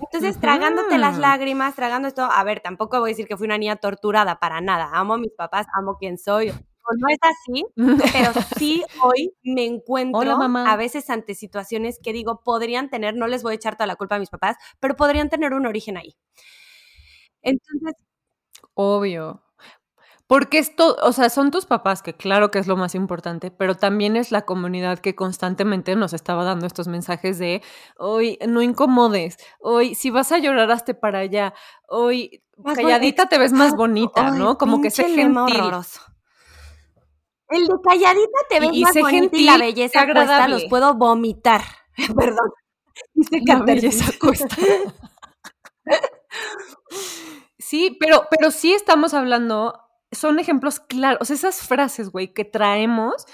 Entonces, 0.00 0.38
tragándote 0.40 0.98
las 0.98 1.18
lágrimas, 1.18 1.74
tragando 1.74 2.08
esto, 2.08 2.22
a 2.22 2.42
ver, 2.44 2.60
tampoco 2.60 2.98
voy 3.00 3.10
a 3.10 3.12
decir 3.12 3.26
que 3.26 3.36
fui 3.36 3.46
una 3.46 3.58
niña 3.58 3.76
torturada, 3.76 4.38
para 4.40 4.60
nada. 4.60 4.90
Amo 4.92 5.14
a 5.14 5.18
mis 5.18 5.32
papás, 5.32 5.66
amo 5.74 5.96
quien 5.98 6.18
soy. 6.18 6.48
No, 6.50 6.98
no 6.98 7.08
es 7.08 7.18
así, 7.22 7.64
pero 8.12 8.32
sí 8.58 8.82
hoy 9.02 9.32
me 9.44 9.64
encuentro 9.64 10.18
Hola, 10.18 10.36
mamá. 10.36 10.72
a 10.72 10.76
veces 10.76 11.08
ante 11.10 11.34
situaciones 11.36 12.00
que 12.02 12.12
digo, 12.12 12.42
podrían 12.44 12.90
tener, 12.90 13.14
no 13.14 13.28
les 13.28 13.44
voy 13.44 13.52
a 13.52 13.56
echar 13.56 13.76
toda 13.76 13.86
la 13.86 13.94
culpa 13.96 14.16
a 14.16 14.18
mis 14.18 14.30
papás, 14.30 14.56
pero 14.80 14.96
podrían 14.96 15.28
tener 15.30 15.54
un 15.54 15.66
origen 15.66 15.96
ahí. 15.96 16.16
Entonces, 17.42 17.94
Obvio. 18.74 19.42
Porque 20.32 20.56
esto, 20.56 20.96
o 21.02 21.12
sea, 21.12 21.28
son 21.28 21.50
tus 21.50 21.66
papás, 21.66 22.00
que 22.00 22.14
claro 22.14 22.50
que 22.50 22.58
es 22.58 22.66
lo 22.66 22.74
más 22.74 22.94
importante, 22.94 23.50
pero 23.50 23.74
también 23.76 24.16
es 24.16 24.32
la 24.32 24.46
comunidad 24.46 24.98
que 24.98 25.14
constantemente 25.14 25.94
nos 25.94 26.14
estaba 26.14 26.42
dando 26.42 26.66
estos 26.66 26.88
mensajes 26.88 27.38
de, 27.38 27.60
hoy 27.98 28.38
no 28.48 28.62
incomodes, 28.62 29.36
hoy 29.60 29.94
si 29.94 30.08
vas 30.08 30.32
a 30.32 30.38
llorar, 30.38 30.70
hazte 30.70 30.94
para 30.94 31.18
allá, 31.18 31.52
hoy 31.86 32.42
Más 32.56 32.76
calladita 32.78 33.28
te 33.28 33.36
ves 33.36 33.52
más 33.52 33.76
bonita, 33.76 34.28
Ay, 34.28 34.38
¿no? 34.38 34.56
Como 34.56 34.80
que 34.80 34.90
sé 34.90 35.04
gentil. 35.04 35.36
horroroso. 35.36 36.00
El 37.50 37.66
de 37.66 37.74
calladita 37.86 38.38
te 38.48 38.56
Y- 38.56 38.60
ves 38.60 38.70
y 38.72 38.82
más 38.84 38.92
sé 38.94 39.00
bonita 39.02 39.36
y 39.36 39.44
la 39.44 39.58
belleza 39.58 40.00
sé 40.00 40.06
cuesta, 40.06 40.22
agradable. 40.22 40.54
los 40.54 40.64
puedo 40.70 40.94
vomitar. 40.94 41.60
Perdón. 42.16 42.50
Hice 43.14 43.38
La 43.44 43.58
catarsis. 43.58 43.82
belleza 43.82 44.12
cuesta. 44.18 44.56
Sí, 47.58 47.96
pero, 47.98 48.26
pero 48.30 48.50
sí 48.50 48.74
estamos 48.74 49.14
hablando, 49.14 49.80
son 50.12 50.38
ejemplos 50.38 50.80
claros, 50.80 51.18
o 51.22 51.24
sea, 51.24 51.36
esas 51.36 51.66
frases, 51.66 52.10
güey, 52.10 52.32
que 52.34 52.44
traemos 52.44 53.26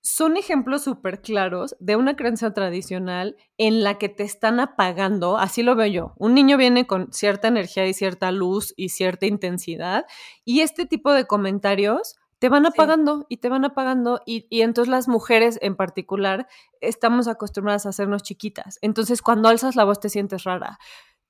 son 0.00 0.36
ejemplos 0.38 0.84
súper 0.84 1.20
claros 1.20 1.76
de 1.80 1.96
una 1.96 2.16
creencia 2.16 2.54
tradicional 2.54 3.36
en 3.58 3.82
la 3.82 3.98
que 3.98 4.08
te 4.08 4.22
están 4.22 4.58
apagando, 4.60 5.36
así 5.38 5.62
lo 5.62 5.74
veo 5.76 5.86
yo. 5.88 6.14
Un 6.16 6.34
niño 6.34 6.56
viene 6.56 6.86
con 6.86 7.12
cierta 7.12 7.48
energía 7.48 7.86
y 7.86 7.92
cierta 7.94 8.30
luz 8.32 8.72
y 8.76 8.88
cierta 8.90 9.26
intensidad, 9.26 10.06
y 10.44 10.60
este 10.60 10.86
tipo 10.86 11.12
de 11.12 11.26
comentarios 11.26 12.16
te 12.38 12.48
van 12.48 12.62
Sí. 12.64 12.68
apagando 12.72 13.26
y 13.28 13.38
te 13.38 13.48
van 13.48 13.64
apagando, 13.64 14.22
y, 14.24 14.46
y 14.48 14.62
entonces 14.62 14.88
las 14.90 15.08
mujeres 15.08 15.58
en 15.60 15.74
particular 15.76 16.46
estamos 16.80 17.26
acostumbradas 17.28 17.84
a 17.84 17.88
hacernos 17.90 18.22
chiquitas. 18.22 18.78
Entonces, 18.80 19.20
cuando 19.22 19.48
alzas 19.48 19.74
la 19.76 19.84
voz 19.84 19.98
te 20.00 20.08
sientes 20.08 20.44
rara. 20.44 20.78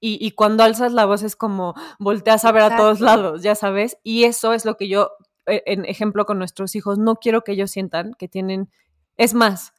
Y, 0.01 0.25
y 0.25 0.33
cuando 0.33 0.63
alzas 0.63 0.93
la 0.93 1.07
voz 1.07 1.23
es 1.23 1.37
como 1.37 1.75
volteas 1.99 2.45
a 2.45 2.53
ver 2.53 2.63
a 2.63 2.77
todos 2.77 3.01
lados, 3.01 3.43
ya 3.43 3.55
sabes. 3.55 3.99
Y 4.03 4.25
eso 4.25 4.53
es 4.53 4.65
lo 4.65 4.77
que 4.77 4.89
yo, 4.89 5.11
eh, 5.47 5.63
en 5.67 5.85
ejemplo 5.85 6.25
con 6.25 6.39
nuestros 6.39 6.75
hijos, 6.77 6.99
no 6.99 7.17
quiero 7.17 7.43
que 7.43 7.53
ellos 7.53 7.71
sientan 7.71 8.15
que 8.15 8.29
tienen. 8.29 8.71
Es 9.17 9.35
más, 9.35 9.73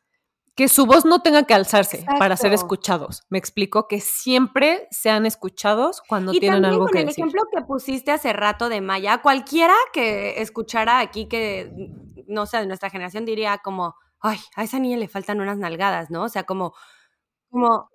que 0.59 0.67
su 0.67 0.85
voz 0.85 1.05
no 1.05 1.21
tenga 1.21 1.43
que 1.43 1.53
alzarse 1.53 2.05
para 2.17 2.35
ser 2.35 2.51
escuchados. 2.51 3.23
Me 3.29 3.37
explico 3.37 3.87
que 3.87 4.01
siempre 4.01 4.89
sean 4.91 5.25
escuchados 5.25 6.01
cuando 6.05 6.33
Y 6.33 6.41
tienen 6.41 6.63
también 6.63 6.73
algo 6.73 6.85
con 6.87 6.91
que 6.91 6.99
el 6.99 7.05
decir. 7.05 7.23
ejemplo 7.23 7.43
que 7.49 7.61
pusiste 7.61 8.11
hace 8.11 8.33
rato 8.33 8.67
de 8.67 8.81
Maya, 8.81 9.21
cualquiera 9.21 9.73
que 9.93 10.41
escuchara 10.41 10.99
aquí 10.99 11.29
que, 11.29 11.71
no 12.27 12.45
sé, 12.45 12.57
de 12.57 12.65
nuestra 12.67 12.89
generación 12.89 13.23
diría 13.23 13.59
como, 13.59 13.95
ay, 14.19 14.37
a 14.57 14.65
esa 14.65 14.79
niña 14.79 14.97
le 14.97 15.07
faltan 15.07 15.39
unas 15.39 15.57
nalgadas, 15.57 16.09
¿no? 16.09 16.23
O 16.23 16.29
sea, 16.29 16.43
como, 16.43 16.73
como... 17.49 17.89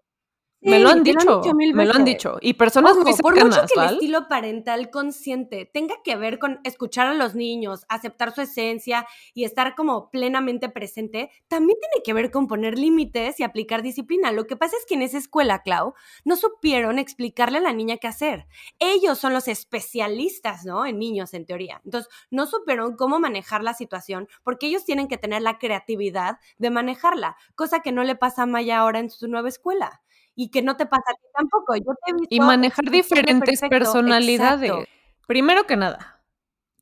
me 0.65 0.81
lo 0.81 0.89
han 0.89 1.03
dicho, 1.03 1.43
mil 1.55 1.75
me 1.75 1.85
lo 1.85 1.95
han 1.95 2.05
dicho. 2.05 2.39
Y 2.41 2.55
personas 2.55 2.97
muy 2.97 3.13
Ojo, 3.13 3.23
por 3.23 3.35
mucho 3.35 3.53
cercanas, 3.53 3.73
que 3.73 3.81
el 3.81 3.93
estilo 3.95 4.29
parental 4.29 4.91
consciente 4.91 5.71
tenga 5.73 5.97
que 6.03 6.17
ver 6.17 6.39
con 6.39 6.61
escuchar 6.65 7.07
a 7.07 7.15
los 7.15 7.35
niños, 7.35 7.85
aceptar 7.89 8.35
su 8.35 8.41
esencia 8.41 9.07
y 9.35 9.45
estar 9.45 9.75
como 9.75 10.11
plenamente 10.11 10.69
presente, 10.69 11.31
también 11.49 11.79
tiene 11.79 12.03
que 12.03 12.13
ver 12.13 12.31
con 12.31 12.49
poner 12.49 12.79
límites 12.79 13.39
y 13.41 13.43
aplicar 13.43 13.83
disciplina. 13.83 14.33
Lo 14.33 14.47
que 14.47 14.57
pasa 14.57 14.77
es 14.77 14.87
que 14.87 14.95
en 14.95 15.03
esa 15.03 15.19
escuela, 15.19 15.63
Clau, 15.63 15.95
no 16.25 16.37
supieron 16.37 16.99
explicarle 16.99 17.59
a 17.59 17.63
la 17.63 17.73
niña 17.73 17.99
qué 17.99 18.09
hacer. 18.09 18.47
Ellos 18.79 19.19
son 19.19 19.33
los 19.33 19.49
especialistas, 19.49 20.65
¿no? 20.65 20.87
En 20.87 20.99
niños, 20.99 21.35
en 21.35 21.47
teoría. 21.47 21.81
Entonces, 21.85 22.11
no 22.31 22.47
supieron 22.47 22.97
cómo 22.97 23.21
manejar 23.21 23.63
la 23.63 23.75
situación 23.75 24.29
porque 24.43 24.67
ellos 24.67 24.85
tienen 24.85 25.09
que 25.09 25.19
tener 25.19 25.43
la 25.43 25.59
creatividad 25.59 26.39
de 26.59 26.71
manejarla, 26.71 27.37
cosa 27.55 27.81
que 27.81 27.93
no 27.93 28.05
le 28.05 28.17
pasa 28.17 28.43
a 28.43 28.47
Maya 28.47 28.79
ahora 28.79 28.99
en 28.99 29.11
su 29.11 29.29
nueva 29.29 29.49
escuela. 29.49 30.03
Y 30.35 30.51
que 30.51 30.63
no 30.63 30.77
te 30.77 30.87
pasa 30.87 31.05
a 31.11 31.15
ti 31.15 31.27
tampoco. 31.35 31.77
Yo 31.77 31.95
te 32.05 32.11
he 32.11 32.15
visto 32.15 32.35
Y 32.35 32.41
manejar 32.41 32.91
diferentes 32.91 33.61
perfecto, 33.61 33.69
personalidades. 33.69 34.71
exacto. 34.71 34.91
Primero 35.27 35.67
que 35.67 35.77
nada, 35.77 36.23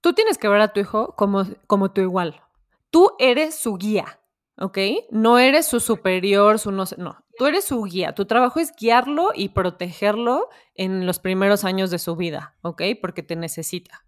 tú 0.00 0.12
tienes 0.14 0.38
que 0.38 0.48
ver 0.48 0.60
a 0.60 0.72
tu 0.72 0.80
hijo 0.80 1.14
como, 1.16 1.44
como 1.66 1.92
tu 1.92 2.00
igual. 2.00 2.40
Tú 2.90 3.12
eres 3.18 3.54
su 3.54 3.76
guía, 3.76 4.20
¿ok? 4.58 4.78
No 5.10 5.38
eres 5.38 5.66
su 5.66 5.80
superior, 5.80 6.58
su 6.58 6.72
no 6.72 6.86
sé, 6.86 6.96
no. 6.98 7.24
Tú 7.38 7.46
eres 7.46 7.64
su 7.64 7.82
guía. 7.84 8.14
Tu 8.14 8.26
trabajo 8.26 8.60
es 8.60 8.72
guiarlo 8.76 9.30
y 9.34 9.50
protegerlo 9.50 10.48
en 10.74 11.06
los 11.06 11.18
primeros 11.18 11.64
años 11.64 11.90
de 11.90 11.98
su 11.98 12.16
vida, 12.16 12.56
¿ok? 12.62 12.82
Porque 13.00 13.22
te 13.22 13.36
necesita. 13.36 14.04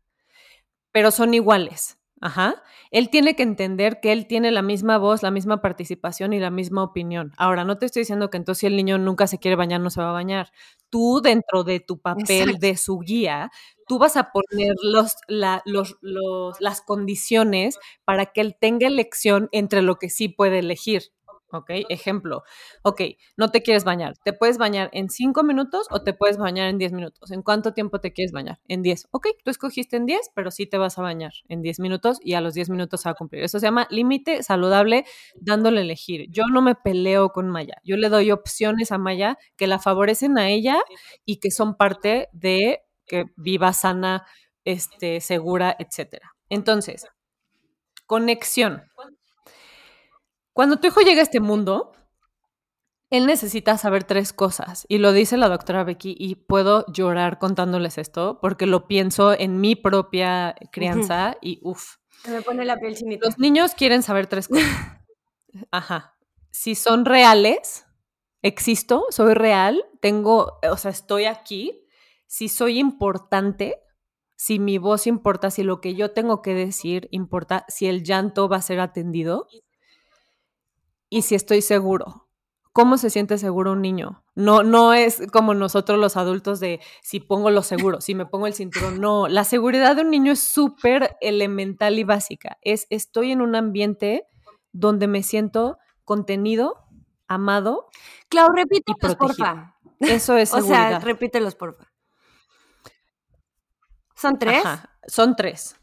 Pero 0.92 1.11
son 1.11 1.35
iguales. 1.35 1.98
Ajá. 2.24 2.62
Él 2.90 3.10
tiene 3.10 3.37
que 3.37 3.42
entender 3.42 4.00
que 4.00 4.10
él 4.10 4.26
tiene 4.26 4.50
la 4.50 4.62
misma 4.62 4.96
voz, 4.96 5.22
la 5.22 5.30
misma 5.30 5.60
participación 5.60 6.32
y 6.32 6.40
la 6.40 6.48
misma 6.50 6.82
opinión. 6.82 7.32
Ahora, 7.37 7.64
no 7.64 7.76
te 7.76 7.84
estoy 7.84 8.00
diciendo 8.00 8.30
que 8.30 8.38
entonces 8.38 8.60
si 8.60 8.66
el 8.66 8.76
niño 8.76 8.96
nunca 8.96 9.26
se 9.26 9.38
quiere 9.38 9.56
bañar, 9.56 9.82
no 9.82 9.90
se 9.90 10.00
va 10.00 10.08
a 10.08 10.12
bañar. 10.12 10.50
Tú, 10.88 11.20
dentro 11.22 11.64
de 11.64 11.80
tu 11.80 11.98
papel 12.00 12.24
Exacto. 12.48 12.58
de 12.66 12.76
su 12.78 12.98
guía, 13.00 13.50
tú 13.87 13.98
vas 13.98 14.16
a 14.16 14.30
poner 14.32 14.74
los, 14.82 15.16
la- 15.28 15.60
los- 15.66 15.98
los- 16.00 16.58
las 16.62 16.80
condiciones 16.80 17.78
para 18.06 18.24
que 18.26 18.40
él 18.40 18.56
tenga 18.58 18.87
elección 18.87 19.50
entre 19.52 19.82
lo 19.82 19.96
que 19.96 20.08
sí 20.08 20.28
puede 20.30 20.60
elegir. 20.60 21.02
¿Ok? 21.54 21.70
Ejemplo. 21.88 22.42
Ok, 22.82 23.00
no 23.36 23.50
te 23.50 23.62
quieres 23.62 23.84
bañar. 23.84 24.14
¿Te 24.24 24.32
puedes 24.32 24.58
bañar 24.58 24.90
en 24.92 25.08
cinco 25.08 25.44
minutos 25.44 25.86
o 25.90 26.02
te 26.02 26.12
puedes 26.12 26.36
bañar 26.36 26.68
en 26.68 26.78
10 26.78 26.92
minutos? 26.92 27.30
¿En 27.30 27.42
cuánto 27.42 27.72
tiempo 27.72 28.00
te 28.00 28.12
quieres 28.12 28.32
bañar? 28.32 28.58
En 28.66 28.82
10. 28.82 29.08
Ok, 29.12 29.28
tú 29.44 29.50
escogiste 29.50 29.96
en 29.96 30.06
10, 30.06 30.32
pero 30.34 30.50
sí 30.50 30.66
te 30.66 30.78
vas 30.78 30.98
a 30.98 31.02
bañar 31.02 31.32
en 31.48 31.62
10 31.62 31.78
minutos 31.78 32.18
y 32.22 32.34
a 32.34 32.40
los 32.40 32.54
10 32.54 32.70
minutos 32.70 33.02
se 33.02 33.08
va 33.08 33.12
a 33.12 33.14
cumplir. 33.14 33.44
Eso 33.44 33.60
se 33.60 33.66
llama 33.66 33.86
límite 33.90 34.42
saludable 34.42 35.04
dándole 35.36 35.80
a 35.80 35.84
elegir. 35.84 36.26
Yo 36.30 36.44
no 36.52 36.60
me 36.60 36.74
peleo 36.74 37.30
con 37.30 37.48
Maya. 37.48 37.76
Yo 37.84 37.96
le 37.96 38.08
doy 38.08 38.32
opciones 38.32 38.90
a 38.90 38.98
Maya 38.98 39.38
que 39.56 39.68
la 39.68 39.78
favorecen 39.78 40.38
a 40.38 40.48
ella 40.48 40.78
y 41.24 41.36
que 41.36 41.52
son 41.52 41.76
parte 41.76 42.28
de 42.32 42.80
que 43.06 43.26
viva 43.36 43.72
sana, 43.72 44.26
este, 44.64 45.20
segura, 45.20 45.76
etcétera. 45.78 46.34
Entonces, 46.48 47.06
conexión. 48.06 48.82
Cuando 50.54 50.78
tu 50.78 50.86
hijo 50.86 51.00
llega 51.00 51.18
a 51.20 51.24
este 51.24 51.40
mundo, 51.40 51.92
él 53.10 53.26
necesita 53.26 53.76
saber 53.76 54.04
tres 54.04 54.32
cosas. 54.32 54.86
Y 54.88 54.98
lo 54.98 55.12
dice 55.12 55.36
la 55.36 55.48
doctora 55.48 55.82
Becky 55.82 56.14
y 56.16 56.36
puedo 56.36 56.86
llorar 56.86 57.40
contándoles 57.40 57.98
esto 57.98 58.38
porque 58.40 58.66
lo 58.66 58.86
pienso 58.86 59.32
en 59.32 59.60
mi 59.60 59.74
propia 59.74 60.54
crianza 60.70 61.36
y 61.42 61.58
uff. 61.62 61.96
Se 62.22 62.30
me 62.30 62.40
pone 62.40 62.64
la 62.64 62.78
piel 62.78 62.94
chinita. 62.94 63.26
Los 63.26 63.38
niños 63.38 63.74
quieren 63.74 64.04
saber 64.04 64.28
tres 64.28 64.46
cosas. 64.46 64.64
Ajá. 65.72 66.14
Si 66.52 66.76
son 66.76 67.04
reales, 67.04 67.84
existo, 68.40 69.06
soy 69.10 69.34
real, 69.34 69.84
tengo, 70.00 70.60
o 70.70 70.76
sea, 70.76 70.92
estoy 70.92 71.24
aquí. 71.24 71.84
Si 72.28 72.48
soy 72.48 72.78
importante, 72.78 73.82
si 74.36 74.60
mi 74.60 74.78
voz 74.78 75.08
importa, 75.08 75.50
si 75.50 75.64
lo 75.64 75.80
que 75.80 75.96
yo 75.96 76.12
tengo 76.12 76.42
que 76.42 76.54
decir 76.54 77.08
importa, 77.10 77.64
si 77.66 77.86
el 77.86 78.04
llanto 78.04 78.48
va 78.48 78.58
a 78.58 78.62
ser 78.62 78.78
atendido 78.78 79.48
y 79.50 79.63
si 81.22 81.35
estoy 81.35 81.62
seguro. 81.62 82.29
¿Cómo 82.72 82.98
se 82.98 83.09
siente 83.09 83.38
seguro 83.38 83.70
un 83.72 83.83
niño? 83.83 84.24
No, 84.35 84.64
no 84.64 84.94
es 84.94 85.22
como 85.33 85.55
nosotros 85.55 85.96
los 85.98 86.16
adultos 86.16 86.59
de 86.59 86.81
si 87.03 87.20
pongo 87.20 87.50
lo 87.50 87.62
seguro, 87.62 88.00
si 88.00 88.16
me 88.16 88.27
pongo 88.27 88.48
el 88.48 88.55
cinturón. 88.55 89.00
No, 89.00 89.29
la 89.29 89.44
seguridad 89.44 89.94
de 89.94 90.03
un 90.03 90.11
niño 90.11 90.33
es 90.33 90.40
súper 90.40 91.16
elemental 91.20 91.96
y 92.00 92.05
básica. 92.05 92.59
Es 92.62 92.88
estoy 92.90 93.31
en 93.31 93.42
un 93.42 93.55
ambiente 93.55 94.27
donde 94.72 95.07
me 95.07 95.22
siento 95.22 95.79
contenido, 96.05 96.85
amado. 97.29 97.87
Clau, 98.29 98.48
repítelos, 98.50 99.14
porfa. 99.14 99.77
Eso 100.00 100.37
es 100.37 100.50
O 100.53 100.57
seguridad. 100.57 100.88
sea, 100.88 100.98
repítelos, 100.98 101.55
porfa. 101.55 101.92
¿Son 104.16 104.38
tres? 104.38 104.64
Ajá, 104.64 104.90
son 105.07 105.37
tres. 105.37 105.77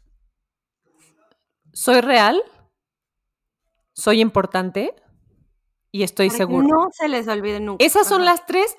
Soy 1.72 2.02
real, 2.02 2.42
soy 3.94 4.20
importante 4.20 4.94
y 5.92 6.02
estoy 6.02 6.28
Para 6.28 6.38
que 6.38 6.44
seguro. 6.44 6.66
No 6.66 6.88
se 6.90 7.08
les 7.08 7.28
olvide 7.28 7.60
nunca. 7.60 7.84
Esas 7.84 8.08
son 8.08 8.22
Ajá. 8.22 8.32
las 8.32 8.46
tres 8.46 8.76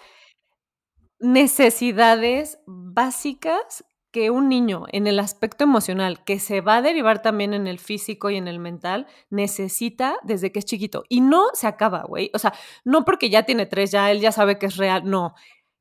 necesidades 1.20 2.60
básicas 2.66 3.86
que 4.12 4.30
un 4.30 4.48
niño 4.48 4.84
en 4.92 5.08
el 5.08 5.20
aspecto 5.20 5.64
emocional, 5.64 6.24
que 6.24 6.40
se 6.40 6.62
va 6.62 6.78
a 6.78 6.82
derivar 6.84 7.22
también 7.24 7.54
en 7.54 7.66
el 7.66 7.80
físico 7.80 8.30
y 8.30 8.36
en 8.36 8.48
el 8.48 8.60
mental, 8.60 9.08
necesita 9.32 10.18
desde 10.24 10.52
que 10.52 10.60
es 10.60 10.66
chiquito. 10.66 11.04
Y 11.10 11.22
no 11.22 11.48
se 11.54 11.66
acaba, 11.66 12.04
güey. 12.04 12.30
O 12.34 12.40
sea, 12.40 12.54
no 12.84 13.06
porque 13.06 13.32
ya 13.32 13.44
tiene 13.44 13.66
tres, 13.66 13.92
ya 13.92 14.12
él 14.12 14.20
ya 14.20 14.32
sabe 14.32 14.60
que 14.60 14.68
es 14.68 14.78
real. 14.78 15.10
No. 15.10 15.34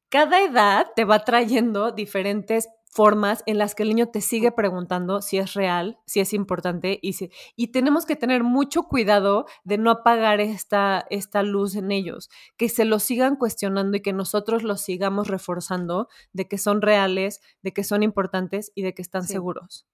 Cada 0.09 0.43
edad 0.43 0.87
te 0.97 1.05
va 1.05 1.25
trayendo 1.25 1.91
diferentes 1.93 2.69
formas 2.95 3.43
en 3.47 3.57
las 3.57 3.75
que 3.75 3.85
el 3.85 3.89
niño 3.89 4.09
te 4.11 4.21
sigue 4.21 4.53
preguntando 4.53 5.23
si 5.23 5.39
es 5.39 5.55
real, 5.55 5.99
si 6.07 6.21
es 6.21 6.35
importante 6.35 6.99
y 7.03 7.15
si 7.15 7.31
y 7.57 7.69
tenemos 7.69 8.05
que 8.05 8.17
tener 8.17 8.45
mucho 8.45 8.83
cuidado 8.85 9.47
de 9.65 9.79
no 9.79 9.91
apagar 9.91 10.41
esta, 10.41 11.07
esta 11.09 11.43
luz 11.43 11.75
en 11.75 11.91
ellos, 11.91 12.29
que 12.59 12.69
se 12.69 12.85
lo 12.85 12.99
sigan 12.99 13.37
cuestionando 13.37 13.97
y 13.97 14.03
que 14.03 14.13
nosotros 14.13 14.63
los 14.63 14.83
sigamos 14.83 15.29
reforzando 15.29 16.09
de 16.35 16.47
que 16.49 16.59
son 16.59 16.83
reales, 16.83 17.41
de 17.63 17.73
que 17.73 17.83
son 17.83 18.03
importantes 18.03 18.73
y 18.75 18.83
de 18.83 18.93
que 18.95 19.03
están 19.03 19.23
Sí. 19.23 19.33
seguros. 19.33 19.87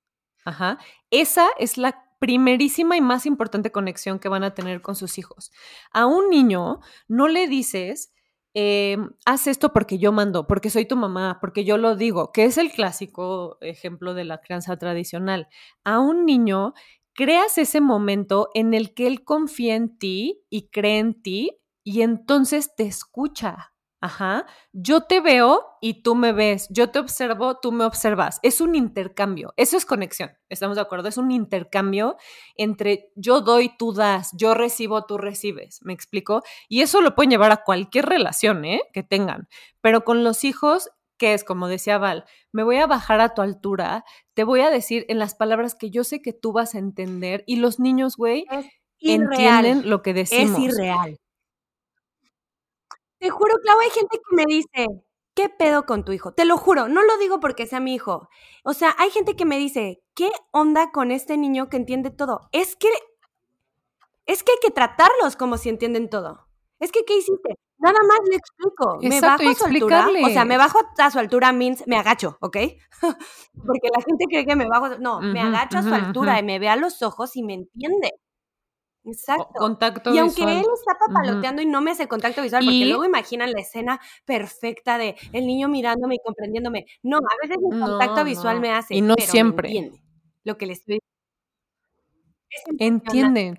Ajá. 0.44 0.78
Esa 1.10 1.48
es 1.58 1.78
la 1.78 2.04
primerísima 2.18 2.96
y 2.96 3.00
más 3.00 3.26
importante 3.26 3.70
conexión 3.70 4.18
que 4.18 4.28
van 4.28 4.42
a 4.42 4.54
tener 4.54 4.82
con 4.82 4.96
sus 4.96 5.18
hijos. 5.18 5.52
A 5.92 6.06
un 6.06 6.30
niño 6.30 6.80
no 7.06 7.28
le 7.28 7.46
dices, 7.46 8.12
eh, 8.54 8.96
haz 9.24 9.46
esto 9.46 9.72
porque 9.72 9.98
yo 9.98 10.12
mando, 10.12 10.46
porque 10.46 10.70
soy 10.70 10.86
tu 10.86 10.96
mamá, 10.96 11.38
porque 11.40 11.64
yo 11.64 11.76
lo 11.78 11.96
digo, 11.96 12.32
que 12.32 12.44
es 12.44 12.58
el 12.58 12.70
clásico 12.72 13.58
ejemplo 13.60 14.14
de 14.14 14.24
la 14.24 14.38
crianza 14.40 14.76
tradicional. 14.76 15.48
A 15.84 16.00
un 16.00 16.24
niño 16.26 16.74
creas 17.14 17.58
ese 17.58 17.80
momento 17.80 18.48
en 18.54 18.74
el 18.74 18.94
que 18.94 19.06
él 19.06 19.24
confía 19.24 19.74
en 19.76 19.98
ti 19.98 20.40
y 20.50 20.68
cree 20.68 20.98
en 20.98 21.20
ti 21.22 21.58
y 21.84 22.02
entonces 22.02 22.74
te 22.76 22.84
escucha. 22.84 23.72
Ajá. 24.00 24.46
Yo 24.72 25.02
te 25.02 25.20
veo 25.20 25.64
y 25.80 26.02
tú 26.02 26.14
me 26.14 26.32
ves. 26.32 26.68
Yo 26.70 26.90
te 26.90 27.00
observo, 27.00 27.58
tú 27.58 27.72
me 27.72 27.84
observas. 27.84 28.38
Es 28.42 28.60
un 28.60 28.76
intercambio. 28.76 29.52
Eso 29.56 29.76
es 29.76 29.84
conexión. 29.84 30.30
¿Estamos 30.48 30.76
de 30.76 30.82
acuerdo? 30.82 31.08
Es 31.08 31.16
un 31.18 31.32
intercambio 31.32 32.16
entre 32.56 33.10
yo 33.16 33.40
doy, 33.40 33.72
tú 33.76 33.92
das, 33.92 34.30
yo 34.36 34.54
recibo, 34.54 35.04
tú 35.04 35.18
recibes. 35.18 35.80
¿Me 35.82 35.92
explico? 35.92 36.42
Y 36.68 36.82
eso 36.82 37.00
lo 37.00 37.16
pueden 37.16 37.30
llevar 37.30 37.50
a 37.50 37.64
cualquier 37.64 38.06
relación 38.06 38.64
¿eh? 38.64 38.82
que 38.92 39.02
tengan. 39.02 39.48
Pero 39.80 40.04
con 40.04 40.22
los 40.22 40.44
hijos, 40.44 40.90
que 41.16 41.34
es 41.34 41.42
como 41.42 41.66
decía 41.66 41.98
Val, 41.98 42.24
me 42.52 42.62
voy 42.62 42.76
a 42.76 42.86
bajar 42.86 43.20
a 43.20 43.34
tu 43.34 43.42
altura, 43.42 44.04
te 44.34 44.44
voy 44.44 44.60
a 44.60 44.70
decir 44.70 45.06
en 45.08 45.18
las 45.18 45.34
palabras 45.34 45.74
que 45.74 45.90
yo 45.90 46.04
sé 46.04 46.22
que 46.22 46.32
tú 46.32 46.52
vas 46.52 46.76
a 46.76 46.78
entender 46.78 47.42
y 47.48 47.56
los 47.56 47.80
niños, 47.80 48.16
güey, 48.16 48.46
entienden 49.00 49.90
lo 49.90 50.02
que 50.02 50.14
decimos. 50.14 50.58
Es 50.58 50.64
irreal. 50.64 51.18
Te 53.20 53.30
juro, 53.30 53.54
Clau, 53.62 53.80
hay 53.80 53.90
gente 53.90 54.18
que 54.18 54.36
me 54.36 54.44
dice, 54.46 54.86
¿qué 55.34 55.48
pedo 55.48 55.86
con 55.86 56.04
tu 56.04 56.12
hijo? 56.12 56.32
Te 56.32 56.44
lo 56.44 56.56
juro, 56.56 56.88
no 56.88 57.02
lo 57.02 57.18
digo 57.18 57.40
porque 57.40 57.66
sea 57.66 57.80
mi 57.80 57.94
hijo. 57.94 58.28
O 58.64 58.74
sea, 58.74 58.94
hay 58.98 59.10
gente 59.10 59.34
que 59.36 59.44
me 59.44 59.58
dice, 59.58 60.02
¿qué 60.14 60.30
onda 60.52 60.92
con 60.92 61.10
este 61.10 61.36
niño 61.36 61.68
que 61.68 61.76
entiende 61.78 62.10
todo? 62.10 62.48
Es 62.52 62.76
que, 62.76 62.88
es 64.26 64.42
que 64.42 64.52
hay 64.52 64.58
que 64.62 64.70
tratarlos 64.70 65.36
como 65.36 65.56
si 65.56 65.68
entienden 65.68 66.10
todo. 66.10 66.46
Es 66.78 66.92
que, 66.92 67.04
¿qué 67.04 67.16
hiciste? 67.16 67.54
Nada 67.78 67.98
más 68.08 68.18
le 68.28 68.36
explico. 68.36 68.98
me 69.02 69.16
Exacto, 69.16 69.42
bajo 69.42 69.50
y 69.50 69.52
a 69.52 69.54
su 69.54 69.64
altura. 69.64 70.08
O 70.22 70.28
sea, 70.30 70.44
me 70.44 70.56
bajo 70.58 70.80
a 70.98 71.10
su 71.10 71.18
altura 71.18 71.52
means 71.52 71.84
me 71.86 71.96
agacho, 71.96 72.36
¿ok? 72.40 72.56
Porque 73.66 73.88
la 73.94 74.02
gente 74.02 74.24
cree 74.28 74.46
que 74.46 74.56
me 74.56 74.66
bajo. 74.68 74.98
No, 74.98 75.20
me 75.20 75.40
Ujú, 75.40 75.48
agacho 75.48 75.78
a 75.78 75.82
su 75.82 75.94
altura 75.94 76.38
y 76.38 76.42
me 76.42 76.58
ve 76.58 76.68
a 76.68 76.76
los 76.76 77.02
ojos 77.02 77.36
y 77.36 77.42
me 77.42 77.54
entiende. 77.54 78.10
Exacto. 79.10 79.48
contacto 79.56 80.14
y 80.14 80.18
aunque 80.18 80.42
él 80.42 80.64
está 80.74 80.96
papaloteando 81.06 81.62
y 81.62 81.66
no 81.66 81.80
me 81.80 81.90
hace 81.92 82.06
contacto 82.08 82.42
visual, 82.42 82.62
porque 82.64 82.76
Y- 82.76 82.84
luego 82.88 83.04
imaginan 83.04 83.50
la 83.52 83.60
escena 83.60 84.00
perfecta 84.24 84.98
de 84.98 85.16
el 85.32 85.46
niño 85.46 85.68
mirándome 85.68 86.16
y 86.16 86.18
comprendiéndome. 86.24 86.86
No, 87.02 87.16
a 87.18 87.46
veces 87.46 87.58
el 87.72 87.80
contacto 87.80 88.16
No, 88.16 88.24
visual 88.24 88.56
no. 88.56 88.60
me 88.62 88.70
hace, 88.70 88.94
Y 88.94 89.00
no 89.00 89.14
pero 89.16 89.30
siempre. 89.30 89.68
entiende 89.68 90.02
lo 90.44 90.56
que 90.58 90.66
le 90.66 90.72
estoy. 90.74 90.98
Entienden. 92.78 93.58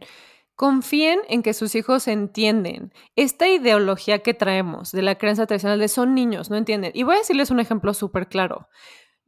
Confíen 0.55 1.19
en 1.29 1.41
que 1.41 1.53
sus 1.53 1.73
hijos 1.75 2.07
entienden. 2.09 2.91
Esta 3.15 3.47
ideología 3.47 4.19
que 4.19 4.33
traemos 4.33 4.91
de 4.91 5.01
la 5.03 5.15
creencia 5.17 5.45
tradicional 5.45 5.79
de 5.79 5.87
son 5.87 6.13
niños, 6.15 6.49
no 6.49 6.57
entienden. 6.57 6.91
Y 6.93 7.03
voy 7.03 7.15
a 7.15 7.19
decirles 7.19 7.49
un 7.49 7.61
ejemplo 7.61 7.93
súper 7.93 8.27
claro. 8.27 8.67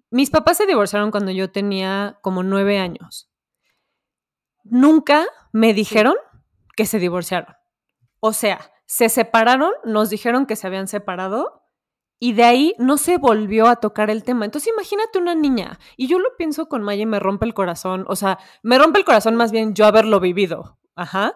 Mis 0.09 0.29
papás 0.29 0.57
se 0.57 0.65
divorciaron 0.65 1.09
cuando 1.09 1.31
yo 1.31 1.49
tenía 1.49 2.19
como 2.21 2.43
nueve 2.43 2.77
años. 2.79 3.30
Nunca 4.63 5.25
me 5.51 5.73
dijeron 5.73 6.15
que 6.75 6.85
se 6.85 6.99
divorciaron. 6.99 7.55
O 8.19 8.33
sea, 8.33 8.71
se 8.85 9.09
separaron, 9.09 9.71
nos 9.83 10.09
dijeron 10.09 10.45
que 10.45 10.55
se 10.55 10.67
habían 10.67 10.87
separado 10.87 11.61
y 12.19 12.33
de 12.33 12.43
ahí 12.43 12.75
no 12.77 12.97
se 12.97 13.17
volvió 13.17 13.67
a 13.67 13.77
tocar 13.77 14.09
el 14.11 14.23
tema. 14.23 14.45
Entonces 14.45 14.71
imagínate 14.71 15.17
una 15.17 15.33
niña, 15.33 15.79
y 15.97 16.07
yo 16.07 16.19
lo 16.19 16.35
pienso 16.37 16.69
con 16.69 16.83
Maya 16.83 17.01
y 17.01 17.07
me 17.07 17.19
rompe 17.19 17.45
el 17.45 17.55
corazón, 17.55 18.05
o 18.07 18.15
sea, 18.15 18.37
me 18.61 18.77
rompe 18.77 18.99
el 18.99 19.05
corazón 19.05 19.35
más 19.35 19.51
bien 19.51 19.73
yo 19.73 19.85
haberlo 19.85 20.19
vivido. 20.19 20.77
Ajá. 20.95 21.35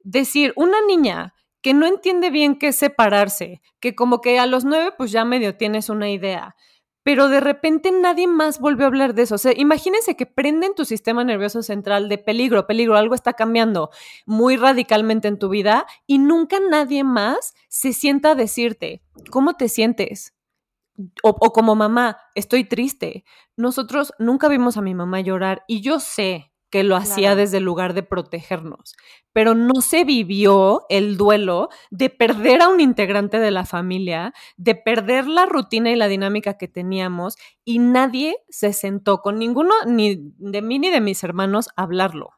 Decir, 0.00 0.52
una 0.56 0.76
niña 0.86 1.32
que 1.62 1.72
no 1.74 1.86
entiende 1.86 2.30
bien 2.30 2.58
qué 2.58 2.68
es 2.68 2.76
separarse, 2.76 3.62
que 3.80 3.94
como 3.94 4.20
que 4.20 4.38
a 4.38 4.46
los 4.46 4.64
nueve 4.64 4.92
pues 4.96 5.10
ya 5.10 5.24
medio 5.24 5.56
tienes 5.56 5.88
una 5.88 6.10
idea, 6.10 6.54
pero 7.06 7.28
de 7.28 7.38
repente 7.38 7.92
nadie 7.92 8.26
más 8.26 8.58
volvió 8.58 8.84
a 8.84 8.88
hablar 8.88 9.14
de 9.14 9.22
eso. 9.22 9.36
O 9.36 9.38
sea, 9.38 9.52
imagínense 9.56 10.16
que 10.16 10.26
prenden 10.26 10.74
tu 10.74 10.84
sistema 10.84 11.22
nervioso 11.22 11.62
central 11.62 12.08
de 12.08 12.18
peligro, 12.18 12.66
peligro, 12.66 12.96
algo 12.96 13.14
está 13.14 13.34
cambiando 13.34 13.90
muy 14.26 14.56
radicalmente 14.56 15.28
en 15.28 15.38
tu 15.38 15.48
vida 15.48 15.86
y 16.08 16.18
nunca 16.18 16.58
nadie 16.58 17.04
más 17.04 17.54
se 17.68 17.92
sienta 17.92 18.32
a 18.32 18.34
decirte, 18.34 19.04
¿cómo 19.30 19.54
te 19.54 19.68
sientes? 19.68 20.34
O, 21.22 21.28
o 21.28 21.52
como 21.52 21.76
mamá, 21.76 22.18
estoy 22.34 22.64
triste. 22.64 23.24
Nosotros 23.56 24.12
nunca 24.18 24.48
vimos 24.48 24.76
a 24.76 24.82
mi 24.82 24.96
mamá 24.96 25.20
llorar 25.20 25.62
y 25.68 25.82
yo 25.82 26.00
sé 26.00 26.50
que 26.70 26.82
lo 26.82 26.96
hacía 26.96 27.36
desde 27.36 27.58
el 27.58 27.64
lugar 27.64 27.94
de 27.94 28.02
protegernos, 28.02 28.96
pero 29.32 29.54
no 29.54 29.80
se 29.80 30.04
vivió 30.04 30.84
el 30.88 31.16
duelo 31.16 31.68
de 31.90 32.10
perder 32.10 32.62
a 32.62 32.68
un 32.68 32.80
integrante 32.80 33.38
de 33.38 33.50
la 33.50 33.64
familia, 33.64 34.34
de 34.56 34.74
perder 34.74 35.28
la 35.28 35.46
rutina 35.46 35.90
y 35.90 35.96
la 35.96 36.08
dinámica 36.08 36.58
que 36.58 36.68
teníamos 36.68 37.36
y 37.64 37.78
nadie 37.78 38.36
se 38.48 38.72
sentó 38.72 39.18
con 39.22 39.38
ninguno, 39.38 39.74
ni 39.86 40.32
de 40.38 40.62
mí 40.62 40.78
ni 40.78 40.90
de 40.90 41.00
mis 41.00 41.22
hermanos, 41.22 41.68
a 41.76 41.82
hablarlo. 41.82 42.30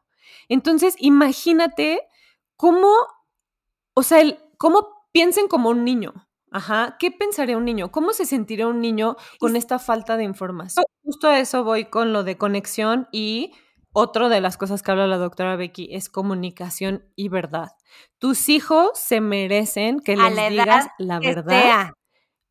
Entonces, 0.47 0.95
imagínate 0.99 2.01
cómo, 2.55 2.91
o 3.93 4.03
sea, 4.03 4.21
el, 4.21 4.39
cómo 4.57 4.87
piensen 5.11 5.47
como 5.47 5.69
un 5.69 5.83
niño. 5.83 6.13
Ajá, 6.51 6.97
¿qué 6.99 7.11
pensaría 7.11 7.57
un 7.57 7.65
niño? 7.65 7.91
¿Cómo 7.91 8.11
se 8.13 8.25
sentiría 8.25 8.67
un 8.67 8.81
niño 8.81 9.17
con 9.39 9.55
esta 9.55 9.77
falta 9.77 10.17
de 10.17 10.23
información? 10.23 10.83
Justo 11.03 11.27
a 11.27 11.39
eso 11.39 11.63
voy 11.63 11.85
con 11.85 12.11
lo 12.11 12.23
de 12.23 12.37
conexión 12.37 13.07
y 13.11 13.53
otro 13.93 14.29
de 14.29 14.41
las 14.41 14.57
cosas 14.57 14.83
que 14.83 14.91
habla 14.91 15.07
la 15.07 15.17
doctora 15.17 15.55
Becky 15.55 15.89
es 15.91 16.09
comunicación 16.09 17.05
y 17.15 17.29
verdad. 17.29 17.71
Tus 18.19 18.49
hijos 18.49 18.91
se 18.95 19.21
merecen 19.21 19.99
que 19.99 20.13
A 20.13 20.29
les 20.29 20.35
la 20.35 20.49
digas 20.49 20.87
la 20.99 21.19
verdad 21.19 21.61
sea. 21.61 21.93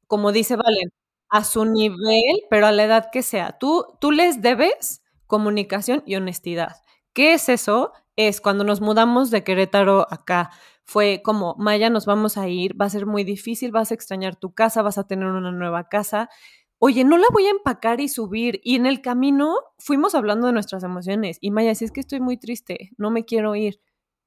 como 0.07 0.33
dice 0.33 0.57
Valen, 0.57 0.91
a 1.31 1.45
su 1.45 1.65
nivel, 1.65 2.43
pero 2.51 2.67
a 2.67 2.73
la 2.73 2.85
edad 2.85 3.11
que 3.13 3.23
sea. 3.23 3.59
Tú, 3.59 3.87
tú 4.01 4.11
les 4.13 4.43
debes 4.43 5.03
comunicación 5.27 6.03
y 6.07 6.17
honestidad. 6.17 6.77
¿Qué 7.13 7.35
es 7.35 7.49
eso? 7.49 7.93
Es 8.17 8.41
cuando 8.41 8.65
nos 8.65 8.81
mudamos 8.81 9.31
de 9.31 9.45
Querétaro 9.45 10.07
acá. 10.13 10.51
Fue 10.85 11.21
como, 11.23 11.55
Maya, 11.59 11.91
nos 11.91 12.07
vamos 12.07 12.39
a 12.39 12.49
ir, 12.49 12.81
va 12.81 12.87
a 12.87 12.91
ser 12.91 13.05
muy 13.07 13.25
difícil, 13.25 13.73
vas 13.73 13.91
a 13.91 13.95
extrañar 13.95 14.37
tu 14.37 14.55
casa, 14.55 14.83
vas 14.83 14.97
a 14.99 15.07
tener 15.07 15.27
una 15.27 15.53
nueva 15.53 15.89
casa. 15.89 16.31
Oye, 16.81 17.05
no 17.05 17.19
la 17.19 17.27
voy 17.33 17.47
a 17.47 17.51
empacar 17.51 18.01
y 18.01 18.09
subir. 18.09 18.61
Y 18.63 18.77
en 18.77 18.87
el 18.87 19.01
camino 19.03 19.57
fuimos 19.79 20.15
hablando 20.15 20.47
de 20.47 20.53
nuestras 20.53 20.85
emociones. 20.85 21.39
Y 21.41 21.51
Maya, 21.51 21.75
si 21.75 21.85
es 21.85 21.91
que 21.93 22.01
estoy 22.01 22.21
muy 22.21 22.37
triste, 22.37 22.91
no 22.99 23.11
me 23.11 23.25
quiero 23.25 23.55
ir. 23.57 23.81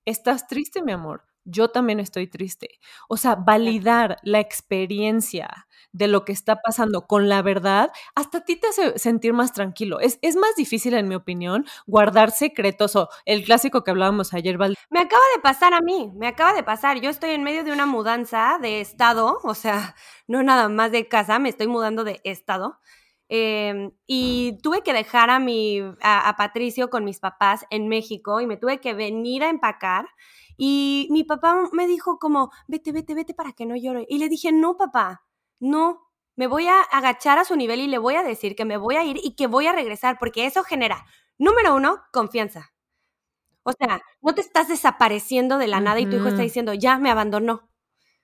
¿Estás 0.06 0.48
triste, 0.48 0.82
mi 0.84 0.92
amor? 0.92 1.24
Yo 1.44 1.70
también 1.70 2.00
estoy 2.00 2.28
triste. 2.28 2.80
O 3.10 3.18
sea, 3.18 3.36
validar 3.36 4.18
la 4.24 4.40
experiencia 4.40 5.68
de 5.92 6.08
lo 6.08 6.24
que 6.26 6.32
está 6.32 6.62
pasando 6.62 7.08
con 7.08 7.28
la 7.30 7.42
verdad, 7.42 7.92
hasta 8.16 8.40
a 8.40 8.46
ti 8.46 8.56
te 8.56 8.68
hace 8.68 8.98
sentir 8.98 9.34
más 9.34 9.54
tranquilo. 9.54 10.00
Es, 10.00 10.20
es 10.22 10.36
más 10.36 10.56
difícil, 10.56 10.94
en 10.94 11.08
mi 11.08 11.16
opinión, 11.16 11.66
guardar 11.86 12.32
secretos 12.32 12.96
o 12.96 13.10
el 13.26 13.44
clásico 13.44 13.84
que 13.84 13.92
hablábamos 13.92 14.34
ayer, 14.34 14.58
Val, 14.58 14.76
Me 14.90 15.00
acaba 15.00 15.24
de 15.36 15.42
pasar 15.42 15.74
a 15.74 15.82
mí, 15.82 16.12
me 16.16 16.28
acaba 16.28 16.54
de 16.54 16.64
pasar. 16.64 17.02
Yo 17.02 17.10
estoy 17.10 17.32
en 17.32 17.44
medio 17.44 17.64
de 17.64 17.72
una 17.72 17.86
mudanza 17.86 18.58
de 18.62 18.82
estado, 18.82 19.40
o 19.44 19.54
sea, 19.54 19.96
no 20.28 20.44
nada 20.44 20.70
más 20.70 20.92
de 20.92 21.08
casa, 21.08 21.40
me 21.40 21.50
estoy 21.50 21.68
mudando 21.68 22.04
de 22.04 22.22
estado. 22.24 22.80
Eh, 23.34 23.92
y 24.08 24.58
tuve 24.62 24.82
que 24.84 24.92
dejar 24.92 25.30
a, 25.30 25.40
mi, 25.40 25.80
a, 26.02 26.28
a 26.28 26.36
Patricio 26.36 26.90
con 26.90 27.06
mis 27.06 27.20
papás 27.20 27.66
en 27.70 27.88
México 27.88 28.42
y 28.42 28.48
me 28.48 28.58
tuve 28.58 28.82
que 28.82 28.94
venir 28.94 29.44
a 29.44 29.50
empacar. 29.50 30.06
Y 30.64 31.08
mi 31.10 31.24
papá 31.24 31.70
me 31.72 31.88
dijo 31.88 32.20
como, 32.20 32.52
vete, 32.68 32.92
vete, 32.92 33.16
vete 33.16 33.34
para 33.34 33.52
que 33.52 33.66
no 33.66 33.76
llore. 33.76 34.06
Y 34.08 34.20
le 34.20 34.30
dije, 34.30 34.52
no, 34.52 34.78
papá, 34.78 35.26
no, 35.60 36.08
me 36.36 36.46
voy 36.46 36.68
a 36.68 36.82
agachar 36.82 37.40
a 37.40 37.46
su 37.46 37.56
nivel 37.56 37.80
y 37.80 37.88
le 37.88 37.98
voy 37.98 38.14
a 38.14 38.22
decir 38.22 38.56
que 38.56 38.64
me 38.64 38.78
voy 38.78 38.96
a 38.96 39.04
ir 39.04 39.18
y 39.24 39.36
que 39.36 39.48
voy 39.48 39.66
a 39.66 39.72
regresar, 39.72 40.20
porque 40.20 40.46
eso 40.46 40.64
genera, 40.64 41.04
número 41.40 41.74
uno, 41.74 42.04
confianza. 42.14 42.76
O 43.64 43.72
sea, 43.72 44.04
no 44.22 44.36
te 44.36 44.42
estás 44.42 44.68
desapareciendo 44.68 45.58
de 45.58 45.66
la 45.66 45.80
nada 45.80 46.00
y 46.00 46.06
tu 46.06 46.18
hijo 46.18 46.28
está 46.28 46.44
diciendo, 46.44 46.76
ya 46.76 47.00
me 47.00 47.10
abandonó. 47.10 47.68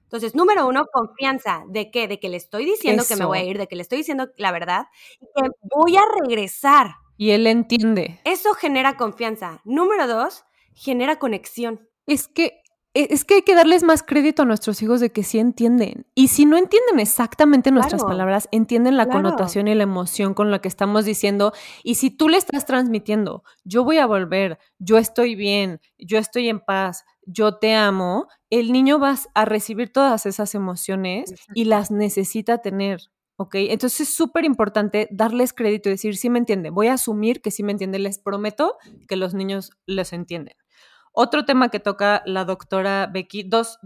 Entonces, 0.03 0.35
número 0.35 0.67
uno, 0.67 0.85
confianza. 0.93 1.63
¿De 1.69 1.89
qué? 1.89 2.07
De 2.07 2.19
que 2.19 2.29
le 2.29 2.37
estoy 2.37 2.65
diciendo 2.65 3.03
que 3.07 3.15
me 3.15 3.25
voy 3.25 3.39
a 3.39 3.43
ir, 3.45 3.57
de 3.57 3.67
que 3.67 3.75
le 3.75 3.81
estoy 3.81 3.97
diciendo 3.97 4.29
la 4.37 4.51
verdad 4.51 4.85
y 5.19 5.25
que 5.25 5.49
voy 5.75 5.97
a 5.97 6.03
regresar. 6.21 6.97
y 7.17 7.31
él 7.31 7.47
entiende. 7.47 8.21
Eso 8.25 8.53
genera 8.53 8.95
confianza. 8.95 9.59
Número 9.65 10.05
dos, 10.05 10.45
genera 10.75 11.17
conexión. 11.17 11.87
Es 12.07 12.27
que 12.27 12.61
e, 12.93 13.09
es 13.13 13.25
que 13.25 13.35
hay 13.35 13.41
que 13.43 13.53
darles 13.53 13.83
más 13.83 14.01
crédito 14.01 14.41
a 14.41 14.45
nuestros 14.45 14.81
hijos 14.81 14.99
de 15.01 15.11
que 15.11 15.21
sí 15.23 15.37
entienden. 15.37 16.07
Y 16.15 16.29
si 16.29 16.45
no 16.45 16.57
entienden 16.57 16.99
exactamente 16.99 17.69
nuestras 17.69 18.01
Claro. 18.01 18.07
palabras, 18.15 18.47
entienden 18.51 18.97
la 18.97 19.05
Claro. 19.05 19.19
connotación 19.21 19.67
y 19.67 19.75
la 19.75 19.83
emoción 19.83 20.33
con 20.33 20.49
la 20.49 20.59
que 20.61 20.67
estamos 20.67 21.05
diciendo. 21.05 21.53
Y 21.83 21.95
si 21.95 22.09
tú 22.09 22.27
le 22.27 22.37
estás 22.37 22.65
transmitiendo, 22.65 23.43
yo 23.63 23.83
voy 23.83 23.99
a 23.99 24.07
volver, 24.07 24.57
yo 24.79 24.97
estoy 24.97 25.35
bien, 25.35 25.79
yo 25.99 26.17
estoy 26.17 26.49
en 26.49 26.59
paz, 26.59 27.03
yo 27.27 27.57
te 27.59 27.75
amo, 27.75 28.27
el 28.49 28.71
niño 28.71 28.97
va 28.99 29.15
a 29.35 29.45
recibir 29.45 29.91
todas 29.93 30.25
esas 30.25 30.55
emociones 30.55 31.35
y 31.53 31.65
las 31.65 31.91
necesita 31.91 32.59
tener. 32.63 33.01
¿Ok? 33.39 33.53
Entonces 33.55 34.09
es 34.09 34.15
súper 34.15 34.45
importante 34.45 35.07
darles 35.11 35.53
crédito 35.53 35.89
y 35.89 35.91
decir, 35.91 36.15
sí 36.17 36.31
me 36.31 36.39
entiende. 36.39 36.71
Voy 36.71 36.87
a 36.87 36.93
asumir 36.93 37.41
que 37.41 37.51
sí 37.51 37.61
me 37.61 37.71
entiende. 37.73 37.99
Les 37.99 38.17
prometo 38.17 38.77
que 39.07 39.15
los 39.15 39.35
niños 39.35 39.69
les 39.85 40.11
entienden. 40.13 40.55
Otro 41.19 41.45
tema 41.45 41.69
que 41.69 41.79
toca 41.79 42.21
la 42.27 42.45
doctora 42.45 43.09
Becky, 43.11 43.41
dos, 43.41 43.79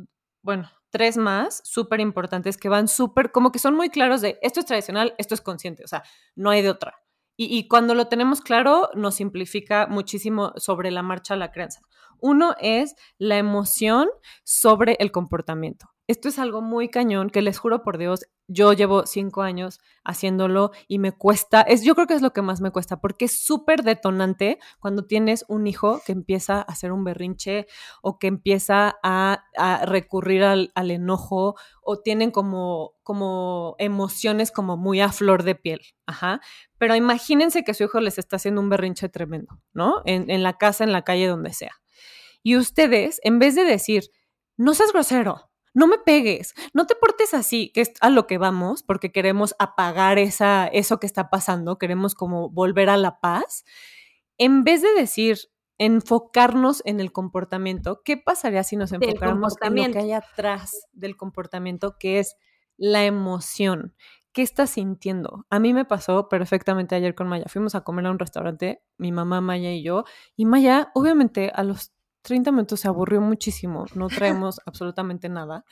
bueno, 0.43 0.69
tres 0.89 1.15
más 1.15 1.61
súper 1.63 2.01
importantes 2.01 2.57
que 2.57 2.67
van 2.67 2.89
súper, 2.89 3.31
como 3.31 3.53
que 3.53 3.59
son 3.59 3.73
muy 3.73 3.89
claros 3.89 4.19
de 4.19 4.37
esto 4.41 4.59
es 4.59 4.65
tradicional, 4.65 5.15
esto 5.17 5.33
es 5.33 5.39
consciente, 5.39 5.85
o 5.85 5.87
sea, 5.87 6.03
no 6.35 6.49
hay 6.49 6.61
de 6.61 6.69
otra. 6.69 6.93
Y, 7.37 7.57
y 7.57 7.69
cuando 7.69 7.95
lo 7.95 8.09
tenemos 8.09 8.41
claro, 8.41 8.89
nos 8.95 9.15
simplifica 9.15 9.87
muchísimo 9.87 10.51
sobre 10.57 10.91
la 10.91 11.03
marcha 11.03 11.37
la 11.37 11.53
crianza. 11.53 11.79
Uno 12.21 12.55
es 12.59 12.95
la 13.17 13.37
emoción 13.37 14.09
sobre 14.43 14.95
el 14.99 15.11
comportamiento. 15.11 15.89
Esto 16.07 16.27
es 16.27 16.39
algo 16.39 16.61
muy 16.61 16.89
cañón 16.89 17.29
que 17.29 17.41
les 17.41 17.57
juro 17.57 17.83
por 17.83 17.97
Dios, 17.97 18.25
yo 18.53 18.73
llevo 18.73 19.05
cinco 19.05 19.43
años 19.43 19.79
haciéndolo 20.03 20.71
y 20.89 20.99
me 20.99 21.13
cuesta, 21.13 21.61
es, 21.61 21.83
yo 21.83 21.95
creo 21.95 22.05
que 22.05 22.15
es 22.15 22.21
lo 22.21 22.33
que 22.33 22.41
más 22.41 22.59
me 22.59 22.71
cuesta, 22.71 22.99
porque 22.99 23.25
es 23.25 23.39
súper 23.39 23.83
detonante 23.83 24.59
cuando 24.79 25.05
tienes 25.05 25.45
un 25.47 25.67
hijo 25.67 26.01
que 26.05 26.11
empieza 26.11 26.57
a 26.57 26.61
hacer 26.63 26.91
un 26.91 27.05
berrinche 27.05 27.65
o 28.01 28.19
que 28.19 28.27
empieza 28.27 28.97
a, 29.03 29.45
recurrir 29.85 30.43
al, 30.43 30.71
enojo 30.75 31.55
o 31.81 32.01
tienen 32.01 32.31
como, 32.31 32.93
como 33.03 33.75
emociones 33.79 34.51
como 34.51 34.75
muy 34.75 34.99
a 34.99 35.13
flor 35.13 35.43
de 35.43 35.55
piel. 35.55 35.79
Ajá. 36.05 36.41
Pero 36.77 36.95
imagínense 36.95 37.63
que 37.63 37.73
su 37.73 37.85
hijo 37.85 38.01
les 38.01 38.17
está 38.17 38.35
haciendo 38.35 38.59
un 38.59 38.69
berrinche 38.69 39.07
tremendo, 39.07 39.61
¿no? 39.71 40.01
En 40.05 40.43
la 40.43 40.57
casa, 40.57 40.83
en 40.83 40.91
la 40.91 41.03
calle, 41.03 41.27
donde 41.27 41.53
sea. 41.53 41.81
Y 42.43 42.57
ustedes, 42.57 43.19
en 43.23 43.39
vez 43.39 43.55
de 43.55 43.63
decir, 43.63 44.03
no 44.57 44.73
seas 44.73 44.91
grosero, 44.93 45.51
no 45.73 45.87
me 45.87 45.97
pegues, 45.97 46.53
no 46.73 46.85
te 46.85 46.95
portes 46.95 47.33
así, 47.33 47.71
que 47.73 47.81
es 47.81 47.93
a 48.01 48.09
lo 48.09 48.27
que 48.27 48.37
vamos, 48.37 48.83
porque 48.83 49.11
queremos 49.11 49.55
apagar 49.59 50.17
esa, 50.19 50.67
eso 50.67 50.99
que 50.99 51.07
está 51.07 51.29
pasando, 51.29 51.77
queremos 51.77 52.13
como 52.13 52.49
volver 52.49 52.89
a 52.89 52.97
la 52.97 53.19
paz. 53.19 53.63
En 54.37 54.63
vez 54.63 54.81
de 54.81 54.93
decir, 54.93 55.37
enfocarnos 55.77 56.81
en 56.85 56.99
el 56.99 57.11
comportamiento, 57.11 58.01
¿qué 58.03 58.17
pasaría 58.17 58.63
si 58.63 58.75
nos 58.75 58.91
enfocáramos 58.91 59.55
en 59.61 59.75
lo 59.75 59.91
que 59.91 59.99
hay 59.99 60.11
atrás 60.11 60.87
del 60.91 61.15
comportamiento, 61.15 61.97
que 61.97 62.19
es 62.19 62.35
la 62.77 63.05
emoción? 63.05 63.95
¿Qué 64.33 64.43
estás 64.43 64.71
sintiendo? 64.71 65.45
A 65.49 65.59
mí 65.59 65.73
me 65.73 65.83
pasó 65.85 66.29
perfectamente 66.29 66.95
ayer 66.95 67.15
con 67.15 67.27
Maya. 67.27 67.45
Fuimos 67.47 67.75
a 67.75 67.81
comer 67.81 68.05
a 68.05 68.11
un 68.11 68.19
restaurante, 68.19 68.83
mi 68.97 69.11
mamá, 69.11 69.41
Maya 69.41 69.71
y 69.73 69.83
yo, 69.83 70.05
y 70.35 70.45
Maya, 70.45 70.91
obviamente, 70.93 71.51
a 71.53 71.63
los 71.63 71.93
30 72.21 72.51
minutos 72.51 72.79
se 72.81 72.87
aburrió 72.87 73.21
muchísimo, 73.21 73.85
no 73.95 74.07
traemos 74.47 74.59
absolutamente 74.65 75.29
nada. 75.29 75.65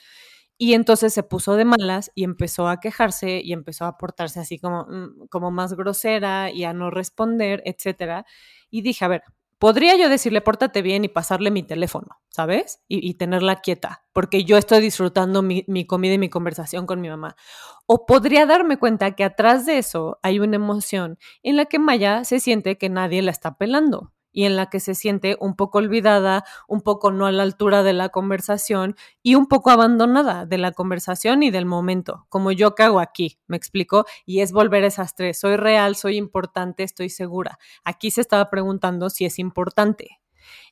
Y 0.61 0.73
entonces 0.73 1.13
se 1.13 1.23
puso 1.23 1.55
de 1.55 1.63
malas 1.63 2.11
y 2.15 2.25
empezó 2.25 2.67
a 2.67 2.81
quejarse 2.81 3.41
y 3.41 3.53
empezó 3.53 3.85
a 3.85 3.97
portarse 3.97 4.41
así 4.41 4.59
como, 4.59 4.85
mm, 4.89 5.27
como 5.29 5.51
más 5.51 5.73
grosera 5.73 6.51
y 6.51 6.65
a 6.65 6.73
no 6.73 6.91
responder, 6.91 7.63
etcétera. 7.65 8.25
Y 8.69 8.81
dije, 8.81 9.05
a 9.05 9.07
ver, 9.07 9.23
podría 9.57 9.95
yo 9.95 10.09
decirle, 10.09 10.41
pórtate 10.41 10.81
bien 10.81 11.05
y 11.05 11.07
pasarle 11.07 11.49
mi 11.49 11.63
teléfono, 11.63 12.19
¿sabes? 12.29 12.81
Y, 12.89 13.13
tenerla 13.13 13.61
quieta, 13.61 14.03
porque 14.11 14.43
yo 14.43 14.57
estoy 14.57 14.81
disfrutando 14.81 15.41
mi, 15.41 15.63
mi, 15.67 15.85
comida 15.85 16.15
y 16.15 16.17
mi 16.17 16.29
conversación 16.29 16.85
con 16.85 16.99
mi 16.99 17.09
mamá. 17.09 17.37
O 17.85 18.05
podría 18.05 18.45
darme 18.45 18.77
cuenta 18.77 19.15
que 19.15 19.23
atrás 19.23 19.65
de 19.65 19.77
eso 19.77 20.19
hay 20.23 20.39
una 20.41 20.57
emoción 20.57 21.17
en 21.41 21.55
la 21.55 21.65
que 21.65 21.79
Maya 21.79 22.25
se 22.25 22.41
siente 22.41 22.77
que 22.77 22.89
nadie 22.89 23.21
la 23.21 23.31
está 23.31 23.57
pelando 23.57 24.13
y 24.31 24.45
en 24.45 24.55
la 24.55 24.69
que 24.69 24.79
se 24.79 24.95
siente 24.95 25.37
un 25.39 25.55
poco 25.55 25.79
olvidada, 25.79 26.43
un 26.67 26.81
poco 26.81 27.11
no 27.11 27.25
a 27.25 27.31
la 27.31 27.43
altura 27.43 27.83
de 27.83 27.93
la 27.93 28.09
conversación 28.09 28.95
y 29.21 29.35
un 29.35 29.47
poco 29.47 29.71
abandonada 29.71 30.45
de 30.45 30.57
la 30.57 30.71
conversación 30.71 31.43
y 31.43 31.51
del 31.51 31.65
momento, 31.65 32.25
como 32.29 32.51
yo 32.51 32.75
que 32.75 32.83
hago 32.83 32.99
aquí, 32.99 33.39
me 33.47 33.57
explico, 33.57 34.05
y 34.25 34.41
es 34.41 34.51
volver 34.51 34.83
a 34.83 34.87
esas 34.87 35.15
tres, 35.15 35.39
soy 35.39 35.55
real, 35.55 35.95
soy 35.95 36.17
importante, 36.17 36.83
estoy 36.83 37.09
segura. 37.09 37.59
Aquí 37.83 38.11
se 38.11 38.21
estaba 38.21 38.49
preguntando 38.49 39.09
si 39.09 39.25
es 39.25 39.39
importante. 39.39 40.19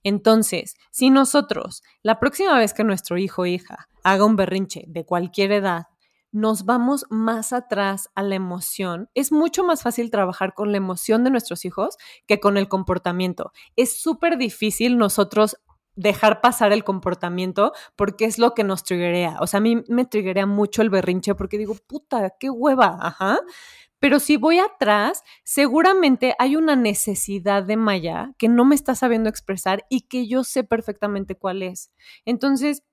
Entonces, 0.03 0.75
si 0.91 1.09
nosotros, 1.09 1.83
la 2.01 2.19
próxima 2.19 2.57
vez 2.57 2.73
que 2.73 2.83
nuestro 2.83 3.17
hijo 3.17 3.43
o 3.43 3.45
hija 3.45 3.89
haga 4.03 4.25
un 4.25 4.35
berrinche 4.35 4.83
de 4.87 5.05
cualquier 5.05 5.51
edad, 5.51 5.87
nos 6.37 6.65
vamos 6.65 7.05
más 7.09 7.51
atrás 7.51 8.11
a 8.13 8.21
la 8.21 8.35
emoción, 8.35 9.09
es 9.15 9.31
mucho 9.31 9.63
más 9.63 9.81
fácil 9.81 10.11
trabajar 10.11 10.53
con 10.53 10.71
la 10.71 10.77
emoción 10.77 11.23
de 11.23 11.31
nuestros 11.31 11.65
hijos 11.65 11.97
que 12.27 12.39
con 12.39 12.57
el 12.57 12.67
comportamiento. 12.67 13.51
Es 13.75 13.99
súper 13.99 14.37
difícil 14.37 14.99
nosotros 14.99 15.57
dejar 15.95 16.41
pasar 16.41 16.73
el 16.73 16.83
comportamiento 16.83 17.73
porque 17.95 18.25
es 18.25 18.37
lo 18.37 18.53
que 18.53 18.63
nos 18.63 18.83
triggerea. 18.83 19.37
O 19.41 19.47
sea, 19.47 19.57
a 19.57 19.61
mí 19.61 19.83
me 19.87 20.05
triggerea 20.05 20.45
mucho 20.45 20.83
el 20.83 20.91
berrinche 20.91 21.33
porque 21.33 21.57
digo, 21.57 21.75
puta, 21.87 22.35
qué 22.39 22.51
hueva, 22.51 22.99
ajá. 23.01 23.39
Pero 23.99 24.19
si 24.19 24.37
voy 24.37 24.59
atrás, 24.59 25.23
seguramente 25.43 26.35
hay 26.37 26.55
una 26.55 26.75
necesidad 26.75 27.63
de 27.63 27.77
Maya 27.77 28.35
que 28.37 28.47
no 28.47 28.63
me 28.63 28.75
está 28.75 28.93
sabiendo 28.93 29.27
expresar 29.27 29.85
y 29.89 30.01
que 30.01 30.27
yo 30.27 30.43
sé 30.43 30.63
perfectamente 30.63 31.33
cuál 31.33 31.63
es. 31.63 31.91
Entonces, 32.25 32.83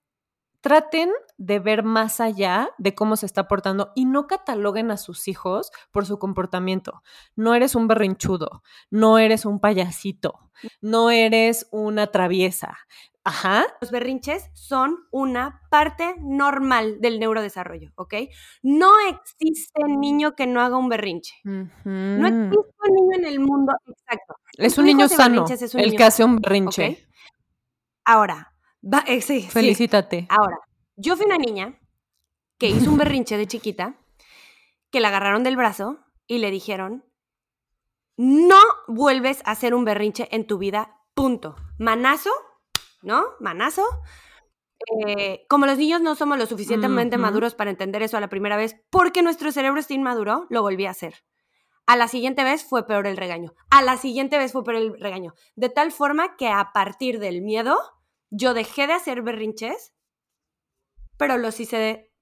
traten 0.64 1.10
de 1.36 1.58
ver 1.58 1.82
más 1.82 2.20
allá 2.20 2.70
de 2.78 2.94
cómo 2.94 3.16
se 3.16 3.26
está 3.26 3.48
portando 3.48 3.92
y 3.94 4.06
no 4.06 4.26
cataloguen 4.26 4.90
a 4.90 4.96
sus 4.96 5.28
hijos 5.28 5.70
por 5.92 6.06
su 6.06 6.18
comportamiento. 6.18 7.02
No 7.36 7.54
eres 7.54 7.74
un 7.74 7.86
berrinchudo, 7.86 8.62
no 8.88 9.18
eres 9.18 9.44
un 9.44 9.60
payasito, 9.60 10.50
no 10.80 11.10
eres 11.10 11.68
una 11.70 12.06
traviesa. 12.06 12.78
Ajá. 13.24 13.66
Los 13.82 13.90
berrinches 13.90 14.48
son 14.54 14.96
una 15.10 15.60
parte 15.68 16.14
normal 16.22 16.98
del 16.98 17.20
neurodesarrollo, 17.20 17.92
¿ok? 17.96 18.14
No 18.62 18.88
existe 19.06 19.84
niño 19.86 20.34
que 20.34 20.46
no 20.46 20.62
haga 20.62 20.78
un 20.78 20.88
berrinche. 20.88 21.34
No 21.44 22.26
existe 22.26 22.56
un 22.56 22.94
niño 22.94 23.16
en 23.18 23.26
el 23.26 23.38
mundo 23.38 23.74
exacto. 23.86 24.36
Es 24.56 24.78
un 24.78 24.86
niño 24.86 25.08
sano, 25.08 25.44
el 25.74 25.94
que 25.94 26.04
hace 26.04 26.24
un 26.24 26.36
berrinche. 26.36 27.06
Ahora, 28.06 28.53
eh, 29.06 29.20
Felicítate. 29.20 30.26
Ahora, 30.28 30.58
yo 30.96 31.16
fui 31.16 31.26
una 31.26 31.38
niña 31.38 31.78
que 32.58 32.68
hizo 32.68 32.90
un 32.90 32.98
berrinche 32.98 33.36
de 33.36 33.46
chiquita, 33.46 33.98
que 34.90 35.00
la 35.00 35.08
agarraron 35.08 35.42
del 35.42 35.56
brazo 35.56 35.98
y 36.26 36.38
le 36.38 36.50
dijeron, 36.50 37.04
no 38.16 38.60
vuelves 38.86 39.42
a 39.44 39.52
hacer 39.52 39.74
un 39.74 39.84
berrinche 39.84 40.28
en 40.30 40.46
tu 40.46 40.58
vida, 40.58 41.00
punto. 41.14 41.56
Manazo, 41.78 42.30
¿no? 43.02 43.24
Manazo. 43.40 43.84
Eh, 45.06 45.46
como 45.48 45.66
los 45.66 45.78
niños 45.78 46.00
no 46.00 46.14
somos 46.14 46.36
lo 46.36 46.46
suficientemente 46.46 47.16
maduros 47.16 47.54
para 47.54 47.70
entender 47.70 48.02
eso 48.02 48.16
a 48.16 48.20
la 48.20 48.28
primera 48.28 48.56
vez, 48.56 48.76
porque 48.90 49.22
nuestro 49.22 49.50
cerebro 49.50 49.80
está 49.80 49.94
inmaduro, 49.94 50.46
lo 50.50 50.62
volví 50.62 50.86
a 50.86 50.90
hacer. 50.90 51.24
A 51.86 51.96
la 51.96 52.08
siguiente 52.08 52.44
vez 52.44 52.64
fue 52.64 52.86
peor 52.86 53.06
el 53.06 53.16
regaño. 53.16 53.54
A 53.70 53.82
la 53.82 53.96
siguiente 53.96 54.38
vez 54.38 54.52
fue 54.52 54.64
peor 54.64 54.76
el 54.76 55.00
regaño. 55.00 55.34
De 55.54 55.68
tal 55.68 55.92
forma 55.92 56.36
que 56.36 56.48
a 56.48 56.70
partir 56.72 57.18
del 57.18 57.42
miedo, 57.42 57.78
yo 58.36 58.54
dejé 58.54 58.86
de 58.86 58.94
hacer 58.94 59.22
berrinches, 59.22 59.94
pero 61.16 61.38
los 61.38 61.60
hice 61.60 62.12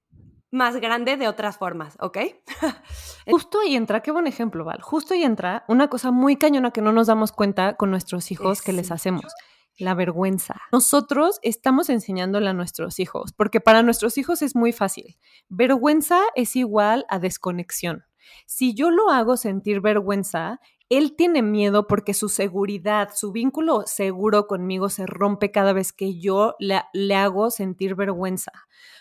más 0.51 0.77
grande 0.77 1.17
de 1.17 1.27
otras 1.27 1.57
formas, 1.57 1.97
¿ok? 1.99 2.17
Justo 3.27 3.59
ahí 3.59 3.75
entra, 3.75 4.01
qué 4.01 4.11
buen 4.11 4.27
ejemplo, 4.27 4.63
Val. 4.63 4.81
Justo 4.81 5.15
ahí 5.15 5.23
entra 5.23 5.65
una 5.67 5.87
cosa 5.89 6.11
muy 6.11 6.35
cañona 6.35 6.69
que 6.71 6.81
no 6.81 6.91
nos 6.93 7.07
damos 7.07 7.31
cuenta 7.31 7.75
con 7.75 7.89
nuestros 7.89 8.31
hijos 8.31 8.61
que 8.61 8.73
les 8.73 8.91
hacemos. 8.91 9.33
La 9.79 9.95
vergüenza. 9.95 10.61
Nosotros 10.71 11.39
estamos 11.41 11.89
enseñándole 11.89 12.47
a 12.47 12.53
nuestros 12.53 12.99
hijos, 12.99 13.33
porque 13.33 13.59
para 13.59 13.81
nuestros 13.81 14.19
hijos 14.19 14.43
es 14.43 14.55
muy 14.55 14.71
fácil. 14.71 15.17
Vergüenza 15.49 16.21
es 16.35 16.55
igual 16.55 17.07
a 17.09 17.17
desconexión. 17.17 18.03
Si 18.45 18.75
yo 18.75 18.91
lo 18.91 19.09
hago 19.09 19.35
sentir 19.35 19.81
vergüenza, 19.81 20.59
él 20.97 21.15
tiene 21.15 21.41
miedo 21.41 21.87
porque 21.87 22.13
su 22.13 22.29
seguridad, 22.29 23.09
su 23.15 23.31
vínculo 23.31 23.83
seguro 23.85 24.47
conmigo 24.47 24.89
se 24.89 25.05
rompe 25.05 25.51
cada 25.51 25.73
vez 25.73 25.93
que 25.93 26.19
yo 26.19 26.55
le, 26.59 27.15
hago 27.15 27.51
sentir 27.51 27.95
vergüenza. 27.95 28.51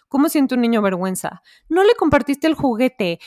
¿Cómo 0.09 0.28
siente 0.28 0.55
un 0.55 0.61
niño 0.61 0.82
vergüenza? 0.82 1.43
No 1.68 1.84
le 1.84 1.95
compartiste 1.95 2.47
el 2.47 2.55
juguete. 2.55 3.18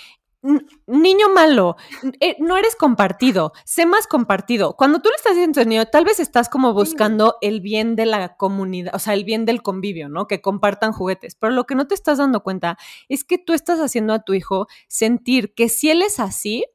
niño 0.85 1.29
malo, 1.33 1.75
eh, 2.19 2.35
no 2.39 2.55
eres 2.55 2.75
compartido, 2.75 3.51
sé 3.65 3.87
más 3.87 4.05
compartido. 4.05 4.75
Cuando 4.75 4.99
tú 5.01 5.09
le 5.09 5.15
estás 5.15 5.33
diciendo 5.33 5.61
a 5.61 5.65
niño, 5.65 5.85
tal 5.87 6.05
vez 6.05 6.19
estás 6.19 6.49
como 6.49 6.73
buscando 6.73 7.37
el 7.41 7.61
bien 7.61 7.95
de 7.95 8.05
la 8.05 8.37
comunidad, 8.37 8.93
o 8.93 8.99
sea, 8.99 9.15
el 9.15 9.23
bien 9.23 9.45
del 9.45 9.63
convivio, 9.63 10.07
¿no? 10.07 10.27
Que 10.27 10.41
compartan 10.41 10.91
juguetes. 10.91 11.33
Pero 11.35 11.53
lo 11.53 11.65
que 11.65 11.73
no 11.73 11.87
te 11.87 11.95
estás 11.95 12.19
dando 12.19 12.43
cuenta 12.43 12.77
es 13.09 13.23
que 13.23 13.39
tú 13.39 13.53
estás 13.53 13.79
haciendo 13.79 14.13
a 14.13 14.23
tu 14.23 14.35
hijo 14.35 14.67
sentir 14.87 15.55
que 15.55 15.67
si 15.67 15.89
él 15.89 16.03
es 16.03 16.19
así, 16.19 16.65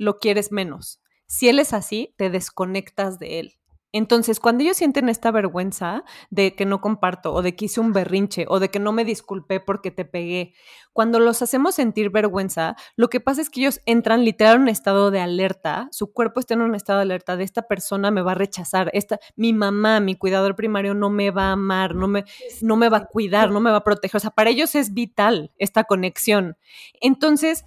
lo 0.00 0.18
quieres 0.18 0.50
menos. 0.50 1.00
Si 1.26 1.48
él 1.48 1.58
es 1.58 1.74
así, 1.74 2.14
te 2.16 2.30
desconectas 2.30 3.18
de 3.18 3.38
él. 3.38 3.54
Entonces, 3.92 4.38
cuando 4.38 4.62
ellos 4.62 4.76
sienten 4.76 5.08
esta 5.08 5.32
vergüenza 5.32 6.04
de 6.30 6.54
que 6.54 6.64
no 6.64 6.80
comparto 6.80 7.34
o 7.34 7.42
de 7.42 7.56
que 7.56 7.64
hice 7.64 7.80
un 7.80 7.92
berrinche 7.92 8.46
o 8.48 8.60
de 8.60 8.70
que 8.70 8.78
no 8.78 8.92
me 8.92 9.04
disculpé 9.04 9.58
porque 9.58 9.90
te 9.90 10.04
pegué, 10.04 10.54
cuando 10.92 11.18
los 11.18 11.42
hacemos 11.42 11.74
sentir 11.74 12.10
vergüenza, 12.10 12.76
lo 12.94 13.08
que 13.08 13.20
pasa 13.20 13.40
es 13.42 13.50
que 13.50 13.60
ellos 13.60 13.80
entran 13.86 14.24
literal 14.24 14.56
en 14.56 14.62
un 14.62 14.68
estado 14.68 15.10
de 15.10 15.20
alerta, 15.20 15.88
su 15.90 16.12
cuerpo 16.12 16.38
está 16.38 16.54
en 16.54 16.62
un 16.62 16.76
estado 16.76 17.00
de 17.00 17.02
alerta 17.02 17.36
de 17.36 17.44
esta 17.44 17.62
persona 17.62 18.12
me 18.12 18.22
va 18.22 18.32
a 18.32 18.36
rechazar, 18.36 18.90
esta 18.94 19.18
mi 19.34 19.52
mamá, 19.52 19.98
mi 19.98 20.14
cuidador 20.14 20.54
primario 20.54 20.94
no 20.94 21.10
me 21.10 21.32
va 21.32 21.48
a 21.48 21.52
amar, 21.52 21.94
no 21.96 22.06
me 22.06 22.24
no 22.62 22.76
me 22.76 22.88
va 22.88 22.98
a 22.98 23.06
cuidar, 23.06 23.50
no 23.50 23.60
me 23.60 23.70
va 23.70 23.78
a 23.78 23.84
proteger, 23.84 24.16
o 24.18 24.20
sea, 24.20 24.30
para 24.30 24.50
ellos 24.50 24.74
es 24.76 24.94
vital 24.94 25.52
esta 25.58 25.84
conexión. 25.84 26.56
Entonces, 27.00 27.64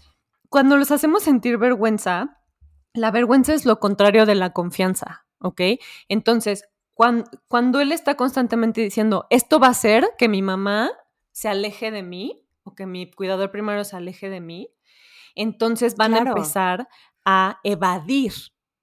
cuando 0.54 0.78
los 0.78 0.92
hacemos 0.92 1.24
sentir 1.24 1.58
vergüenza, 1.58 2.40
la 2.94 3.10
vergüenza 3.10 3.56
es 3.56 3.66
lo 3.66 3.80
contrario 3.80 4.28
de 4.28 4.36
la 4.36 4.54
confianza, 4.54 5.26
¿ok? 5.40 5.62
Entonces, 6.10 6.70
cuando, 6.94 7.82
él 7.82 7.92
está 7.92 8.14
constantemente 8.14 8.80
diciendo, 8.80 9.26
esto 9.32 9.60
va 9.60 9.66
a 9.66 9.72
hacer 9.72 10.12
que 10.16 10.30
mi 10.30 10.44
mamá 10.44 10.92
se 11.32 11.50
aleje 11.50 11.90
de 11.90 12.04
mí 12.04 12.46
o 12.62 12.76
que 12.76 12.86
mi 12.86 13.10
cuidador 13.10 13.50
primario 13.50 13.84
se 13.84 13.96
aleje 13.96 14.30
de 14.30 14.42
mí, 14.42 14.70
entonces 15.34 15.96
van 15.96 16.14
a 16.14 16.20
empezar 16.20 16.88
a 17.26 17.60
evadir 17.64 18.34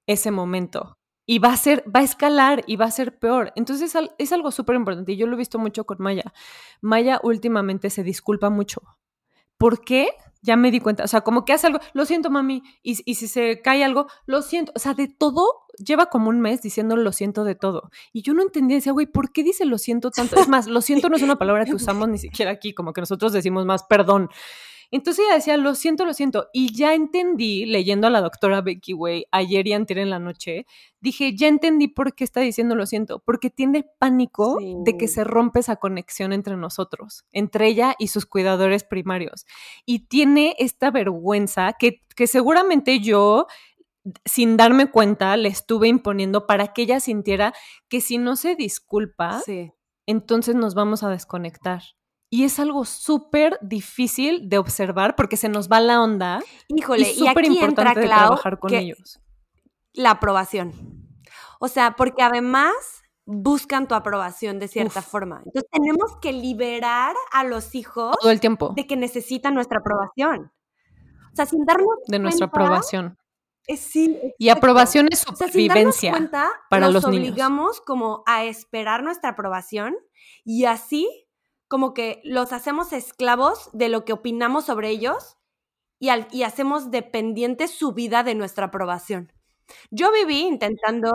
ese 0.08 0.32
momento 0.32 0.98
y 1.24 1.38
va 1.38 1.52
a 1.52 1.56
ser, 1.56 1.84
va 1.86 2.00
a 2.00 2.02
escalar 2.02 2.64
y 2.66 2.74
va 2.74 2.86
a 2.86 2.90
ser 2.90 3.16
peor. 3.20 3.52
Entonces 3.54 3.94
es 4.18 4.32
algo 4.32 4.50
súper 4.50 4.74
importante 4.74 5.12
y 5.12 5.16
yo 5.16 5.28
lo 5.28 5.34
he 5.34 5.38
visto 5.38 5.60
mucho 5.60 5.84
con 5.84 6.02
Maya. 6.02 6.32
Maya 6.80 7.20
últimamente 7.22 7.90
se 7.90 8.02
disculpa 8.02 8.50
mucho. 8.50 8.82
¿Por 9.56 9.84
qué? 9.84 10.08
Ya 10.42 10.56
me 10.56 10.70
di 10.70 10.80
cuenta, 10.80 11.04
o 11.04 11.08
sea, 11.08 11.20
como 11.20 11.44
que 11.44 11.52
hace 11.52 11.66
algo, 11.66 11.80
lo 11.92 12.04
siento 12.04 12.30
mami, 12.30 12.62
y, 12.82 12.94
si 12.94 13.28
se 13.28 13.60
cae 13.62 13.84
algo, 13.84 14.06
lo 14.26 14.42
siento, 14.42 14.72
o 14.74 14.78
sea, 14.78 14.94
de 14.94 15.08
todo, 15.08 15.66
lleva 15.78 16.06
como 16.06 16.30
un 16.30 16.40
mes 16.40 16.62
diciendo 16.62 16.96
lo 16.96 17.12
siento 17.12 17.44
de 17.44 17.54
todo. 17.54 17.90
Y 18.12 18.22
yo 18.22 18.34
no 18.34 18.42
entendía, 18.42 18.76
decía, 18.76 18.92
güey, 18.92 19.06
¿por 19.06 19.32
qué 19.32 19.42
dice 19.42 19.64
lo 19.64 19.78
siento 19.78 20.10
tanto? 20.10 20.40
Es 20.40 20.48
más, 20.48 20.66
lo 20.66 20.80
siento 20.80 21.08
no 21.08 21.16
es 21.16 21.22
una 21.22 21.36
palabra 21.36 21.64
que 21.64 21.74
usamos 21.74 22.08
ni 22.08 22.18
siquiera 22.18 22.50
aquí, 22.50 22.72
como 22.72 22.92
que 22.92 23.00
nosotros 23.00 23.32
decimos 23.32 23.66
más 23.66 23.84
perdón. 23.84 24.30
Entonces 24.90 25.24
ella 25.24 25.36
decía, 25.36 25.56
lo 25.56 25.74
siento, 25.74 26.04
lo 26.04 26.14
siento. 26.14 26.48
Y 26.52 26.74
ya 26.74 26.94
entendí, 26.94 27.64
leyendo 27.64 28.06
a 28.06 28.10
la 28.10 28.20
doctora 28.20 28.60
Becky 28.60 28.92
Way 28.92 29.26
ayer 29.30 29.66
y 29.68 29.72
anterior 29.72 30.04
en 30.04 30.10
la 30.10 30.18
noche, 30.18 30.66
dije, 31.00 31.36
ya 31.36 31.48
entendí 31.48 31.88
por 31.88 32.14
qué 32.14 32.24
está 32.24 32.40
diciendo 32.40 32.74
lo 32.74 32.86
siento, 32.86 33.20
porque 33.20 33.50
tiene 33.50 33.86
pánico 33.98 34.58
de 34.84 34.96
que 34.96 35.08
se 35.08 35.24
rompe 35.24 35.60
esa 35.60 35.76
conexión 35.76 36.32
entre 36.32 36.56
nosotros, 36.56 37.24
entre 37.32 37.68
ella 37.68 37.94
y 37.98 38.08
sus 38.08 38.26
cuidadores 38.26 38.84
primarios. 38.84 39.46
Y 39.86 40.00
tiene 40.06 40.56
esta 40.58 40.90
vergüenza 40.90 41.74
que, 41.78 42.02
que 42.16 42.26
seguramente 42.26 43.00
yo 43.00 43.46
sin 44.24 44.56
darme 44.56 44.90
cuenta, 44.90 45.36
le 45.36 45.48
estuve 45.48 45.88
imponiendo 45.88 46.46
para 46.46 46.72
que 46.72 46.82
ella 46.82 47.00
sintiera 47.00 47.52
que 47.88 48.00
si 48.00 48.18
no 48.18 48.36
se 48.36 48.56
disculpa, 48.56 49.42
entonces 50.06 50.54
nos 50.54 50.74
vamos 50.74 51.02
a 51.02 51.10
desconectar. 51.10 51.82
Y 52.32 52.44
es 52.44 52.60
algo 52.60 52.84
súper 52.84 53.58
difícil 53.60 54.48
de 54.48 54.58
observar 54.58 55.16
porque 55.16 55.36
se 55.36 55.48
nos 55.48 55.68
va 55.68 55.80
la 55.80 56.00
onda. 56.00 56.40
Híjole, 56.68 57.10
y 57.10 57.14
súper 57.16 57.44
importante 57.46 58.06
trabajar 58.06 58.58
con 58.60 58.72
ellos. 58.72 59.20
La 59.94 60.12
aprobación. 60.12 60.72
O 61.58 61.66
sea, 61.68 61.96
porque 61.96 62.22
además 62.22 62.72
buscan 63.26 63.88
tu 63.88 63.94
aprobación 63.96 64.58
de 64.60 64.68
cierta 64.68 65.00
Uf. 65.00 65.06
forma. 65.06 65.42
Entonces 65.44 65.68
tenemos 65.70 66.16
que 66.22 66.32
liberar 66.32 67.14
a 67.32 67.42
los 67.44 67.74
hijos 67.74 68.16
Todo 68.20 68.30
el 68.30 68.40
tiempo 68.40 68.72
de 68.76 68.86
que 68.86 68.96
necesitan 68.96 69.54
nuestra 69.54 69.78
aprobación. 69.80 70.52
O 71.32 71.36
sea, 71.36 71.46
sin 71.46 71.64
darnos 71.64 71.88
de 72.06 72.18
nuestra 72.20 72.46
aprobación. 72.46 73.18
es- 73.66 73.80
sí, 73.80 74.18
Y 74.38 74.48
aprobación 74.48 75.08
es 75.12 75.24
O 75.28 75.34
sea, 75.36 75.48
sin 75.48 75.68
darnos 75.68 75.94
supervivencia. 75.96 76.10
cuenta, 76.12 76.50
para 76.70 76.86
nos 76.86 76.94
los 76.94 77.08
niños. 77.08 77.30
obligamos 77.32 77.80
como 77.80 78.22
a 78.26 78.44
esperar 78.44 79.02
nuestra 79.04 79.30
aprobación 79.30 79.94
y 80.44 80.64
así 80.64 81.08
como 81.70 81.94
que 81.94 82.20
los 82.24 82.52
hacemos 82.52 82.92
esclavos 82.92 83.70
de 83.72 83.88
lo 83.88 84.04
que 84.04 84.12
opinamos 84.12 84.64
sobre 84.66 84.90
ellos 84.90 85.38
y, 86.00 86.08
al- 86.08 86.26
y 86.32 86.42
hacemos 86.42 86.90
dependiente 86.90 87.68
su 87.68 87.92
vida 87.92 88.24
de 88.24 88.34
nuestra 88.34 88.66
aprobación. 88.66 89.32
Yo 89.92 90.10
viví 90.12 90.40
intentando 90.40 91.12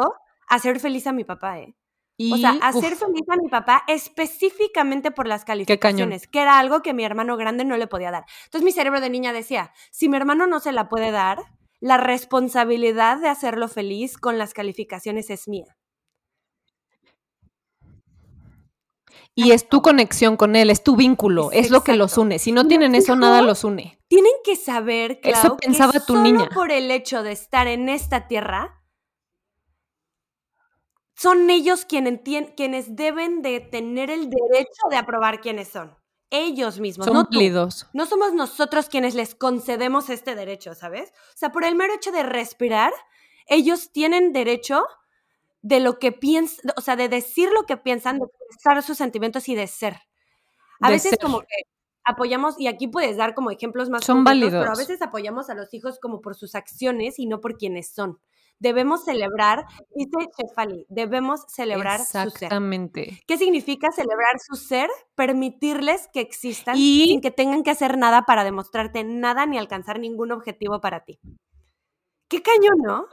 hacer 0.48 0.80
feliz 0.80 1.08
a 1.08 1.12
mi 1.12 1.26
papá, 1.26 1.60
¿eh? 1.60 1.76
Y, 2.18 2.34
O 2.36 2.38
sea, 2.38 2.52
hacer 2.62 2.94
uf, 2.94 3.00
feliz 3.00 3.24
a 3.30 3.36
mi 3.36 3.50
papá 3.50 3.84
específicamente 3.90 5.12
por 5.12 5.28
las 5.28 5.44
calificaciones, 5.44 6.28
que 6.28 6.40
era 6.42 6.58
algo 6.58 6.82
que 6.82 6.94
mi 6.94 7.04
hermano 7.04 7.36
grande 7.36 7.66
no 7.66 7.76
le 7.76 7.88
podía 7.88 8.12
dar. 8.12 8.24
Entonces 8.46 8.64
mi 8.64 8.72
cerebro 8.72 9.02
de 9.02 9.10
niña 9.10 9.34
decía, 9.34 9.74
si 9.92 10.08
mi 10.08 10.16
hermano 10.16 10.48
no 10.48 10.62
se 10.62 10.72
la 10.72 10.88
puede 10.88 11.12
dar, 11.12 11.40
la 11.82 11.98
responsabilidad 11.98 13.18
de 13.20 13.28
hacerlo 13.28 13.68
feliz 13.68 14.18
con 14.18 14.38
las 14.38 14.54
calificaciones 14.54 15.30
es 15.30 15.50
mía. 15.50 15.76
Y 19.36 19.52
es 19.52 19.68
tu 19.68 19.82
conexión 19.82 20.38
con 20.38 20.56
él, 20.56 20.70
es 20.70 20.82
tu 20.82 20.96
vínculo, 20.96 21.52
Es 21.52 21.66
es 21.66 21.72
lo 21.72 21.84
que 21.84 21.94
los 21.94 22.18
une. 22.18 22.40
Si 22.40 22.54
no 22.54 22.66
tienen 22.66 22.96
eso, 22.96 23.18
nada 23.18 23.42
los 23.42 23.66
une. 23.66 24.00
Tienen 24.08 24.32
que 24.46 24.56
saber, 24.56 25.20
Eso 25.24 25.58
pensaba 25.58 25.92
que 25.92 26.00
tu 26.00 26.14
solo 26.14 26.22
niña. 26.22 26.50
por 26.54 26.72
el 26.72 26.90
hecho 26.90 27.22
de 27.22 27.34
estar 27.34 27.68
en 27.68 27.90
esta 27.90 28.28
tierra, 28.28 28.82
son 31.16 31.50
ellos 31.50 31.86
quienes, 31.86 32.96
deben 32.96 33.42
de 33.42 33.60
tener 33.60 34.10
el 34.10 34.30
derecho 34.30 34.82
de 34.90 34.98
aprobar 34.98 35.42
quiénes 35.42 35.68
son. 35.68 35.96
Ellos 36.30 36.80
mismos, 36.80 37.06
Son 37.06 37.14
no 37.14 37.26
tú. 37.26 37.40
No 37.94 38.06
somos 38.06 38.34
nosotros 38.34 38.90
quienes 38.90 39.16
les 39.16 39.36
concedemos 39.36 40.10
este 40.10 40.36
derecho, 40.36 40.76
¿sabes? 40.76 41.12
O 41.34 41.38
sea, 41.38 41.52
por 41.52 41.64
el 41.64 41.76
mero 41.76 41.94
hecho 41.94 42.12
de 42.12 42.24
respirar, 42.24 42.92
ellos 43.48 43.92
tienen 43.92 44.34
derecho 44.34 44.86
de 45.68 45.80
lo 45.80 45.98
que 45.98 46.12
piensan, 46.12 46.72
o 46.78 46.82
sea, 46.82 46.96
de 46.96 47.10
decir 47.10 47.50
lo 47.52 47.64
que 47.66 47.76
piensan, 47.76 48.20
de 48.20 48.26
expresar 48.26 48.84
sus 48.84 48.98
sentimientos 48.98 49.50
y 49.50 49.56
de 49.56 49.66
ser. 49.66 49.96
A 50.80 50.90
De 50.90 50.94
veces 50.94 51.10
ser. 51.12 51.20
como 51.20 51.40
que 51.40 51.48
apoyamos, 52.04 52.60
y 52.60 52.68
aquí 52.68 52.88
puedes 52.88 53.18
dar 53.18 53.34
como 53.34 53.50
ejemplos 53.50 53.90
más 53.90 54.06
Son 54.06 54.18
concretos, 54.24 54.50
pero 54.52 54.58
a 54.58 54.60
válidos. 54.66 54.78
veces 54.78 55.02
apoyamos 55.02 55.50
a 55.50 55.56
los 55.56 55.74
hijos 55.74 55.98
como 56.00 56.22
por 56.22 56.36
sus 56.36 56.54
acciones 56.54 57.18
y 57.18 57.26
no 57.26 57.42
por 57.42 57.58
quienes 57.58 57.90
son. 57.90 58.20
Debemos 58.60 59.06
celebrar, 59.06 59.66
dice 59.96 60.12
Chefali, 60.38 60.86
debemos 60.88 61.46
celebrar 61.48 62.00
su 62.00 62.06
ser. 62.12 62.28
Exactamente. 62.28 63.24
¿Qué 63.26 63.38
significa 63.40 63.92
celebrar 63.92 64.40
su 64.40 64.56
ser? 64.56 64.90
Permitirles 65.16 66.08
que 66.14 66.22
existan 66.22 66.76
Y- 66.78 67.06
sin 67.08 67.22
que 67.22 67.32
tengan 67.32 67.64
que 67.64 67.72
hacer 67.72 67.98
nada 67.98 68.22
para 68.22 68.44
demostrarte 68.44 69.04
nada 69.04 69.48
ni 69.48 69.58
alcanzar 69.58 70.00
ningún 70.00 70.32
objetivo 70.32 70.80
para 70.80 71.04
ti. 71.06 71.20
Qué 72.30 72.44
cañón, 72.44 72.78
¿no? 72.84 73.08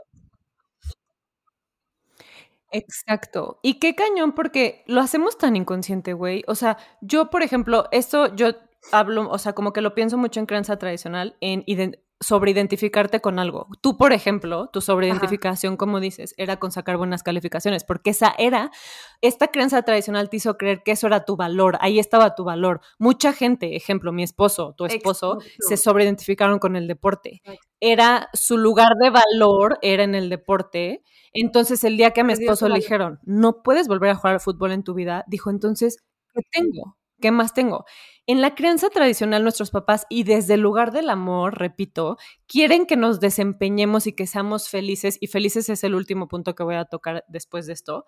Exacto. 2.73 3.59
Y 3.63 3.75
qué 3.75 3.95
cañón, 3.95 4.33
porque 4.33 4.83
lo 4.87 5.01
hacemos 5.01 5.39
tan 5.39 5.57
inconsciente, 5.57 6.13
güey. 6.15 6.43
O 6.47 6.55
sea, 6.55 6.79
yo, 7.01 7.31
por 7.31 7.43
ejemplo, 7.43 7.87
esto 7.93 8.35
yo 8.35 8.49
hablo, 8.91 9.29
o 9.31 9.39
sea, 9.39 9.53
como 9.53 9.73
que 9.73 9.81
lo 9.81 9.95
pienso 9.95 10.19
mucho 10.19 10.41
en 10.41 10.47
crianza 10.47 10.77
tradicional, 10.79 11.37
en 11.41 11.63
iden- 11.67 12.01
sobre 12.21 12.53
identificarte 12.53 13.21
con 13.21 13.41
algo. 13.41 13.67
Tú, 13.81 13.97
por 13.97 14.13
ejemplo, 14.13 14.69
tu 14.73 14.81
sobreidentificación, 14.81 15.77
como 15.77 15.99
dices, 15.99 16.35
era 16.37 16.57
con 16.59 16.71
sacar 16.71 16.97
buenas 16.97 17.25
calificaciones, 17.25 17.83
porque 17.83 18.11
esa 18.11 18.33
era, 18.39 18.71
esta 19.23 19.49
crianza 19.49 19.83
tradicional 19.83 20.31
te 20.31 20.37
hizo 20.37 20.57
creer 20.57 20.83
que 20.85 20.93
eso 20.93 21.09
era 21.09 21.25
tu 21.25 21.35
valor, 21.37 21.79
ahí 21.81 21.99
estaba 21.99 22.37
tu 22.37 22.45
valor. 22.45 22.81
Mucha 22.99 23.33
gente, 23.33 23.75
ejemplo, 23.75 24.13
mi 24.13 24.23
esposo, 24.23 24.73
tu 24.77 24.85
esposo, 24.87 25.39
Exacto. 25.41 25.67
se 25.69 25.77
sobreidentificaron 25.77 26.61
con 26.61 26.77
el 26.77 26.87
deporte. 26.87 27.43
Era 27.81 28.29
su 28.33 28.57
lugar 28.57 28.93
de 29.01 29.11
valor, 29.11 29.79
era 29.83 30.05
en 30.05 30.15
el 30.15 30.29
deporte. 30.29 31.03
Entonces, 31.33 31.85
el 31.85 31.97
día 31.97 32.13
que 32.13 32.21
a 32.21 32.25
mi 32.25 32.35
esposo 32.35 32.69
le 32.69 32.77
dijeron, 32.77 33.19
no 33.25 33.63
puedes 33.63 33.89
volver 33.89 34.11
a 34.11 34.15
jugar 34.17 34.35
al 34.35 34.41
fútbol 34.41 34.73
en 34.73 34.85
tu 34.85 34.95
vida, 34.95 35.25
dijo, 35.29 35.51
entonces, 35.51 35.99
¿qué 36.35 36.43
tengo? 36.53 36.97
¿Qué 37.21 37.31
más 37.31 37.55
tengo? 37.55 37.85
En 38.27 38.41
la 38.41 38.55
crianza 38.55 38.91
tradicional, 38.91 39.43
nuestros 39.43 39.71
papás, 39.71 40.07
y 40.11 40.25
desde 40.25 40.55
el 40.55 40.61
lugar 40.61 40.93
del 40.93 41.09
amor, 41.09 41.59
repito, 41.59 42.19
quieren 42.47 42.85
que 42.87 42.97
nos 42.97 43.21
desempeñemos 43.21 44.07
y 44.07 44.13
que 44.13 44.27
seamos 44.27 44.69
felices, 44.69 45.19
y 45.21 45.29
felices 45.29 45.69
es 45.69 45.85
el 45.85 45.95
último 45.95 46.29
punto 46.29 46.55
que 46.55 46.65
voy 46.65 46.75
a 46.75 46.85
tocar 46.85 47.25
después 47.29 47.67
de 47.67 47.73
esto, 47.75 48.05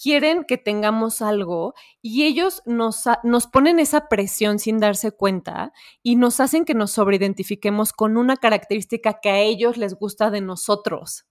quieren 0.00 0.44
que 0.44 0.56
tengamos 0.56 1.20
algo 1.20 1.74
y 2.00 2.24
ellos 2.24 2.62
nos, 2.64 3.04
nos 3.22 3.46
ponen 3.46 3.78
esa 3.78 4.08
presión 4.08 4.58
sin 4.58 4.78
darse 4.78 5.12
cuenta 5.12 5.72
y 6.02 6.16
nos 6.16 6.40
hacen 6.40 6.64
que 6.64 6.74
nos 6.74 6.92
sobreidentifiquemos 6.92 7.92
con 7.92 8.16
una 8.16 8.36
característica 8.36 9.20
que 9.20 9.30
a 9.30 9.40
ellos 9.40 9.76
les 9.76 9.94
gusta 9.94 10.30
de 10.30 10.40
nosotros. 10.40 11.26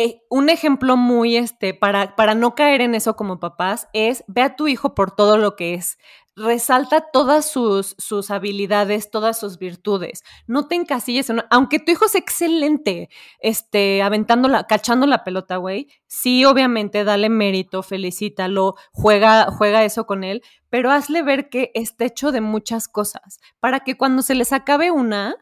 Eh, 0.00 0.22
un 0.30 0.48
ejemplo 0.48 0.96
muy 0.96 1.36
este, 1.36 1.74
para, 1.74 2.14
para 2.14 2.36
no 2.36 2.54
caer 2.54 2.82
en 2.82 2.94
eso 2.94 3.16
como 3.16 3.40
papás, 3.40 3.88
es 3.92 4.22
ve 4.28 4.42
a 4.42 4.54
tu 4.54 4.68
hijo 4.68 4.94
por 4.94 5.10
todo 5.10 5.38
lo 5.38 5.56
que 5.56 5.74
es. 5.74 5.98
Resalta 6.36 7.10
todas 7.12 7.50
sus, 7.50 7.96
sus 7.98 8.30
habilidades, 8.30 9.10
todas 9.10 9.40
sus 9.40 9.58
virtudes. 9.58 10.22
No 10.46 10.68
te 10.68 10.76
encasilles 10.76 11.32
Aunque 11.50 11.80
tu 11.80 11.90
hijo 11.90 12.04
es 12.04 12.14
excelente, 12.14 13.08
este, 13.40 14.00
aventando 14.00 14.46
la, 14.46 14.68
cachando 14.68 15.04
la 15.04 15.24
pelota, 15.24 15.56
güey, 15.56 15.88
sí, 16.06 16.44
obviamente, 16.44 17.02
dale 17.02 17.28
mérito, 17.28 17.82
felicítalo, 17.82 18.76
juega, 18.92 19.50
juega 19.50 19.82
eso 19.82 20.06
con 20.06 20.22
él, 20.22 20.44
pero 20.70 20.92
hazle 20.92 21.22
ver 21.22 21.48
que 21.48 21.72
está 21.74 22.04
hecho 22.04 22.30
de 22.30 22.40
muchas 22.40 22.86
cosas, 22.86 23.40
para 23.58 23.80
que 23.80 23.96
cuando 23.96 24.22
se 24.22 24.36
les 24.36 24.52
acabe 24.52 24.92
una, 24.92 25.34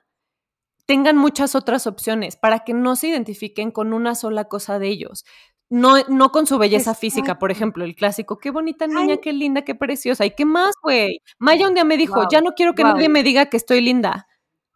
tengan 0.87 1.17
muchas 1.17 1.55
otras 1.55 1.87
opciones 1.87 2.37
para 2.37 2.61
que 2.61 2.73
no 2.73 2.97
se 2.97 3.09
identifiquen 3.09 3.71
con 3.71 3.93
una 3.93 4.15
sola 4.15 4.45
cosa 4.45 4.79
de 4.79 4.89
ellos. 4.89 5.25
No, 5.69 5.97
no 6.09 6.31
con 6.31 6.47
su 6.47 6.59
belleza 6.59 6.95
física, 6.95 7.41
por 7.41 7.51
ejemplo, 7.51 7.85
el 7.85 7.97
clásico, 7.97 8.39
qué 8.39 8.51
bonita 8.51 8.87
niña, 8.87 9.15
Ay. 9.15 9.21
qué 9.21 9.33
linda, 9.33 9.63
qué 9.63 9.75
preciosa. 9.75 10.25
¿Y 10.25 10.31
qué 10.31 10.45
más, 10.45 10.75
güey? 10.81 11.21
Maya 11.41 11.67
un 11.67 11.75
día 11.75 11.85
me 11.85 11.97
dijo, 11.97 12.29
ya 12.31 12.41
no 12.41 12.53
quiero 12.53 12.75
que 12.75 12.85
nadie 12.85 13.09
me 13.09 13.25
diga 13.25 13.47
que 13.47 13.57
estoy 13.57 13.81
linda. 13.81 14.29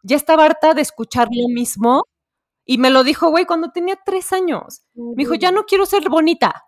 Ya 0.03 0.17
estaba 0.17 0.45
harta 0.45 0.73
de 0.73 0.81
escuchar 0.81 1.29
lo 1.31 1.47
mismo 1.47 2.03
y 2.65 2.77
me 2.77 2.89
lo 2.89 3.05
dijo, 3.05 3.29
güey, 3.29 3.45
cuando 3.45 3.71
tenía 3.71 3.97
tres 4.05 4.33
años. 4.33 4.83
Me 4.93 5.23
dijo, 5.23 5.35
ya 5.35 5.51
no 5.51 5.63
quiero 5.63 5.85
ser 5.85 6.09
bonita. 6.09 6.65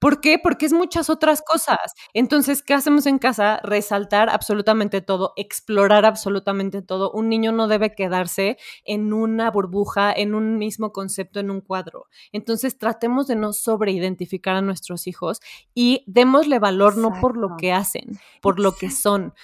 ¿Por 0.00 0.22
qué? 0.22 0.38
Porque 0.38 0.64
es 0.64 0.72
muchas 0.72 1.10
otras 1.10 1.42
cosas. 1.42 1.94
Entonces, 2.14 2.62
¿qué 2.62 2.72
hacemos 2.72 3.04
en 3.06 3.18
casa? 3.18 3.60
Resaltar 3.62 4.30
absolutamente 4.30 5.02
todo, 5.02 5.34
explorar 5.36 6.06
absolutamente 6.06 6.80
todo. 6.80 7.12
Un 7.12 7.28
niño 7.28 7.52
no 7.52 7.68
debe 7.68 7.94
quedarse 7.94 8.56
en 8.84 9.12
una 9.12 9.50
burbuja, 9.50 10.10
en 10.10 10.34
un 10.34 10.56
mismo 10.56 10.90
concepto, 10.92 11.38
en 11.38 11.50
un 11.50 11.60
cuadro. 11.60 12.06
Entonces, 12.32 12.78
tratemos 12.78 13.26
de 13.26 13.36
no 13.36 13.52
sobreidentificar 13.52 14.56
a 14.56 14.62
nuestros 14.62 15.06
hijos 15.06 15.40
y 15.74 16.02
démosle 16.06 16.58
valor 16.58 16.96
no 16.96 17.12
por 17.20 17.36
lo 17.36 17.56
que 17.58 17.72
hacen, 17.72 18.18
por 18.40 18.58
lo 18.58 18.72
que 18.72 18.90
son. 18.90 19.34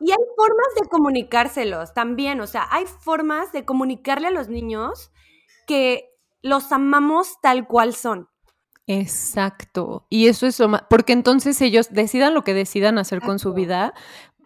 Y 0.00 0.10
hay 0.10 0.18
formas 0.36 0.66
de 0.80 0.88
comunicárselos 0.88 1.94
también, 1.94 2.40
o 2.40 2.46
sea, 2.46 2.66
hay 2.70 2.84
formas 2.86 3.52
de 3.52 3.64
comunicarle 3.64 4.26
a 4.26 4.32
los 4.32 4.48
niños 4.48 5.12
que 5.66 6.10
los 6.42 6.72
amamos 6.72 7.40
tal 7.40 7.68
cual 7.68 7.94
son. 7.94 8.28
Exacto. 8.86 10.06
Y 10.10 10.26
eso 10.26 10.46
es 10.46 10.58
lo 10.58 10.68
más, 10.68 10.82
porque 10.90 11.12
entonces 11.12 11.60
ellos 11.60 11.88
decidan 11.90 12.34
lo 12.34 12.42
que 12.42 12.54
decidan 12.54 12.98
hacer 12.98 13.20
con 13.20 13.38
su 13.38 13.52
vida, 13.52 13.94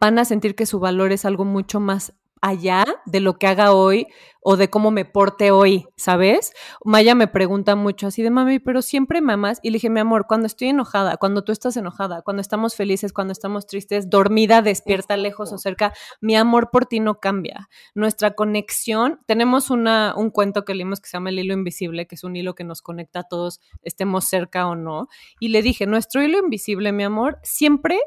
van 0.00 0.18
a 0.18 0.24
sentir 0.24 0.54
que 0.54 0.66
su 0.66 0.78
valor 0.78 1.12
es 1.12 1.24
algo 1.24 1.44
mucho 1.44 1.80
más 1.80 2.12
allá 2.40 2.84
de 3.06 3.20
lo 3.20 3.38
que 3.38 3.46
haga 3.46 3.72
hoy 3.72 4.06
o 4.40 4.56
de 4.56 4.70
cómo 4.70 4.92
me 4.92 5.04
porte 5.04 5.50
hoy, 5.50 5.86
¿sabes? 5.96 6.52
Maya 6.84 7.16
me 7.16 7.26
pregunta 7.26 7.74
mucho 7.74 8.06
así 8.06 8.22
de 8.22 8.30
mami, 8.30 8.60
pero 8.60 8.80
siempre 8.80 9.20
mamas. 9.20 9.58
Y 9.62 9.70
le 9.70 9.76
dije, 9.76 9.90
mi 9.90 9.98
amor, 9.98 10.26
cuando 10.28 10.46
estoy 10.46 10.68
enojada, 10.68 11.16
cuando 11.16 11.42
tú 11.42 11.50
estás 11.50 11.76
enojada, 11.76 12.22
cuando 12.22 12.42
estamos 12.42 12.76
felices, 12.76 13.12
cuando 13.12 13.32
estamos 13.32 13.66
tristes, 13.66 14.08
dormida, 14.08 14.62
despierta, 14.62 15.16
lejos 15.16 15.52
o 15.52 15.58
cerca, 15.58 15.92
mi 16.20 16.36
amor 16.36 16.70
por 16.70 16.86
ti 16.86 17.00
no 17.00 17.18
cambia. 17.18 17.68
Nuestra 17.94 18.32
conexión, 18.32 19.18
tenemos 19.26 19.70
una, 19.70 20.14
un 20.16 20.30
cuento 20.30 20.64
que 20.64 20.74
leímos 20.74 21.00
que 21.00 21.08
se 21.08 21.16
llama 21.16 21.30
el 21.30 21.40
hilo 21.40 21.54
invisible, 21.54 22.06
que 22.06 22.14
es 22.14 22.22
un 22.22 22.36
hilo 22.36 22.54
que 22.54 22.62
nos 22.62 22.82
conecta 22.82 23.20
a 23.20 23.24
todos, 23.24 23.60
estemos 23.82 24.26
cerca 24.26 24.68
o 24.68 24.76
no. 24.76 25.08
Y 25.40 25.48
le 25.48 25.62
dije, 25.62 25.86
nuestro 25.86 26.22
hilo 26.22 26.38
invisible, 26.38 26.92
mi 26.92 27.02
amor, 27.02 27.40
siempre 27.42 27.98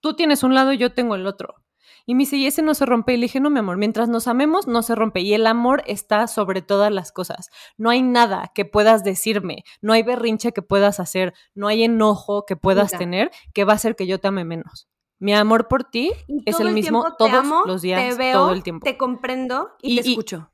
tú 0.00 0.14
tienes 0.16 0.42
un 0.42 0.54
lado 0.54 0.72
y 0.72 0.78
yo 0.78 0.94
tengo 0.94 1.14
el 1.14 1.26
otro. 1.26 1.63
Y 2.06 2.14
me 2.14 2.20
dice, 2.24 2.36
y 2.36 2.46
ese 2.46 2.60
no 2.62 2.74
se 2.74 2.84
rompe. 2.86 3.14
Y 3.14 3.16
le 3.16 3.22
dije, 3.24 3.40
no, 3.40 3.48
mi 3.50 3.58
amor, 3.60 3.76
mientras 3.78 4.08
nos 4.08 4.28
amemos, 4.28 4.66
no 4.66 4.82
se 4.82 4.94
rompe. 4.94 5.20
Y 5.20 5.32
el 5.34 5.46
amor 5.46 5.82
está 5.86 6.26
sobre 6.26 6.60
todas 6.62 6.92
las 6.92 7.12
cosas. 7.12 7.48
No 7.78 7.88
hay 7.90 8.02
nada 8.02 8.52
que 8.54 8.64
puedas 8.64 9.04
decirme, 9.04 9.64
no 9.80 9.92
hay 9.94 10.02
berrinche 10.02 10.52
que 10.52 10.62
puedas 10.62 11.00
hacer, 11.00 11.32
no 11.54 11.66
hay 11.68 11.84
enojo 11.84 12.44
que 12.46 12.56
puedas 12.56 12.88
Mira. 12.92 12.98
tener 12.98 13.30
que 13.54 13.64
va 13.64 13.72
a 13.72 13.76
hacer 13.76 13.96
que 13.96 14.06
yo 14.06 14.20
te 14.20 14.28
ame 14.28 14.44
menos. 14.44 14.88
Mi 15.18 15.32
amor 15.32 15.68
por 15.68 15.84
ti 15.84 16.12
es 16.44 16.60
el 16.60 16.72
mismo 16.72 17.14
todos 17.16 17.32
amo, 17.32 17.62
los 17.66 17.80
días, 17.80 18.18
veo, 18.18 18.32
todo 18.40 18.52
el 18.52 18.62
tiempo. 18.62 18.84
Te 18.84 18.98
comprendo 18.98 19.70
y, 19.80 19.92
Y- 19.98 20.02
te 20.02 20.08
y- 20.08 20.12
escucho. 20.12 20.50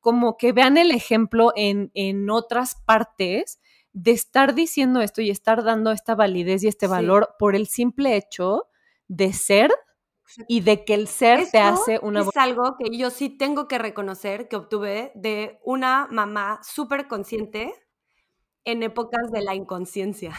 como 0.00 0.36
que 0.38 0.52
vean 0.52 0.78
el 0.78 0.92
ejemplo 0.92 1.52
en, 1.56 1.90
en 1.94 2.30
otras 2.30 2.76
partes 2.86 3.60
de 3.92 4.12
estar 4.12 4.54
diciendo 4.54 5.00
esto 5.02 5.20
y 5.20 5.28
estar 5.28 5.64
dando 5.64 5.90
esta 5.90 6.14
validez 6.14 6.62
y 6.62 6.68
este 6.68 6.86
valor 6.86 7.34
por 7.38 7.54
el 7.56 7.66
simple 7.66 8.16
hecho 8.16 8.68
de 9.08 9.32
ser 9.34 9.74
y 10.48 10.60
de 10.60 10.84
que 10.84 10.94
el 10.94 11.08
ser 11.08 11.50
te 11.50 11.58
hace 11.58 11.98
una... 12.02 12.20
Es 12.20 12.36
algo 12.36 12.76
que 12.78 12.96
yo 12.96 13.10
sí 13.10 13.30
tengo 13.30 13.68
que 13.68 13.78
reconocer 13.78 14.48
que 14.48 14.56
obtuve 14.56 15.12
de 15.14 15.58
una 15.64 16.06
mamá 16.10 16.60
súper 16.62 17.08
consciente 17.08 17.72
en 18.64 18.82
épocas 18.82 19.30
de 19.32 19.42
la 19.42 19.54
inconsciencia. 19.54 20.32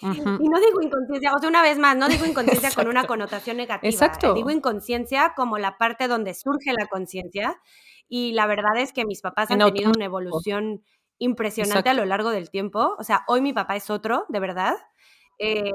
Y 0.00 0.48
no 0.48 0.58
digo 0.60 0.82
inconsciencia, 0.82 1.32
o 1.32 1.38
sea, 1.38 1.48
una 1.48 1.62
vez 1.62 1.78
más, 1.78 1.96
no 1.96 2.08
digo 2.08 2.26
inconsciencia 2.26 2.70
con 2.74 2.88
una 2.88 3.06
connotación 3.06 3.56
negativa. 3.56 3.88
Exacto. 3.88 4.34
Digo 4.34 4.50
inconsciencia 4.50 5.32
como 5.36 5.58
la 5.58 5.78
parte 5.78 6.08
donde 6.08 6.34
surge 6.34 6.72
la 6.72 6.86
conciencia. 6.86 7.60
Y 8.08 8.32
la 8.32 8.46
verdad 8.46 8.76
es 8.76 8.92
que 8.92 9.04
mis 9.04 9.20
papás 9.20 9.50
han 9.50 9.58
tenido 9.60 9.92
una 9.94 10.04
evolución 10.04 10.82
impresionante 11.18 11.88
a 11.88 11.94
lo 11.94 12.04
largo 12.04 12.30
del 12.30 12.50
tiempo. 12.50 12.96
O 12.98 13.04
sea, 13.04 13.24
hoy 13.28 13.40
mi 13.40 13.52
papá 13.52 13.76
es 13.76 13.90
otro, 13.90 14.26
de 14.28 14.40
verdad. 14.40 14.74
Eh, 15.38 15.70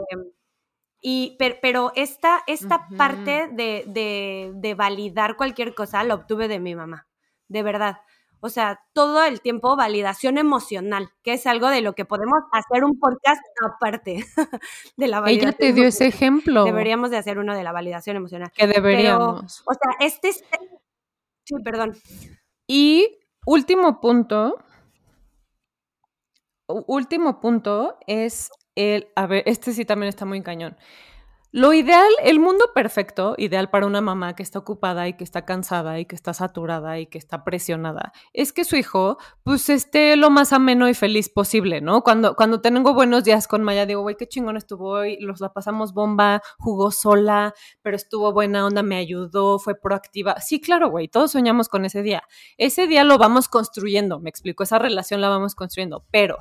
y, 1.01 1.37
pero, 1.39 1.91
esta, 1.95 2.43
esta 2.47 2.87
parte 2.97 3.49
de, 3.51 3.83
de, 3.87 4.51
de, 4.53 4.75
validar 4.75 5.35
cualquier 5.35 5.73
cosa 5.73 6.03
la 6.03 6.15
obtuve 6.15 6.47
de 6.47 6.59
mi 6.59 6.75
mamá, 6.75 7.07
de 7.47 7.63
verdad. 7.63 7.97
O 8.43 8.49
sea, 8.49 8.79
todo 8.93 9.23
el 9.23 9.41
tiempo 9.41 9.75
validación 9.75 10.39
emocional, 10.39 11.09
que 11.21 11.33
es 11.33 11.45
algo 11.45 11.69
de 11.69 11.81
lo 11.81 11.93
que 11.93 12.05
podemos 12.05 12.39
hacer 12.51 12.83
un 12.83 12.99
podcast 12.99 13.41
aparte 13.63 14.25
de 14.97 15.07
la 15.07 15.19
validación. 15.19 15.49
Ella 15.49 15.57
te 15.57 15.73
dio 15.73 15.87
ese 15.87 16.07
ejemplo. 16.07 16.63
Deberíamos 16.63 17.11
de 17.11 17.17
hacer 17.17 17.37
uno 17.37 17.55
de 17.55 17.63
la 17.63 17.71
validación 17.71 18.15
emocional. 18.15 18.51
Que 18.55 18.65
deberíamos. 18.65 19.63
o 19.65 19.73
sea, 19.73 20.07
este 20.07 20.31
Sí, 21.43 21.55
perdón. 21.63 21.97
Y 22.67 23.19
último 23.45 23.99
punto, 23.99 24.57
último 26.67 27.39
punto 27.41 27.97
es 28.07 28.49
el, 28.75 29.09
a 29.15 29.27
ver, 29.27 29.43
este 29.45 29.73
sí 29.73 29.85
también 29.85 30.09
está 30.09 30.25
muy 30.25 30.41
cañón. 30.41 30.77
Lo 31.53 31.73
ideal, 31.73 32.07
el 32.23 32.39
mundo 32.39 32.71
perfecto, 32.73 33.35
ideal 33.37 33.69
para 33.69 33.85
una 33.85 33.99
mamá 33.99 34.37
que 34.37 34.43
está 34.43 34.57
ocupada 34.57 35.09
y 35.09 35.17
que 35.17 35.25
está 35.25 35.43
cansada 35.43 35.99
y 35.99 36.05
que 36.05 36.15
está 36.15 36.33
saturada 36.33 36.97
y 36.97 37.07
que 37.07 37.17
está 37.17 37.43
presionada, 37.43 38.13
es 38.31 38.53
que 38.53 38.63
su 38.63 38.77
hijo 38.77 39.17
pues 39.43 39.69
esté 39.69 40.15
lo 40.15 40.29
más 40.29 40.53
ameno 40.53 40.87
y 40.87 40.93
feliz 40.93 41.27
posible, 41.27 41.81
¿no? 41.81 42.03
Cuando, 42.03 42.37
cuando 42.37 42.61
tengo 42.61 42.93
buenos 42.93 43.25
días 43.25 43.49
con 43.49 43.63
Maya, 43.63 43.85
digo, 43.85 44.01
güey, 44.01 44.15
qué 44.15 44.29
chingón 44.29 44.55
estuvo 44.55 44.91
hoy, 44.91 45.17
los 45.19 45.41
la 45.41 45.51
pasamos 45.51 45.93
bomba, 45.93 46.41
jugó 46.57 46.89
sola, 46.89 47.53
pero 47.81 47.97
estuvo 47.97 48.31
buena 48.31 48.65
onda, 48.65 48.81
me 48.81 48.95
ayudó, 48.95 49.59
fue 49.59 49.75
proactiva. 49.75 50.39
Sí, 50.39 50.61
claro, 50.61 50.89
güey, 50.89 51.09
todos 51.09 51.31
soñamos 51.31 51.67
con 51.67 51.83
ese 51.83 52.01
día. 52.01 52.23
Ese 52.57 52.87
día 52.87 53.03
lo 53.03 53.17
vamos 53.17 53.49
construyendo, 53.49 54.21
me 54.21 54.29
explico, 54.29 54.63
esa 54.63 54.79
relación 54.79 55.19
la 55.19 55.27
vamos 55.27 55.55
construyendo, 55.55 56.05
pero 56.11 56.37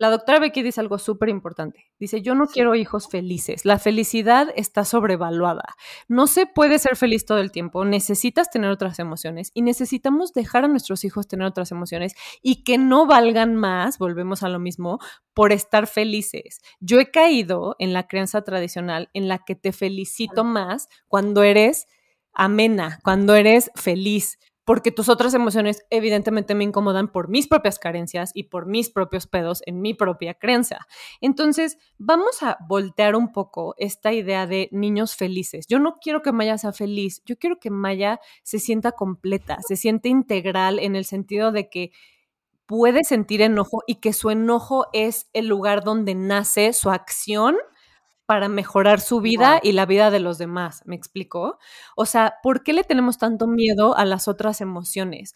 la 0.00 0.08
doctora 0.08 0.38
Becky 0.38 0.62
dice 0.62 0.80
algo 0.80 0.98
súper 0.98 1.28
importante. 1.28 1.92
Dice, 1.98 2.22
yo 2.22 2.34
no 2.34 2.46
quiero 2.46 2.74
hijos 2.74 3.06
felices. 3.06 3.66
La 3.66 3.78
felicidad 3.78 4.48
está 4.56 4.86
sobrevaluada. 4.86 5.76
No 6.08 6.26
se 6.26 6.46
puede 6.46 6.78
ser 6.78 6.96
feliz 6.96 7.26
todo 7.26 7.36
el 7.36 7.52
tiempo. 7.52 7.84
Necesitas 7.84 8.48
tener 8.48 8.70
otras 8.70 8.98
emociones 8.98 9.50
y 9.52 9.60
necesitamos 9.60 10.32
dejar 10.32 10.64
a 10.64 10.68
nuestros 10.68 11.04
hijos 11.04 11.28
tener 11.28 11.46
otras 11.46 11.70
emociones 11.70 12.14
y 12.40 12.64
que 12.64 12.78
no 12.78 13.04
valgan 13.04 13.56
más, 13.56 13.98
volvemos 13.98 14.42
a 14.42 14.48
lo 14.48 14.58
mismo, 14.58 15.00
por 15.34 15.52
estar 15.52 15.86
felices. 15.86 16.62
Yo 16.80 16.98
he 16.98 17.10
caído 17.10 17.76
en 17.78 17.92
la 17.92 18.08
creencia 18.08 18.40
tradicional 18.40 19.10
en 19.12 19.28
la 19.28 19.40
que 19.40 19.54
te 19.54 19.70
felicito 19.70 20.44
más 20.44 20.88
cuando 21.08 21.42
eres 21.42 21.88
amena, 22.32 23.00
cuando 23.02 23.34
eres 23.34 23.70
feliz, 23.74 24.38
porque 24.64 24.92
tus 24.92 25.08
otras 25.08 25.34
emociones 25.34 25.84
evidentemente 25.90 26.54
me 26.54 26.64
incomodan 26.64 27.08
por 27.08 27.28
mis 27.28 27.48
propias 27.48 27.78
carencias 27.78 28.30
y 28.34 28.44
por 28.44 28.66
mis 28.66 28.90
propios 28.90 29.26
pedos 29.26 29.62
en 29.66 29.80
mi 29.80 29.94
propia 29.94 30.34
creencia. 30.34 30.86
Entonces, 31.20 31.78
vamos 31.98 32.42
a 32.42 32.58
voltear 32.68 33.16
un 33.16 33.32
poco 33.32 33.74
esta 33.78 34.12
idea 34.12 34.46
de 34.46 34.68
niños 34.72 35.16
felices. 35.16 35.66
Yo 35.68 35.78
no 35.78 35.98
quiero 36.00 36.22
que 36.22 36.32
Maya 36.32 36.58
sea 36.58 36.72
feliz, 36.72 37.22
yo 37.24 37.36
quiero 37.36 37.58
que 37.58 37.70
Maya 37.70 38.20
se 38.42 38.58
sienta 38.58 38.92
completa, 38.92 39.58
se 39.66 39.76
siente 39.76 40.08
integral 40.08 40.78
en 40.78 40.96
el 40.96 41.04
sentido 41.04 41.52
de 41.52 41.68
que 41.68 41.92
puede 42.66 43.02
sentir 43.02 43.42
enojo 43.42 43.82
y 43.86 43.96
que 43.96 44.12
su 44.12 44.30
enojo 44.30 44.86
es 44.92 45.28
el 45.32 45.48
lugar 45.48 45.82
donde 45.82 46.14
nace 46.14 46.72
su 46.72 46.90
acción 46.90 47.56
para 48.30 48.48
mejorar 48.48 49.00
su 49.00 49.20
vida 49.20 49.58
y 49.60 49.72
la 49.72 49.86
vida 49.86 50.12
de 50.12 50.20
los 50.20 50.38
demás, 50.38 50.84
¿me 50.86 50.94
explico? 50.94 51.58
O 51.96 52.06
sea, 52.06 52.34
¿por 52.44 52.62
qué 52.62 52.72
le 52.72 52.84
tenemos 52.84 53.18
tanto 53.18 53.48
miedo 53.48 53.96
a 53.96 54.04
las 54.04 54.28
otras 54.28 54.60
emociones? 54.60 55.34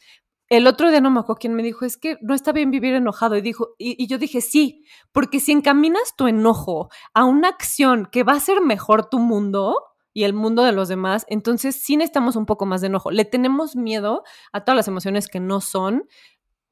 El 0.49 0.69
otro 0.69 0.93
día 0.93 1.01
no 1.01 1.11
me 1.11 1.19
acuerdo 1.19 1.41
quién 1.41 1.55
me 1.55 1.65
dijo, 1.65 1.85
es 1.85 1.97
que 1.97 2.19
no 2.21 2.37
está 2.37 2.53
bien 2.53 2.71
vivir 2.71 2.95
enojado. 2.95 3.37
Y, 3.37 3.41
dijo, 3.41 3.75
y, 3.79 4.07
yo 4.07 4.17
dije, 4.17 4.41
sí, 4.41 4.85
porque 5.11 5.41
si 5.41 5.51
encaminas 5.51 6.15
tu 6.17 6.29
enojo 6.29 6.89
a 7.15 7.25
una 7.25 7.49
acción 7.49 8.07
que 8.07 8.23
va 8.23 8.35
a 8.35 8.37
hacer 8.37 8.61
mejor 8.61 9.11
tu 9.11 9.19
mundo 9.19 9.75
y 10.13 10.23
el 10.23 10.33
mundo 10.33 10.63
de 10.63 10.71
los 10.71 10.87
demás, 10.87 11.27
entonces 11.29 11.75
sí 11.75 11.97
necesitamos 11.97 12.37
un 12.37 12.47
poco 12.47 12.65
más 12.65 12.81
de 12.81 12.87
enojo. 12.87 13.11
Le 13.11 13.25
tenemos 13.25 13.75
miedo 13.75 14.23
a 14.53 14.61
todas 14.61 14.77
las 14.77 14.87
emociones 14.87 15.27
que 15.27 15.41
no 15.41 15.61
son 15.61 16.07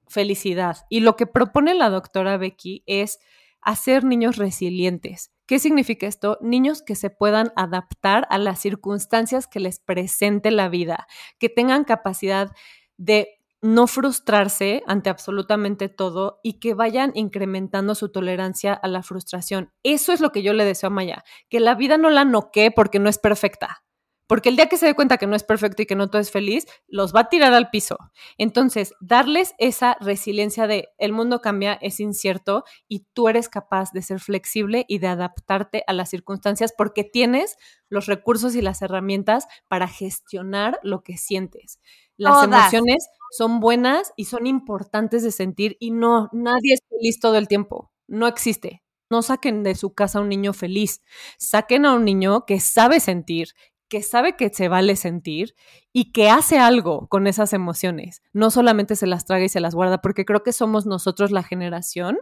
felicidad. 0.07 0.87
Y 0.89 1.01
lo 1.01 1.17
que 1.17 1.27
propone 1.27 1.75
la 1.75 1.91
doctora 1.91 2.37
Becky 2.37 2.85
es 2.87 3.19
hacer 3.63 4.05
niños 4.05 4.37
resilientes. 4.37 5.31
¿Qué 5.47 5.59
significa 5.59 6.07
esto? 6.07 6.39
Niños 6.41 6.83
que 6.83 6.95
se 6.95 7.11
puedan 7.11 7.53
adaptar 7.57 8.27
a 8.31 8.39
las 8.39 8.61
circunstancias 8.61 9.47
que 9.47 9.61
les 9.61 9.81
presente 9.81 10.51
la 10.51 10.69
vida, 10.69 11.07
que 11.39 11.49
tengan 11.49 11.85
capacidad 11.85 12.53
de 12.97 13.39
no 13.63 13.87
frustrarse 13.87 14.83
ante 14.87 15.09
absolutamente 15.09 15.89
todo 15.89 16.41
y 16.43 16.55
que 16.59 16.75
vayan 16.75 17.13
incrementando 17.15 17.95
su 17.95 18.11
tolerancia 18.11 18.75
a 18.75 18.89
la 18.89 19.03
frustración. 19.03 19.73
Eso 19.85 20.13
es 20.13 20.21
lo 20.21 20.33
que 20.33 20.43
yo 20.43 20.53
le 20.53 20.65
deseo 20.65 20.89
a 20.89 20.91
Maya, 20.91 21.25
que 21.49 21.61
la 21.61 21.77
vida 21.77 21.97
no 21.97 22.11
la 22.11 22.25
noquee 22.25 22.73
porque 22.73 22.99
no 22.99 23.09
es 23.09 23.19
perfecta. 23.19 23.85
Porque 24.33 24.49
el 24.49 24.57
día 24.57 24.71
que 24.71 24.79
se 24.79 24.87
dé 24.87 24.95
cuenta 24.95 25.19
que 25.19 25.27
no 25.27 25.37
es 25.37 25.45
perfecto 25.45 25.83
y 25.83 25.85
que 25.85 25.95
no 25.95 26.09
todo 26.09 26.23
es 26.23 26.31
feliz, 26.31 26.65
los 26.89 27.15
va 27.15 27.21
a 27.21 27.29
tirar 27.29 27.53
al 27.53 27.69
piso. 27.69 27.99
Entonces, 28.39 28.95
darles 28.99 29.53
esa 29.59 29.99
resiliencia 30.01 30.67
de 30.67 30.89
el 30.97 31.13
mundo 31.13 31.43
cambia, 31.43 31.75
es 31.75 32.01
incierto 32.01 32.65
y 32.89 33.01
tú 33.13 33.29
eres 33.29 33.51
capaz 33.51 33.93
de 33.93 34.01
ser 34.01 34.21
flexible 34.21 34.87
y 34.89 35.01
de 35.01 35.09
adaptarte 35.09 35.85
a 35.87 35.93
las 35.93 36.09
circunstancias 36.09 36.73
porque 36.75 37.05
tienes 37.05 37.59
los 37.91 38.07
recursos 38.07 38.55
y 38.55 38.63
las 38.63 38.81
herramientas 38.81 39.49
para 39.69 39.87
gestionar 39.87 40.81
lo 40.83 41.03
que 41.03 41.19
sientes. 41.19 41.79
Las 42.17 42.43
emociones 42.43 43.07
son 43.33 43.61
buenas 43.61 44.15
y 44.17 44.25
son 44.25 44.47
importantes 44.47 45.23
de 45.25 45.31
sentir 45.31 45.77
y 45.79 45.91
no, 45.91 46.31
nadie 46.33 46.73
es 46.73 46.81
feliz 46.89 47.21
todo 47.21 47.37
el 47.37 47.49
tiempo. 47.49 47.93
No 48.07 48.27
existe. 48.27 48.83
No 49.13 49.21
saquen 49.21 49.63
de 49.63 49.75
su 49.75 49.93
casa 49.93 50.19
a 50.19 50.23
un 50.23 50.31
niño 50.31 50.55
feliz, 50.55 51.03
saquen 51.37 51.85
a 51.85 51.93
un 51.93 52.07
niño 52.07 52.47
que 52.47 52.61
sabe 52.61 52.99
sentir, 52.99 53.49
que 53.93 54.03
sabe 54.03 54.37
que 54.37 54.49
se 54.49 54.69
vale 54.69 54.97
sentir 54.97 55.55
y 55.93 56.13
que 56.13 56.31
hace 56.31 56.59
algo 56.59 57.09
con 57.09 57.27
esas 57.27 57.53
emociones. 57.53 58.23
No 58.33 58.51
solamente 58.51 58.97
se 58.97 59.07
las 59.07 59.27
traga 59.27 59.45
y 59.45 59.51
se 59.51 59.61
las 59.61 59.75
guarda, 59.75 60.01
porque 60.01 60.25
creo 60.25 60.43
que 60.43 60.55
somos 60.55 60.87
nosotros 60.87 61.31
la 61.31 61.43
generación 61.43 62.19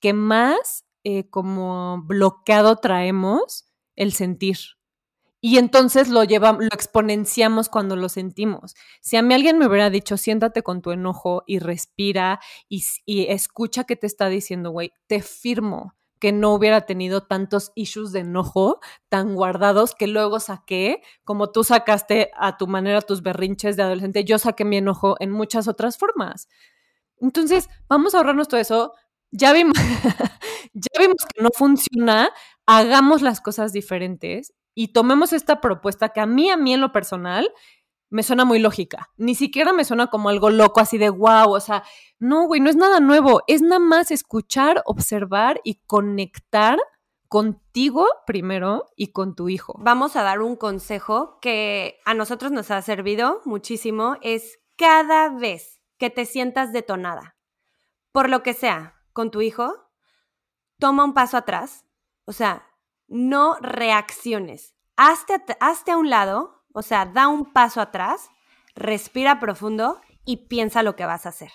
que 0.00 0.14
más 0.14 0.86
eh, 1.04 1.28
como 1.28 2.00
bloqueado 2.04 2.76
traemos 2.76 3.66
el 3.96 4.14
sentir. 4.14 4.56
Y 5.42 5.58
entonces 5.58 6.08
lo 6.08 6.24
llevamos, 6.24 6.62
lo 6.62 6.70
exponenciamos 6.72 7.68
cuando 7.68 7.96
lo 7.96 8.08
sentimos. 8.08 8.74
Si 9.02 9.18
a 9.18 9.22
mí 9.22 9.34
alguien 9.34 9.58
me 9.58 9.66
hubiera 9.66 9.90
dicho, 9.90 10.16
siéntate 10.16 10.62
con 10.62 10.80
tu 10.80 10.90
enojo 10.90 11.42
y 11.46 11.58
respira 11.58 12.40
y, 12.66 12.82
y 13.04 13.26
escucha 13.26 13.84
qué 13.84 13.94
te 13.94 14.06
está 14.06 14.30
diciendo, 14.30 14.70
güey, 14.70 14.94
te 15.06 15.20
firmo 15.20 15.92
que 16.20 16.32
no 16.32 16.54
hubiera 16.54 16.82
tenido 16.82 17.22
tantos 17.22 17.72
issues 17.74 18.12
de 18.12 18.20
enojo 18.20 18.80
tan 19.08 19.34
guardados 19.34 19.94
que 19.94 20.06
luego 20.06 20.38
saqué, 20.38 21.02
como 21.24 21.50
tú 21.50 21.64
sacaste 21.64 22.30
a 22.36 22.56
tu 22.56 22.66
manera 22.66 23.00
tus 23.00 23.22
berrinches 23.22 23.76
de 23.76 23.82
adolescente, 23.82 24.24
yo 24.24 24.38
saqué 24.38 24.64
mi 24.64 24.76
enojo 24.76 25.16
en 25.18 25.30
muchas 25.30 25.66
otras 25.66 25.98
formas. 25.98 26.48
Entonces, 27.20 27.68
vamos 27.88 28.14
a 28.14 28.18
ahorrarnos 28.18 28.48
todo 28.48 28.60
eso. 28.60 28.92
Ya 29.32 29.52
vimos, 29.52 29.74
ya 30.74 31.00
vimos 31.00 31.24
que 31.34 31.42
no 31.42 31.50
funciona, 31.54 32.30
hagamos 32.66 33.22
las 33.22 33.40
cosas 33.40 33.72
diferentes 33.72 34.52
y 34.74 34.88
tomemos 34.92 35.32
esta 35.32 35.60
propuesta 35.60 36.10
que 36.10 36.20
a 36.20 36.26
mí, 36.26 36.50
a 36.50 36.56
mí 36.56 36.74
en 36.74 36.80
lo 36.80 36.92
personal, 36.92 37.48
me 38.10 38.24
suena 38.24 38.44
muy 38.44 38.58
lógica. 38.58 39.08
Ni 39.16 39.34
siquiera 39.34 39.72
me 39.72 39.84
suena 39.84 40.08
como 40.08 40.28
algo 40.28 40.50
loco, 40.50 40.80
así 40.80 40.98
de 40.98 41.08
wow. 41.08 41.52
O 41.52 41.60
sea, 41.60 41.84
no, 42.18 42.46
güey, 42.46 42.60
no 42.60 42.68
es 42.68 42.76
nada 42.76 43.00
nuevo. 43.00 43.42
Es 43.46 43.62
nada 43.62 43.78
más 43.78 44.10
escuchar, 44.10 44.82
observar 44.84 45.60
y 45.64 45.80
conectar 45.86 46.78
contigo 47.28 48.06
primero 48.26 48.86
y 48.96 49.12
con 49.12 49.36
tu 49.36 49.48
hijo. 49.48 49.74
Vamos 49.78 50.16
a 50.16 50.22
dar 50.22 50.40
un 50.40 50.56
consejo 50.56 51.38
que 51.40 52.00
a 52.04 52.12
nosotros 52.12 52.50
nos 52.50 52.72
ha 52.72 52.82
servido 52.82 53.40
muchísimo. 53.44 54.16
Es 54.20 54.58
cada 54.76 55.28
vez 55.28 55.80
que 55.96 56.10
te 56.10 56.24
sientas 56.24 56.72
detonada, 56.72 57.36
por 58.10 58.28
lo 58.28 58.42
que 58.42 58.54
sea, 58.54 58.96
con 59.12 59.30
tu 59.30 59.40
hijo, 59.42 59.72
toma 60.80 61.04
un 61.04 61.14
paso 61.14 61.36
atrás. 61.36 61.84
O 62.24 62.32
sea, 62.32 62.66
no 63.06 63.56
reacciones. 63.60 64.74
Hazte, 64.96 65.40
hazte 65.60 65.92
a 65.92 65.96
un 65.96 66.10
lado 66.10 66.59
o 66.72 66.82
sea, 66.82 67.06
da 67.06 67.28
un 67.28 67.52
paso 67.52 67.80
atrás, 67.80 68.30
respira 68.74 69.40
profundo 69.40 70.00
y 70.24 70.48
piensa 70.48 70.82
lo 70.82 70.96
que 70.96 71.06
vas 71.06 71.26
a 71.26 71.30
hacer. 71.30 71.50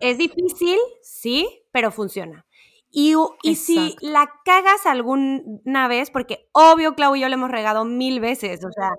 Es 0.00 0.18
difícil, 0.18 0.78
sí, 1.02 1.64
pero 1.72 1.90
funciona. 1.90 2.46
Y, 2.90 3.14
y 3.42 3.56
si 3.56 3.96
la 4.00 4.30
cagas 4.44 4.84
alguna 4.84 5.88
vez, 5.88 6.10
porque 6.10 6.48
obvio, 6.52 6.94
Clau 6.94 7.16
y 7.16 7.20
yo 7.20 7.28
le 7.28 7.34
hemos 7.34 7.50
regado 7.50 7.84
mil 7.84 8.20
veces, 8.20 8.62
o 8.64 8.70
sea, 8.70 8.90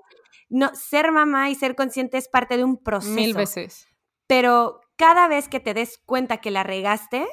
no, 0.48 0.74
ser 0.74 1.12
mamá 1.12 1.48
y 1.50 1.54
ser 1.54 1.76
consciente 1.76 2.18
es 2.18 2.28
parte 2.28 2.56
de 2.56 2.64
un 2.64 2.82
proceso. 2.82 3.14
Mil 3.14 3.34
veces. 3.34 3.86
Pero 4.26 4.80
cada 4.96 5.28
vez 5.28 5.48
que 5.48 5.60
te 5.60 5.74
des 5.74 5.98
cuenta 5.98 6.38
que 6.38 6.50
la 6.50 6.64
regaste, 6.64 7.26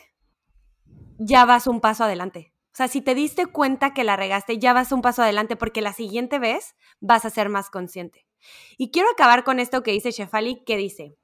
ya 1.17 1.45
vas 1.45 1.67
un 1.67 1.81
paso 1.81 2.03
adelante. 2.03 2.50
O 2.73 2.75
sea, 2.75 2.87
si 2.87 3.01
te 3.01 3.15
diste 3.15 3.47
cuenta 3.47 3.93
que 3.93 4.05
la 4.05 4.15
regaste, 4.15 4.57
ya 4.57 4.71
vas 4.71 4.91
un 4.91 5.01
paso 5.01 5.21
adelante 5.21 5.57
porque 5.57 5.81
la 5.81 5.91
siguiente 5.91 6.39
vez 6.39 6.75
vas 7.01 7.25
a 7.25 7.29
ser 7.29 7.49
más 7.49 7.69
consciente. 7.69 8.25
Y 8.77 8.91
quiero 8.91 9.09
acabar 9.09 9.43
con 9.43 9.59
esto 9.59 9.83
que 9.83 9.91
dice 9.91 10.11
Shefali, 10.11 10.63
que 10.63 10.77
dice, 10.77 11.17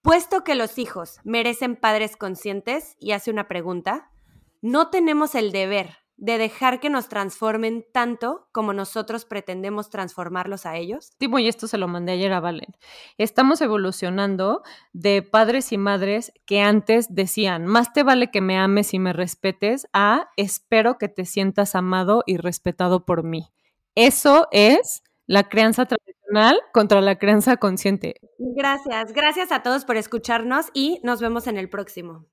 puesto 0.00 0.44
que 0.44 0.54
los 0.54 0.78
hijos 0.78 1.20
merecen 1.24 1.76
padres 1.76 2.16
conscientes, 2.16 2.96
y 2.98 3.12
hace 3.12 3.30
una 3.30 3.48
pregunta, 3.48 4.10
no 4.62 4.90
tenemos 4.90 5.34
el 5.34 5.52
deber 5.52 5.98
de 6.22 6.38
dejar 6.38 6.78
que 6.78 6.88
nos 6.88 7.08
transformen 7.08 7.84
tanto 7.92 8.46
como 8.52 8.72
nosotros 8.72 9.24
pretendemos 9.24 9.90
transformarlos 9.90 10.66
a 10.66 10.76
ellos? 10.76 11.10
Timo, 11.18 11.40
y 11.40 11.48
esto 11.48 11.66
se 11.66 11.78
lo 11.78 11.88
mandé 11.88 12.12
ayer 12.12 12.32
a 12.32 12.38
Valen. 12.38 12.76
Estamos 13.18 13.60
evolucionando 13.60 14.62
de 14.92 15.22
padres 15.22 15.72
y 15.72 15.78
madres 15.78 16.32
que 16.46 16.60
antes 16.60 17.12
decían, 17.12 17.66
más 17.66 17.92
te 17.92 18.04
vale 18.04 18.30
que 18.30 18.40
me 18.40 18.56
ames 18.56 18.94
y 18.94 19.00
me 19.00 19.12
respetes, 19.12 19.88
a 19.92 20.28
espero 20.36 20.96
que 20.96 21.08
te 21.08 21.24
sientas 21.24 21.74
amado 21.74 22.22
y 22.24 22.36
respetado 22.36 23.04
por 23.04 23.24
mí. 23.24 23.50
Eso 23.96 24.46
es 24.52 25.02
la 25.26 25.48
crianza 25.48 25.86
tradicional 25.86 26.60
contra 26.72 27.00
la 27.00 27.18
crianza 27.18 27.56
consciente. 27.56 28.20
Gracias, 28.38 29.12
gracias 29.12 29.50
a 29.50 29.64
todos 29.64 29.84
por 29.84 29.96
escucharnos 29.96 30.66
y 30.72 31.00
nos 31.02 31.20
vemos 31.20 31.48
en 31.48 31.58
el 31.58 31.68
próximo. 31.68 32.28